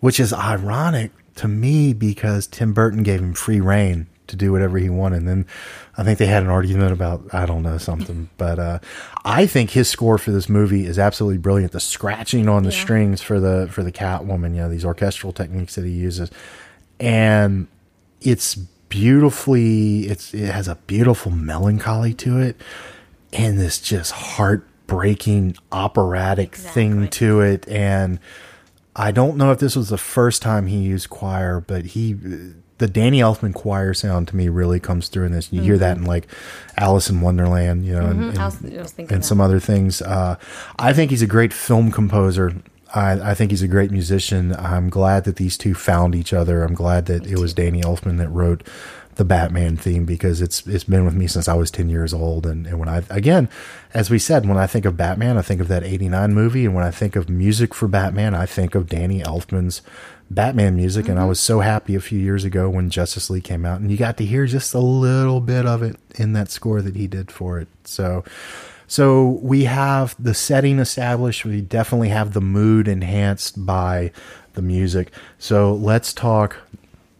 [0.00, 4.78] which is ironic to me because Tim Burton gave him free rein to do whatever
[4.78, 5.18] he wanted.
[5.18, 5.46] And then
[5.96, 8.78] I think they had an argument about I don't know something, but uh,
[9.24, 11.72] I think his score for this movie is absolutely brilliant.
[11.72, 12.80] The scratching on the Yeah.
[12.82, 16.30] strings for the for the Catwoman, you know, these orchestral techniques that he uses,
[17.00, 17.66] and
[18.20, 18.56] it's
[18.88, 22.56] beautifully it's it has a beautiful melancholy to it
[23.32, 28.20] and this just heartbreaking operatic thing to it and
[28.94, 32.14] i don't know if this was the first time he used choir but he
[32.78, 35.96] the danny elfman choir sound to me really comes through in this you hear that
[35.96, 36.26] in like
[36.76, 38.38] alice in wonderland you know and, Mm-hmm.
[38.40, 40.36] I was- and- I was and some other things uh,
[40.78, 42.54] i think he's a great film composer
[42.94, 44.54] I, I think he's a great musician.
[44.56, 46.62] I'm glad that these two found each other.
[46.62, 48.62] I'm glad that it was Danny Elfman that wrote
[49.16, 52.46] the Batman theme because it's it's been with me since I was 10 years old.
[52.46, 53.48] And, and when I again,
[53.92, 56.76] as we said, when I think of Batman, I think of that 89 movie, and
[56.76, 59.82] when I think of music for Batman, I think of Danny Elfman's
[60.30, 61.08] Batman music.
[61.08, 61.28] And I mm-hmm.
[61.30, 64.16] was so happy a few years ago when Justice League came out, and you got
[64.18, 67.58] to hear just a little bit of it in that score that he did for
[67.58, 67.68] it.
[67.84, 68.24] So.
[68.88, 71.44] So we have the setting established.
[71.44, 74.12] We definitely have the mood enhanced by
[74.52, 75.12] the music.
[75.38, 76.56] So let's talk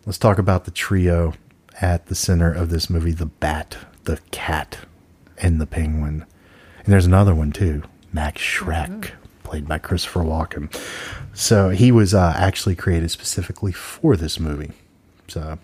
[0.05, 1.35] let's talk about the trio
[1.81, 4.79] at the center of this movie the bat, the cat,
[5.39, 6.25] and the penguin.
[6.85, 7.83] And there's another one too,
[8.13, 9.43] Max Shreck, mm-hmm.
[9.43, 10.73] played by Christopher Walken.
[11.37, 14.72] So he was uh, actually created specifically for this movie.
[15.28, 15.59] So,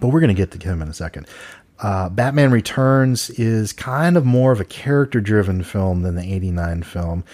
[0.00, 1.26] but we're going to get to him in a second.
[1.78, 6.84] Uh, Batman Returns is kind of more of a character driven film than the 89
[6.84, 7.24] film.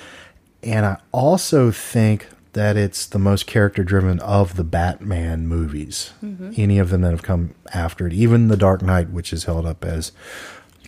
[0.65, 6.13] And I also think that it's the most character driven of the Batman movies.
[6.59, 9.65] Any of them that have come after it, even The Dark Knight, which is held
[9.65, 10.11] up as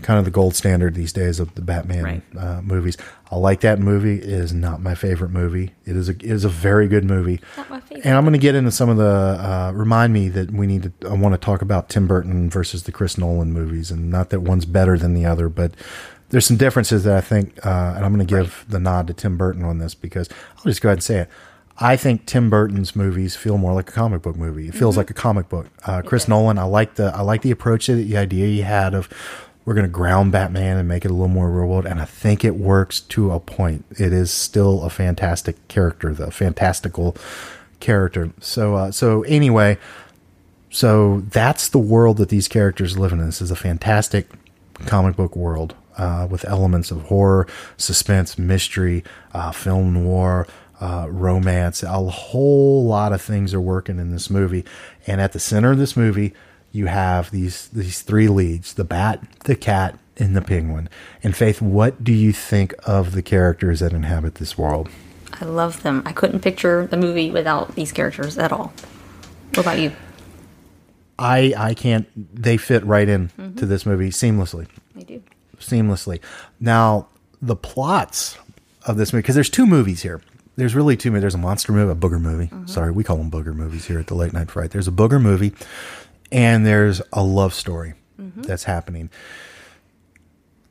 [0.00, 2.22] kind of the gold standard these days of the Batman Right.
[2.38, 2.96] uh, movies.
[3.30, 4.16] I like that movie.
[4.16, 5.72] It is not my favorite movie.
[5.84, 7.40] It is a it is a very good movie.
[7.56, 8.04] Not my favorite.
[8.06, 10.82] And I'm going to get into some of the uh, remind me that we need
[11.00, 11.08] to.
[11.08, 14.40] I want to talk about Tim Burton versus the Chris Nolan movies, and not that
[14.40, 15.72] one's better than the other, but
[16.30, 19.12] there's some differences that I think, uh, and I'm going to give the nod to
[19.14, 21.28] Tim Burton on this because I'll just go ahead and say it.
[21.78, 24.68] I think Tim Burton's movies feel more like a comic book movie.
[24.68, 25.68] It feels like a comic book.
[25.86, 26.28] Uh, Chris does.
[26.28, 29.08] Nolan, I like the I like the approach, the idea he had of
[29.64, 32.04] we're going to ground Batman and make it a little more real world, and I
[32.04, 33.84] think it works to a point.
[33.90, 37.16] It is still a fantastic character, the fantastical
[37.80, 38.30] character.
[38.40, 39.78] So, uh, so anyway,
[40.70, 43.18] so that's the world that these characters live in.
[43.18, 44.28] This is a fantastic
[44.86, 47.46] comic book world uh, with elements of horror,
[47.76, 50.46] suspense, mystery, uh, film noir,
[50.80, 51.82] uh, romance.
[51.82, 54.64] A whole lot of things are working in this movie.
[55.06, 56.34] And at the center of this movie,
[56.72, 60.88] you have these these three leads: the bat, the cat, and the penguin.
[61.22, 64.88] And Faith, what do you think of the characters that inhabit this world?
[65.40, 66.02] I love them.
[66.04, 68.72] I couldn't picture the movie without these characters at all.
[69.50, 69.92] What about you?
[71.18, 72.06] I I can't.
[72.34, 73.56] They fit right in mm-hmm.
[73.56, 74.66] to this movie seamlessly.
[74.96, 75.22] I do.
[75.58, 76.20] seamlessly.
[76.60, 77.08] Now,
[77.40, 78.36] the plots
[78.86, 80.20] of this movie, because there's two movies here.
[80.56, 81.22] There's really two movies.
[81.22, 82.46] There's a monster movie, a booger movie.
[82.46, 82.66] Mm-hmm.
[82.66, 84.70] Sorry, we call them booger movies here at the Late Night Fright.
[84.70, 85.52] There's a booger movie,
[86.32, 88.42] and there's a love story mm-hmm.
[88.42, 89.10] that's happening.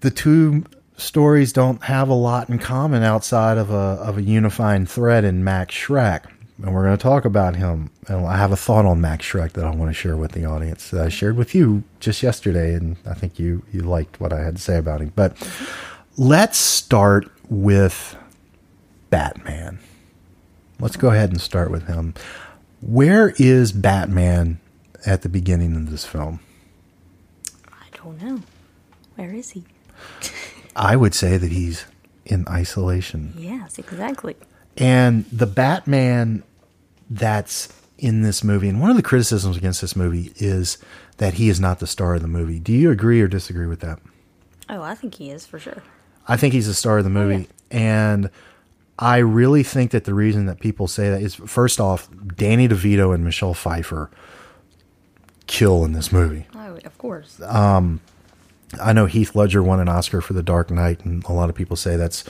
[0.01, 0.66] The two
[0.97, 5.43] stories don't have a lot in common outside of a of a unifying thread in
[5.43, 6.26] Max Shreck.
[6.62, 7.89] And we're going to talk about him.
[8.07, 10.45] And I have a thought on Max Shreck that I want to share with the
[10.45, 14.34] audience that I shared with you just yesterday, and I think you you liked what
[14.34, 15.14] I had to say about him.
[15.16, 16.24] But mm-hmm.
[16.24, 18.16] let's start with
[19.09, 19.80] Batman.
[20.80, 22.16] Let's go ahead and start with him.
[22.82, 24.59] Where is Batman
[25.06, 26.39] at the beginning of this film?
[27.70, 28.41] I don't know.
[29.16, 29.66] Where is he?
[30.76, 31.86] I would say that he's
[32.26, 33.34] in isolation.
[33.38, 34.36] Yes, exactly.
[34.78, 36.43] And the Batman
[37.10, 40.78] that's in this movie, and one of the criticisms against this movie is
[41.18, 42.60] that he is not the star of the movie.
[42.60, 43.99] Do you agree or disagree with that?
[44.70, 45.84] Oh, I think he is for sure.
[46.28, 47.47] I think he's the star of the movie.
[47.49, 48.30] Oh, and
[48.97, 53.14] I really think that the reason that people say that is first off, Danny DeVito
[53.14, 54.10] and Michelle Pfeiffer
[55.52, 56.47] kill in this movie.
[56.56, 57.39] Oh, of course.
[58.80, 61.56] I know Heath Ledger won an Oscar for The Dark Knight, and a lot of
[61.56, 62.24] people say that's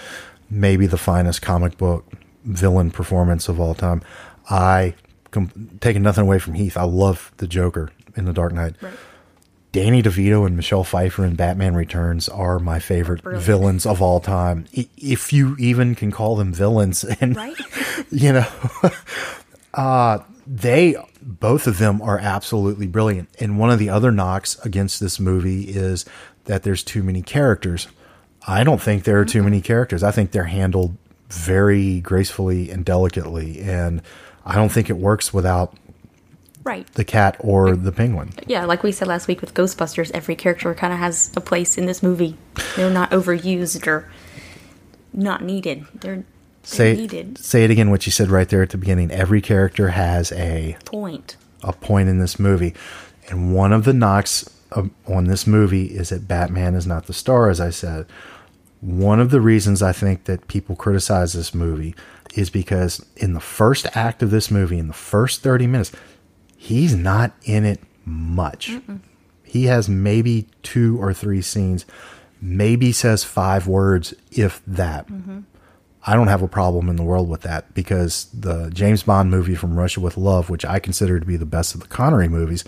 [0.49, 2.05] maybe the finest comic book
[2.43, 4.01] villain performance of all time.
[4.49, 4.95] I,
[5.29, 8.75] com- taking nothing away from Heath, I love the Joker in The Dark Knight.
[8.81, 8.93] right.
[9.71, 13.45] Danny DeVito and Michelle Pfeiffer in Batman Returns are my favorite Brilliant.
[13.45, 14.65] villains of all time.
[14.73, 17.55] If you even can call them villains, and Right?
[18.11, 18.47] you know,
[19.75, 23.29] uh, they both of them are absolutely brilliant.
[23.39, 26.05] And one of the other knocks against this movie is
[26.45, 27.87] that there's too many characters.
[28.47, 30.01] I don't think there are too many characters.
[30.03, 30.97] I think they're handled
[31.29, 34.01] very gracefully and delicately, and
[34.45, 35.77] I don't think it works without
[36.63, 36.85] Right.
[36.93, 38.31] the cat or the penguin.
[38.47, 41.77] Yeah, like we said last week with Ghostbusters, every character kind of has a place
[41.77, 42.35] in this movie.
[42.75, 44.09] They're not overused or
[45.13, 45.85] not needed.
[45.93, 47.37] They're, they're Say needed.
[47.37, 47.89] say it again.
[47.89, 49.11] What you said right there at the beginning.
[49.11, 51.35] Every character has a Point.
[51.63, 52.73] a point in this movie,
[53.29, 57.13] and one of the knocks of, on this movie is that Batman is not the
[57.13, 57.49] star.
[57.49, 58.05] As I said,
[58.79, 61.95] one of the reasons I think that people criticize this movie
[62.35, 65.91] is because in the first act of this movie, in the first thirty minutes,
[66.57, 68.71] he's not in it much.
[69.43, 71.85] He has maybe two or three scenes,
[72.39, 75.07] maybe says five words, if that.
[75.07, 75.39] Mm-hmm.
[76.03, 79.55] I don't have a problem in the world with that because the James Bond movie
[79.55, 82.63] from Russia with Love, which I consider to be the best of the Connery movies,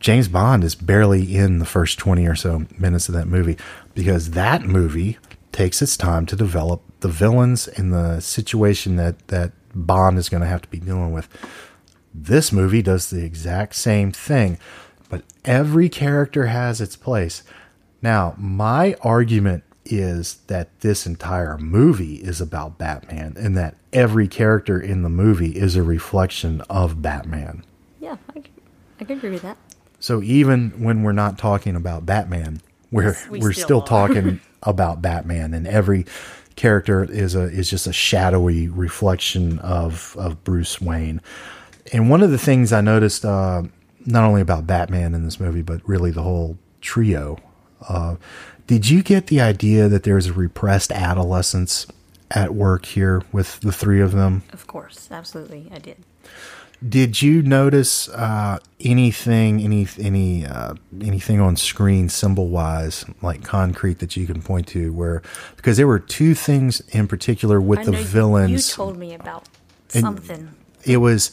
[0.00, 3.56] James Bond is barely in the first 20 or so minutes of that movie
[3.94, 5.18] because that movie
[5.52, 10.40] takes its time to develop the villains and the situation that, that Bond is going
[10.40, 11.28] to have to be dealing with.
[12.12, 14.58] This movie does the exact same thing,
[15.08, 17.42] but every character has its place.
[18.02, 24.80] Now, my argument is that this entire movie is about Batman and that every character
[24.80, 27.64] in the movie is a reflection of Batman.
[27.98, 28.16] Yeah.
[28.34, 28.42] I,
[29.00, 29.56] I can agree with that.
[29.98, 35.00] So even when we're not talking about Batman, we're We we're still still talking about
[35.00, 36.06] Batman, and every
[36.56, 41.20] character is a is just a shadowy reflection of of Bruce Wayne.
[41.92, 43.62] And one of the things I noticed, uh,
[44.06, 47.38] not only about Batman in this movie, but really the whole trio,
[47.88, 48.16] uh,
[48.70, 51.88] did you get the idea that there's a repressed adolescence
[52.30, 54.44] at work here with the three of them?
[54.52, 55.96] Of course, absolutely, I did.
[56.88, 63.98] Did you notice uh, anything, any any uh, anything on screen symbol wise, like concrete
[63.98, 64.92] that you can point to?
[64.92, 65.20] Where
[65.56, 68.68] because there were two things in particular with I the villains.
[68.70, 69.48] You told me about
[69.88, 70.54] something.
[70.84, 71.32] it was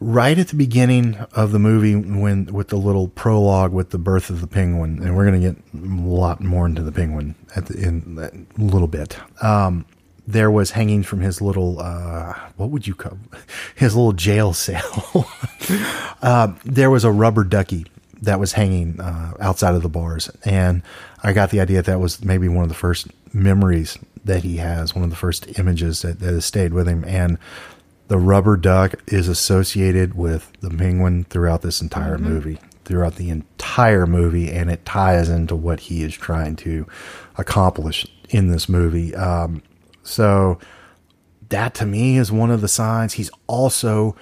[0.00, 4.30] right at the beginning of the movie when with the little prologue with the birth
[4.30, 7.66] of the penguin, and we're going to get a lot more into the penguin at
[7.66, 9.18] the, in a little bit.
[9.42, 9.86] Um,
[10.26, 13.18] there was hanging from his little uh, what would you call
[13.74, 15.28] his little jail cell.
[16.22, 17.86] uh, there was a rubber ducky
[18.22, 20.82] that was hanging uh, outside of the bars, and
[21.22, 24.56] I got the idea that, that was maybe one of the first memories that he
[24.56, 27.38] has, one of the first images that, that has stayed with him, and
[28.08, 34.06] the rubber duck is associated with the penguin throughout this entire movie throughout the entire
[34.06, 36.86] movie and it ties into what he is trying to
[37.36, 39.14] accomplish in this movie.
[39.14, 39.62] Um,
[40.02, 40.58] so
[41.48, 43.14] that to me is one of the signs.
[43.14, 44.16] He's also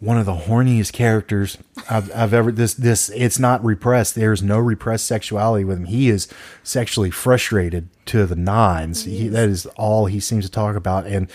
[0.00, 1.58] one of the horniest characters
[1.90, 4.14] I've, I've ever this this it's not repressed.
[4.14, 5.84] There's no repressed sexuality with him.
[5.86, 6.28] He is
[6.62, 9.04] sexually frustrated to the nines.
[9.04, 11.06] He, that is all he seems to talk about.
[11.06, 11.28] And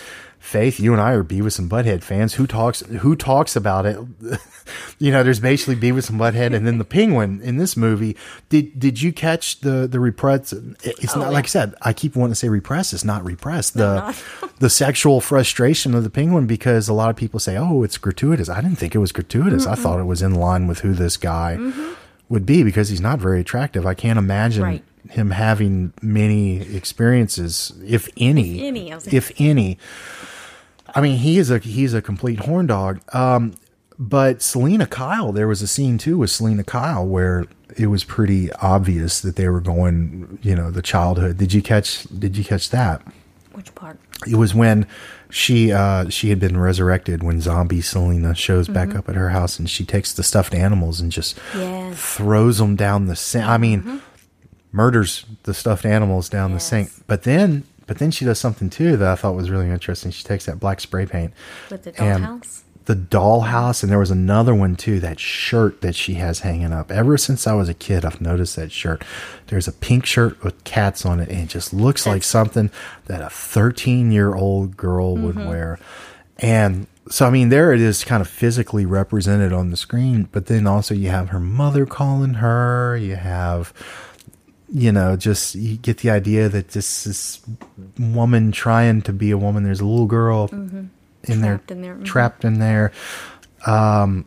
[0.44, 3.98] faith you and i are beavis and butthead fans who talks who talks about it
[4.98, 8.16] you know there's basically beavis and butthead and then the penguin in this movie
[8.48, 10.52] did did you catch the the repressed
[10.82, 11.30] it's oh, not yeah.
[11.30, 14.22] like i said i keep wanting to say repressed it's not repressed the not.
[14.58, 18.48] the sexual frustration of the penguin because a lot of people say, "Oh, it's gratuitous."
[18.48, 19.66] I didn't think it was gratuitous.
[19.66, 21.92] I thought it was in line with who this guy mm-hmm.
[22.28, 23.86] would be because he's not very attractive.
[23.86, 24.84] I can't imagine Right.
[25.10, 29.78] him having many experiences, if any, If any, if any.
[30.94, 33.00] I mean, he is a he's a complete horn dog.
[33.14, 33.54] Um,
[33.98, 37.44] but Selina Kyle, there was a scene too with Selina Kyle where
[37.76, 41.36] it was pretty obvious that they were going, you know, the childhood.
[41.38, 42.04] Did you catch?
[42.04, 43.02] Did you catch that?
[43.52, 43.98] Which part?
[44.26, 44.86] it was when
[45.28, 49.58] she uh she had been resurrected when zombie selina shows back up at her house
[49.58, 51.98] and she takes the stuffed animals and just Yes.
[52.16, 54.00] throws them down the sink i mean
[54.72, 56.62] murders the stuffed animals down Yes.
[56.62, 59.68] the sink but then but then she does something too that i thought was really
[59.68, 60.10] interesting.
[60.10, 61.32] She takes that black spray paint
[61.70, 62.62] With the dollhouse?
[62.86, 66.90] the dollhouse and there was another one too that shirt that she has hanging up.
[66.90, 69.04] Ever since i was a kid i've noticed that shirt.
[69.46, 72.70] There's a pink shirt with cats on it and it just looks like something
[73.06, 75.48] that a 13 year old girl would mm-hmm.
[75.48, 75.78] wear.
[76.38, 80.46] And so i mean there it is kind of physically represented on the screen but
[80.46, 83.72] then also you have her mother calling her you have
[84.72, 87.40] you know, just you get the idea that this this
[87.98, 89.62] woman trying to be a woman.
[89.62, 92.04] There's a little girl in there, Trapped in there, mhm.
[92.04, 92.92] trapped in there.
[93.66, 94.24] Um,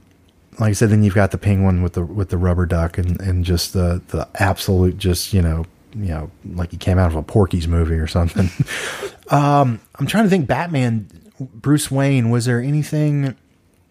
[0.59, 3.19] like I said, then you've got the penguin with the with the rubber duck, and
[3.19, 5.65] and just the the absolute, just you know,
[5.95, 8.49] you know, like he came out of a Porky's movie or something.
[9.29, 10.47] um, I'm trying to think.
[10.47, 11.07] Batman,
[11.39, 12.29] Bruce Wayne.
[12.29, 13.35] Was there anything,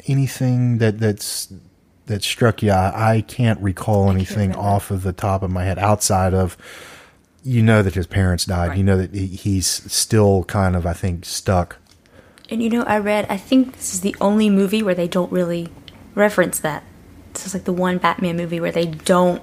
[0.06, 1.52] anything that that's
[2.06, 2.70] that struck you?
[2.70, 4.58] I, I can't recall anything remember.
[4.58, 6.56] off of the top of my head outside of
[7.42, 8.70] you know that his parents died.
[8.70, 8.78] Right.
[8.78, 11.78] You know that he's still kind of, I think, stuck.
[12.50, 15.30] And you know, I read, I think this is the only movie where they don't
[15.30, 15.68] really
[16.14, 16.82] reference that.
[17.32, 19.42] This is like the one Batman movie where they don't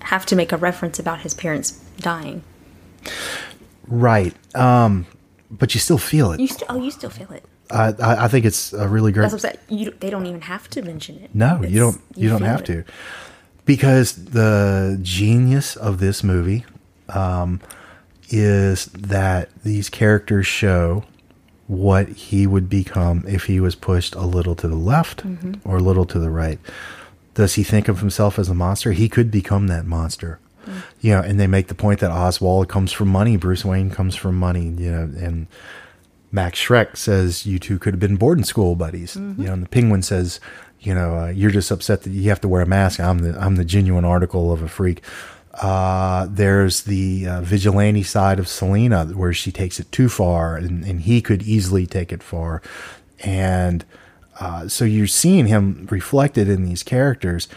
[0.00, 2.42] have to make a reference about his parents dying.
[3.86, 4.34] Right.
[4.54, 5.06] Um,
[5.50, 6.40] but you still feel it.
[6.40, 7.44] You still, oh, you still feel it.
[7.72, 9.30] I, I, think it's a really great.
[9.30, 9.80] That's what I'm saying.
[9.80, 11.34] You, they don't even have to mention it.
[11.34, 12.00] No, It's- you don't.
[12.16, 12.66] You, don't have it.
[12.66, 12.84] to,
[13.64, 16.64] because the genius of this movie
[17.08, 17.60] um,
[18.28, 21.04] is that these characters show
[21.66, 25.68] what he would become if he was pushed a little to the left Mm-hmm.
[25.68, 26.58] or a little to the right.
[27.34, 28.90] Does he think of himself as a monster?
[28.92, 30.40] He could become that monster.
[30.66, 30.82] Mm.
[31.00, 34.16] You know, and they make the point that Oswald comes from money, Bruce Wayne comes
[34.16, 35.46] from money, you know, and
[36.32, 39.16] Max Shreck says you two could have been boarding school buddies.
[39.16, 39.40] Mm-hmm.
[39.40, 40.40] You know, and the Penguin says,
[40.80, 43.00] you know, uh, you're just upset that you have to wear a mask.
[43.00, 45.02] I'm the I'm the genuine article of a freak.
[45.54, 50.84] Uh, there's the uh, vigilante side of Selina where she takes it too far, and,
[50.84, 52.62] and he could easily take it far.
[53.18, 53.84] And
[54.38, 57.48] uh, so you're seeing him reflected in these characters,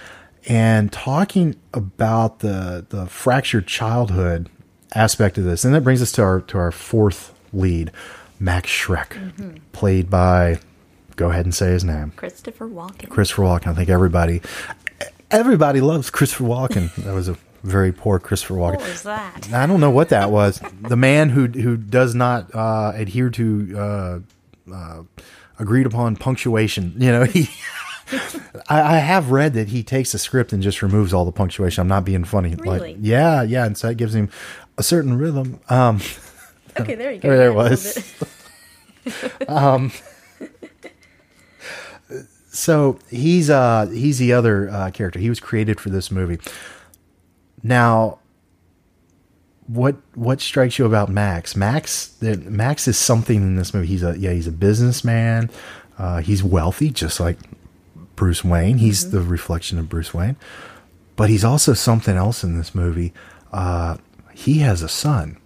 [0.47, 4.49] and talking about the the fractured childhood
[4.95, 7.91] aspect of this, and that brings us to our to our fourth lead,
[8.39, 10.59] Max Shreck, played by
[11.15, 12.11] Go ahead and say his name.
[12.15, 13.09] Christopher Walken.
[13.09, 13.67] Christopher Walken.
[13.67, 14.41] I think everybody
[15.31, 16.93] everybody loves Christopher Walken.
[16.95, 18.77] That was a very poor Christopher Walken.
[18.77, 19.53] what was that?
[19.53, 20.61] I don't know what that was.
[20.81, 24.19] the man who who does not uh, adhere to uh,
[24.73, 25.03] uh,
[25.59, 26.93] agreed upon punctuation.
[26.97, 27.49] You know, he.
[28.69, 31.81] I, I have read that he takes a script and just removes all the punctuation.
[31.81, 32.53] I'm not being funny.
[32.53, 32.79] Really?
[32.79, 34.29] Like, yeah, yeah, and so it gives him
[34.77, 35.59] a certain rhythm.
[35.69, 35.99] Um,
[36.79, 37.29] Okay, there you go.
[37.29, 38.13] there, it Yeah, a little was.
[39.39, 39.49] bit.
[42.51, 45.19] so he's uh he's the other uh, character.
[45.19, 46.39] He was created for this movie.
[47.61, 48.19] Now,
[49.67, 51.55] what what strikes you about Max?
[51.55, 53.87] Max Max is something in this movie.
[53.87, 55.49] He's a yeah he's a businessman.
[55.97, 57.37] Uh, he's wealthy, just like
[58.15, 58.77] Bruce Wayne.
[58.79, 60.35] He's the reflection of Bruce Wayne,
[61.15, 63.13] but he's also something else in this movie.
[63.51, 63.97] Uh,
[64.33, 65.37] he has a son.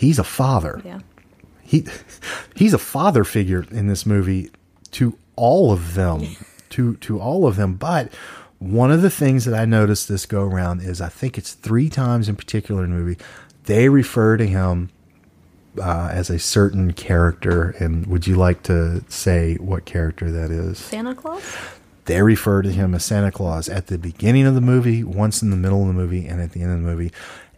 [0.00, 1.00] He's a father Yeah.
[1.62, 1.84] he
[2.56, 4.50] he's a father figure in this movie
[4.92, 6.36] to all of them
[6.70, 8.10] to to all of them but
[8.58, 11.88] one of the things that i noticed this go around is i think it's three
[11.88, 13.18] times in particular in the movie
[13.64, 14.90] they refer to him
[15.80, 20.78] uh, as a certain character and would you like to say what character that is
[20.78, 21.42] Santa Claus?
[22.06, 25.50] they refer to him as Santa Claus at the beginning of the movie, once in
[25.50, 27.12] the middle of the movie, and at the end of the movie.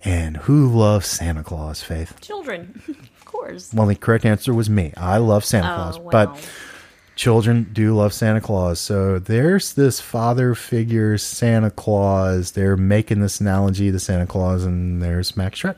[0.04, 2.20] And who loves Santa Claus, Faith?
[2.20, 2.82] Children.
[2.88, 3.72] of course.
[3.72, 4.92] Well, the correct answer was me.
[4.96, 6.10] I love Santa Oh, Claus, well.
[6.10, 6.48] but
[7.14, 8.80] children do love Santa Claus.
[8.80, 12.52] So there's this father figure, Santa Claus.
[12.52, 15.76] They're making this analogy to Santa Claus, and there's Max Shreck.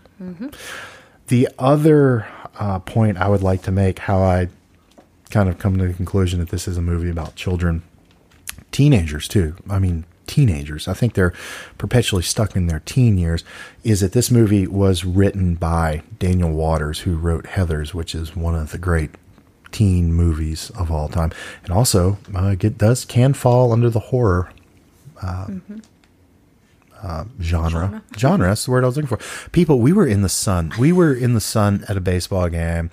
[1.26, 2.26] The other
[2.58, 4.48] uh, point I would like to make, how I
[5.30, 7.82] kind of come to the conclusion that this is a movie about children,
[8.72, 9.56] teenagers too.
[9.68, 10.88] I mean, teenagers.
[10.88, 11.32] I think they're
[11.78, 13.44] perpetually stuck in their teen years.
[13.82, 18.54] Is that this movie was written by Daniel Waters, who wrote Heathers, which is one
[18.54, 19.10] of the great
[19.72, 21.32] teen movies of all time,
[21.64, 24.50] and also uh, it does can fall under the horror.
[25.20, 25.46] Uh,
[27.02, 28.02] uh, genre.
[28.16, 29.50] genre, that's the word I was looking for.
[29.50, 30.72] People, we were in the sun.
[30.78, 32.90] We were in the sun at a baseball game,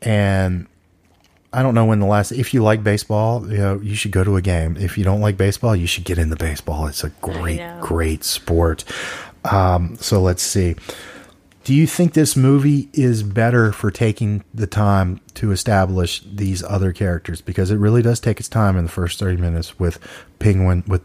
[0.00, 0.66] and
[1.52, 2.30] I don't know when the last.
[2.32, 4.76] If you like baseball, you know you should go to a game.
[4.76, 6.86] If you don't like baseball, you should get into baseball.
[6.86, 8.84] It's a great, great sport.
[9.44, 10.76] Um, so let's see.
[11.64, 16.92] Do you think this movie is better for taking the time to establish these other
[16.92, 17.40] characters?
[17.40, 19.98] Because it really does take its time in the first thirty minutes with
[20.38, 21.02] Penguin, with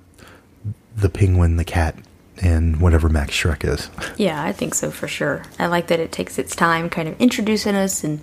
[0.96, 1.98] the Penguin, the cat,
[2.42, 3.90] and whatever Max Shreck is.
[4.18, 5.44] Yeah, I think so for sure.
[5.60, 8.22] I like that it takes its time kind of introducing us and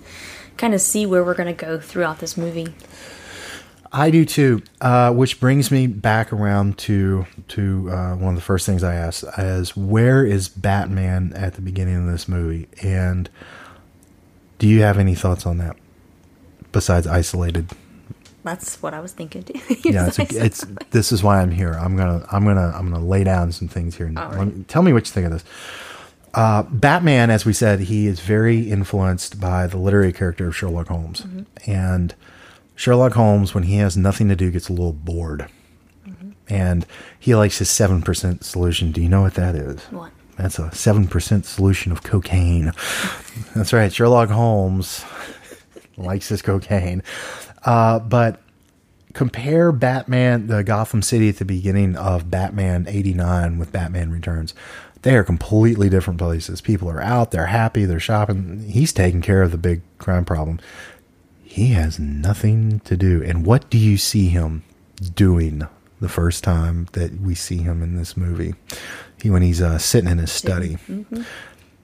[0.57, 2.73] kind of see where we're going to go throughout this movie.
[3.91, 4.63] I do too.
[4.81, 8.95] Uh, which brings me back around to to uh, one of the first things I
[8.95, 13.29] asked is where is Batman at the beginning of this movie, and
[14.57, 15.75] do you have any thoughts on that
[16.71, 17.69] besides isolated?
[18.43, 19.45] That's what I was thinking.
[19.85, 21.73] Yeah, it's, a, it's this is why I'm here.
[21.73, 24.07] I'm gonna I'm gonna I'm gonna lay down some things here.
[24.07, 25.43] And let me- tell me what you think of this.
[26.33, 30.87] Uh, Batman, as we said, he is very influenced by the literary character of Sherlock
[30.87, 31.25] Holmes,
[31.67, 32.15] and
[32.75, 35.47] Sherlock Holmes, when he has nothing to do, gets a little bored,
[36.49, 36.85] and
[37.19, 38.91] he likes his seven percent solution.
[38.91, 39.79] Do you know what that is?
[39.91, 40.11] What?
[40.35, 42.71] That's a seven percent solution of cocaine.
[43.55, 43.93] That's right.
[43.93, 45.05] Sherlock Holmes
[45.97, 47.03] likes his cocaine,
[47.63, 48.41] uh, but
[49.13, 54.55] compare Batman, the Gotham City at the beginning of Batman 89 with Batman Returns.
[55.03, 56.61] They are completely different places.
[56.61, 58.69] People are out, they're happy, they're shopping.
[58.69, 60.59] He's taking care of the big crime problem.
[61.43, 63.21] He has nothing to do.
[63.21, 64.63] And what do you see him
[65.13, 65.67] doing
[65.99, 68.55] the first time that we see him in this movie?
[69.21, 70.77] He when he's uh, sitting in his study,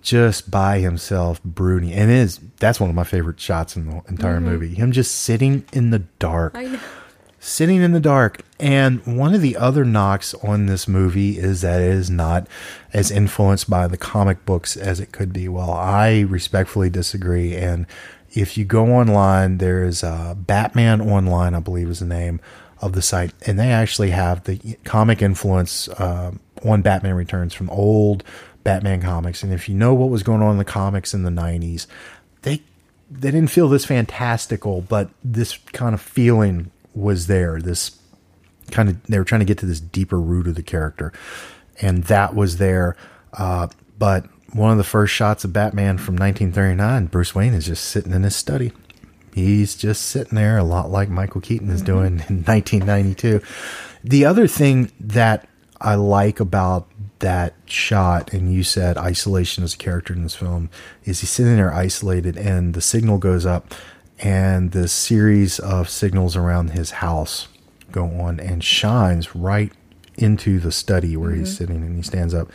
[0.01, 1.91] just by himself, brooding.
[1.91, 4.73] And is that's one of my favorite shots in the entire movie.
[4.73, 6.79] Him just sitting in the dark I know.
[7.39, 8.41] Sitting in the dark.
[8.59, 12.47] And one of the other knocks on this movie is that it is not
[12.93, 15.47] as influenced by the comic books as it could be.
[15.47, 17.55] Well, I respectfully disagree.
[17.55, 17.85] And
[18.33, 22.39] if you go online, there's uh, Batman Online, I believe is the name
[22.81, 26.31] of the site, and they actually have the comic influence uh,
[26.63, 28.23] on Batman Returns from old
[28.63, 29.43] Batman comics.
[29.43, 31.87] And if you know what was going on in the comics in the '90s,
[32.43, 32.61] they
[33.11, 37.61] they didn't feel this fantastical, but this kind of feeling was there.
[37.61, 37.99] This
[38.71, 41.11] kind of they were trying to get to this deeper root of the character,
[41.81, 42.95] and that was there.
[43.33, 43.67] Uh,
[43.97, 48.13] but one of the first shots of Batman from 1939, Bruce Wayne is just sitting
[48.13, 48.71] in his study.
[49.33, 53.41] He's just sitting there, a lot like Michael Keaton is doing in 1992.
[54.03, 55.47] The other thing that
[55.79, 56.89] I like about
[57.19, 60.69] that shot, and you said isolation as a character in this film,
[61.03, 63.73] is he's sitting there isolated, and the signal goes up,
[64.19, 67.47] and the series of signals around his house
[67.91, 69.71] go on and shines right
[70.15, 71.57] into the study where he's mm-hmm.
[71.57, 72.49] sitting and he stands up.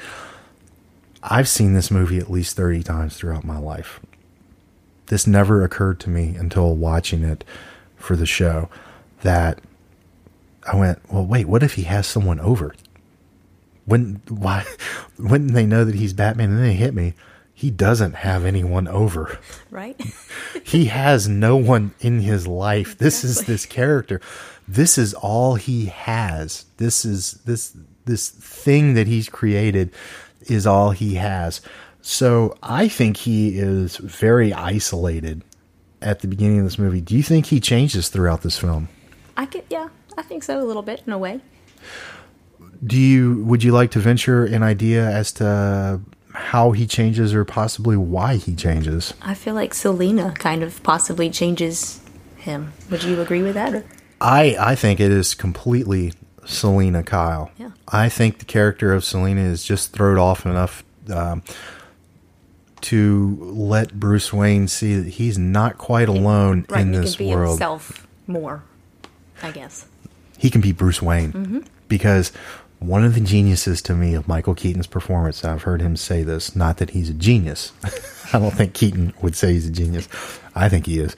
[1.23, 4.01] I've seen this movie at least 30 times throughout my life.
[5.07, 7.45] This never occurred to me until watching it
[7.97, 8.69] for the show
[9.23, 9.61] that
[10.67, 12.75] I went, well, wait, what if he has someone over?
[13.87, 14.65] Wouldn't why
[15.19, 16.51] wouldn't they know that he's Batman?
[16.51, 17.15] And then they hit me.
[17.55, 19.39] He doesn't have anyone over.
[19.71, 20.01] Right?
[20.67, 22.97] He has no one in his life.
[22.97, 24.21] This is this character.
[24.67, 26.65] This is all he has.
[26.79, 27.77] This is this
[28.07, 29.93] this thing that he's created
[30.47, 31.61] is all he has.
[32.01, 35.43] So I think he is very isolated
[36.01, 37.01] at the beginning of this movie.
[37.01, 38.89] Do you think he changes throughout this film?
[39.37, 41.41] I could, yeah, I think so a little bit in a way.
[42.85, 46.01] Do you would you like to venture an idea as to
[46.35, 49.15] how he changes or possibly why he changes?
[49.23, 52.01] I feel like Selina kind of possibly changes
[52.37, 52.73] him.
[52.91, 53.75] Would you agree with that?
[53.75, 53.85] Or?
[54.21, 56.13] I I think it is completely
[56.45, 57.51] Selina Kyle.
[57.57, 57.71] Yeah.
[57.89, 61.43] I think the character of Selina is just thrown off enough um,
[62.83, 67.27] to let Bruce Wayne see that he's not quite alone Right, in he this can
[67.27, 67.51] be world.
[67.53, 68.63] himself more,
[69.43, 69.87] I guess.
[70.37, 71.59] He can be Bruce Wayne Mm-hmm.
[71.89, 72.31] because
[72.87, 76.55] one of the geniuses to me of Michael Keaton's performance, I've heard him say this,
[76.55, 77.73] not that he's a genius.
[78.33, 80.09] I don't think Keaton would say he's a genius.
[80.55, 81.17] I think he is.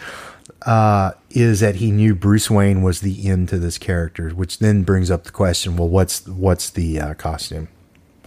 [0.62, 4.82] Uh, is that he knew Bruce Wayne was the end to this character, which then
[4.82, 7.68] brings up the question: Well, what's what's the uh, costume?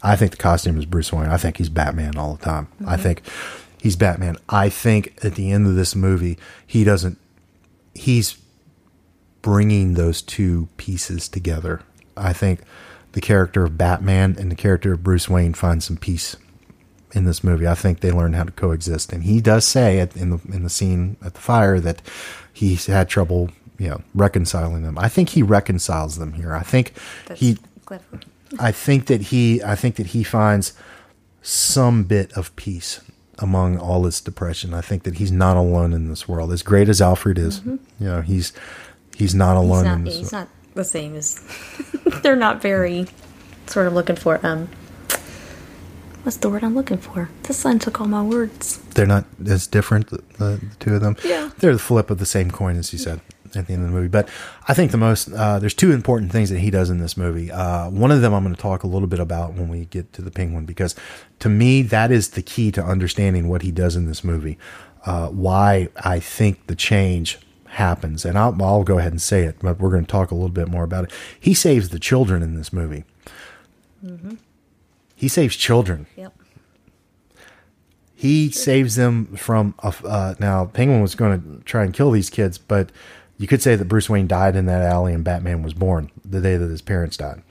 [0.02, 1.28] I think the costume is Bruce Wayne.
[1.28, 2.70] I think he's Batman all the time.
[2.86, 3.24] I think
[3.82, 4.38] he's Batman.
[4.48, 7.18] I think at the end of this movie, he doesn't.
[7.94, 8.38] He's
[9.42, 11.82] bringing those two pieces together.
[12.16, 12.62] I think
[13.20, 16.38] the character of Batman and the character of Bruce Wayne find some peace
[17.12, 17.68] in this movie.
[17.68, 20.64] I think they learn how to coexist, and he does say at, in the in
[20.64, 22.02] the scene at the fire that
[22.54, 24.98] he's had trouble, you know, reconciling them.
[24.98, 26.54] I think he reconciles them here.
[26.54, 26.94] I think
[27.26, 27.58] That's he.
[27.84, 28.22] clever.
[28.58, 29.62] I think that he.
[29.64, 30.72] I think that he finds
[31.42, 33.02] some bit of peace
[33.40, 34.74] among all this depression.
[34.74, 36.54] I think that he's not alone in this world.
[36.54, 38.54] As great as Alfred is, you know, he's
[39.18, 39.64] he's not Mm-hmm.
[39.64, 40.18] He's alone not, in this.
[40.20, 40.48] he's not
[40.80, 41.40] the same as.
[42.24, 43.06] they're not very.
[43.68, 44.68] Sort of looking for um.
[46.24, 47.30] What's the word I'm looking for?
[47.44, 48.78] The sun took all my words.
[48.94, 51.50] they're not as different the, the two of them Yeah.
[51.60, 53.22] they're the flip of the same coin as you said
[53.56, 54.28] at the end of the movie but
[54.68, 57.50] i think the most uh, there's two important things that he does in this movie
[57.50, 60.12] uh, one of them i'm going to talk a little bit about when we get
[60.14, 60.94] to the penguin because
[61.40, 64.58] to me that is the key to understanding what he does in this movie
[65.06, 67.40] uh, why i think the change
[67.70, 68.26] happens.
[68.26, 70.50] And I'll, I'll go ahead and say it but we're going to talk a little
[70.50, 71.12] bit more about it.
[71.40, 73.06] He saves the children in this movie.
[75.16, 76.08] He saves children.
[76.16, 76.34] Yep.
[78.16, 82.30] he saves them from a, uh, now penguin was going to try and kill these
[82.30, 82.92] kids but
[83.38, 86.42] you could say that bruce wayne died in that alley and batman was born the
[86.42, 87.42] day that his parents died.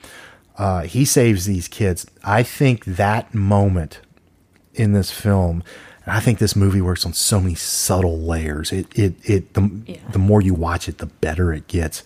[0.57, 2.07] Uh, he saves these kids.
[2.25, 4.01] I think that moment
[4.75, 5.63] in this film
[6.09, 9.71] and i think this movie works on so many subtle layers it it, it the,
[9.87, 9.97] Yeah.
[10.13, 12.03] the more you watch it the better it gets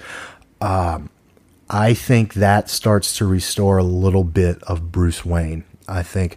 [0.61, 1.09] Um,
[1.71, 5.65] I think that starts to restore a little bit of Bruce Wayne.
[5.89, 6.37] I think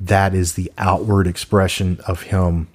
[0.00, 2.66] that is the outward expression of him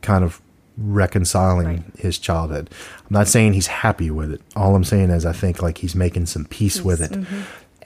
[0.00, 0.40] kind of
[0.78, 1.82] reconciling Right.
[1.98, 2.70] his childhood.
[3.00, 4.40] I'm not saying he's happy with it.
[4.56, 7.16] All I'm saying is I think like he's making some peace with it.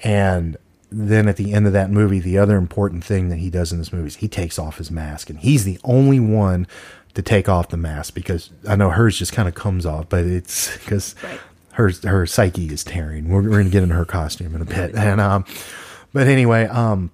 [0.05, 0.57] And
[0.91, 3.79] then at the end of that movie, the other important thing that he does in
[3.79, 6.67] this movie is he takes off his mask and he's the only one
[7.15, 10.25] to take off the mask because I know hers just kind of comes off, but
[10.25, 11.41] it's because Right.
[11.73, 13.29] her her psyche is tearing.
[13.29, 15.45] We're, we're going to get into her costume in a bit, and um,
[16.13, 17.11] but anyway, um,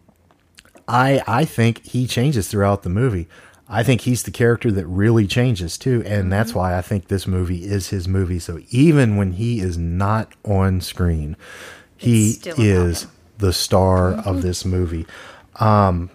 [0.87, 3.29] I I think he changes throughout the movie.
[3.69, 7.27] I think he's the character that really changes too, and that's why I think this
[7.27, 8.39] movie is his movie.
[8.39, 11.37] So even when he is not on screen,
[11.97, 13.07] he is.
[13.43, 15.05] The star of this movie.
[15.57, 16.09] Um,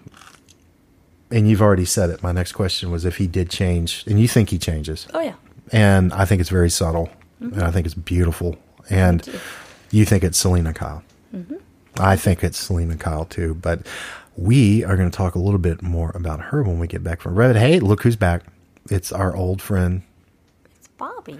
[1.30, 2.22] and you've already said it.
[2.22, 5.34] My next question was if he did change, and you think he changes Oh yeah.
[5.70, 7.10] and I think it's very subtle,
[7.40, 8.56] and I think it's beautiful.
[8.90, 9.22] And
[9.90, 11.02] you think it's Selina Kyle.
[12.00, 13.54] I think it's Selina Kyle too.
[13.54, 13.86] But
[14.36, 17.20] we are going to talk a little bit more about her when we get back
[17.20, 17.56] from Reddit.
[17.58, 18.42] Hey, look who's back!
[18.90, 20.02] It's our old friend.
[20.76, 21.38] It's Bobby.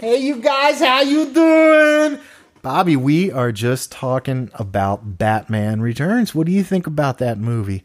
[0.00, 2.18] Hey, you guys, how you doing?
[2.62, 6.34] Bobby, we are just talking about Batman Returns.
[6.34, 7.84] What do you think about that movie?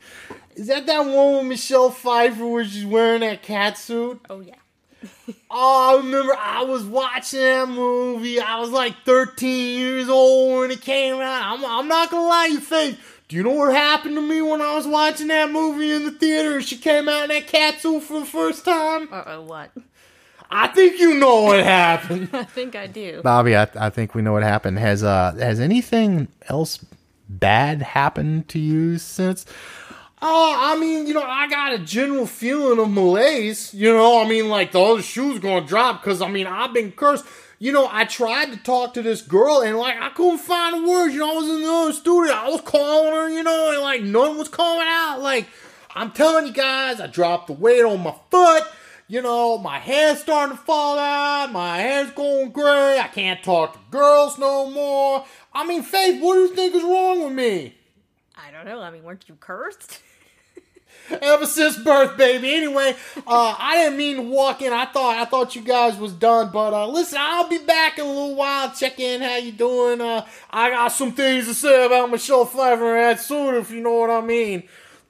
[0.55, 4.19] Is that that one with Michelle Pfeiffer where she's wearing that cat suit?
[4.29, 4.55] Oh yeah.
[5.55, 8.39] Oh, I remember I was watching that movie.
[8.39, 11.53] I was like 13 years old when it came out.
[11.53, 12.97] I'm, I'm not gonna lie you, think.
[13.27, 16.11] Do you know what happened to me when I was watching that movie in the
[16.11, 19.07] theater and she came out in that cat suit for the first time?
[19.11, 19.41] Uh oh.
[19.41, 19.71] What?
[20.53, 22.30] I think you know what happened.
[22.34, 23.21] I think I do.
[23.23, 24.80] Bobby, I, I think we know what happened.
[24.80, 26.84] Has uh has anything else
[27.27, 29.45] bad happened to you since?
[30.25, 33.73] Oh, I mean, you know, I got a general feeling of malaise.
[33.73, 36.91] You know, I mean, like the other shoe's gonna drop because I mean, I've been
[36.91, 37.25] cursed.
[37.59, 40.89] You know, I tried to talk to this girl and like I couldn't find the
[40.89, 41.13] words.
[41.13, 42.34] You know, I was in the other studio.
[42.34, 45.19] I was calling her, you know, and like none was coming out.
[45.21, 45.47] Like
[45.95, 48.63] I'm telling you guys, I dropped the weight on my foot.
[49.14, 51.52] You know, my hair's starting to fall out.
[51.52, 52.98] My hair's going gray.
[52.98, 55.23] I can't talk to girls no more.
[55.53, 57.76] I mean, Faith, what do you think is wrong with me?
[58.35, 58.81] I don't know.
[58.81, 59.99] I mean, weren't you cursed?
[61.22, 62.56] ever since birth, baby.
[62.56, 62.95] Anyway,
[63.27, 64.73] uh, I didn't mean to walk in.
[64.73, 68.06] I thought I thought you guys was done, but uh, listen, I'll be back in
[68.06, 68.73] a little while.
[68.73, 70.02] Check in, how you doing?
[70.02, 73.81] Uh, I got some things to say about Michelle Pfeiffer and that suit, if you
[73.81, 74.64] know what I mean.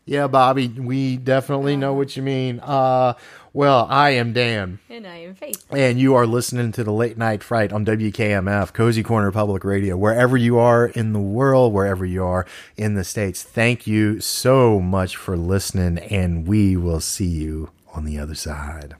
[0.05, 2.59] Yeah, Bobby, we definitely know what you mean.
[2.59, 3.13] Uh,
[3.53, 4.79] well, I am Dan.
[4.89, 5.63] And I am Faith.
[5.69, 9.95] And you are listening to the Late Night Fright on WKMF, Cozy Corner Public Radio.
[9.95, 12.47] Wherever you are in the world, wherever you are
[12.77, 18.05] in the States, thank you so much for listening, and we will see you on
[18.05, 18.95] the other side.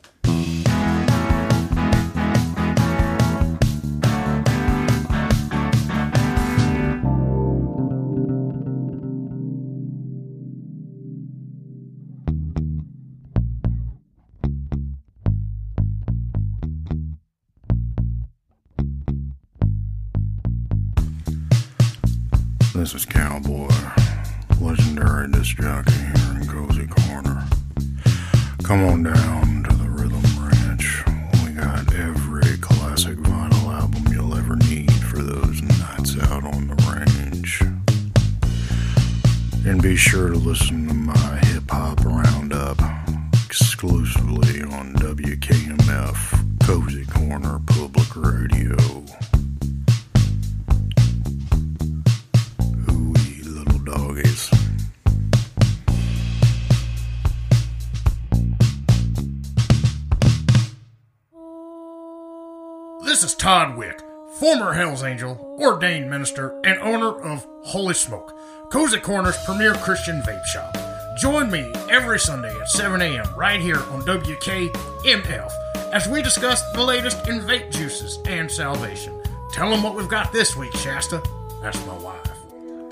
[64.64, 68.34] Former Hells Angel, ordained minister, and owner of Holy Smoke,
[68.72, 70.74] Cozy Corner's premier Christian vape shop.
[71.18, 73.26] Join me every Sunday at 7 a.m.
[73.36, 75.52] right here on WKMF
[75.92, 79.22] as we discuss the latest in vape juices and salvation.
[79.52, 81.22] Tell them what we've got this week, Shasta.
[81.62, 82.32] That's my wife.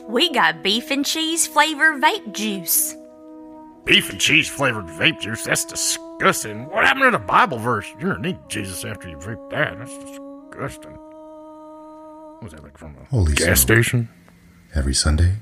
[0.10, 2.98] We got beef and cheese flavor vape juice.
[3.85, 5.45] Beef and cheese flavored vape juice?
[5.45, 6.65] That's disgusting.
[6.65, 7.88] What happened to the Bible verse?
[7.98, 9.80] You're gonna need Jesus after you vape that.
[9.80, 10.98] That's disgusting.
[12.42, 14.10] Was that like from a Holy gas station?
[14.74, 15.36] Every Sunday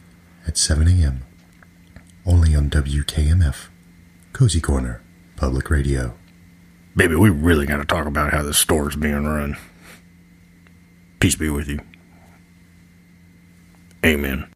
[0.46, 1.24] at 7 a.m.
[2.26, 3.68] Only on WKMF,
[4.34, 5.02] Cozy Corner,
[5.38, 6.16] Public Radio.
[6.96, 9.56] Baby, we really gotta talk about how this store's being run.
[11.20, 11.80] Peace be with you.
[14.06, 14.52] Amen.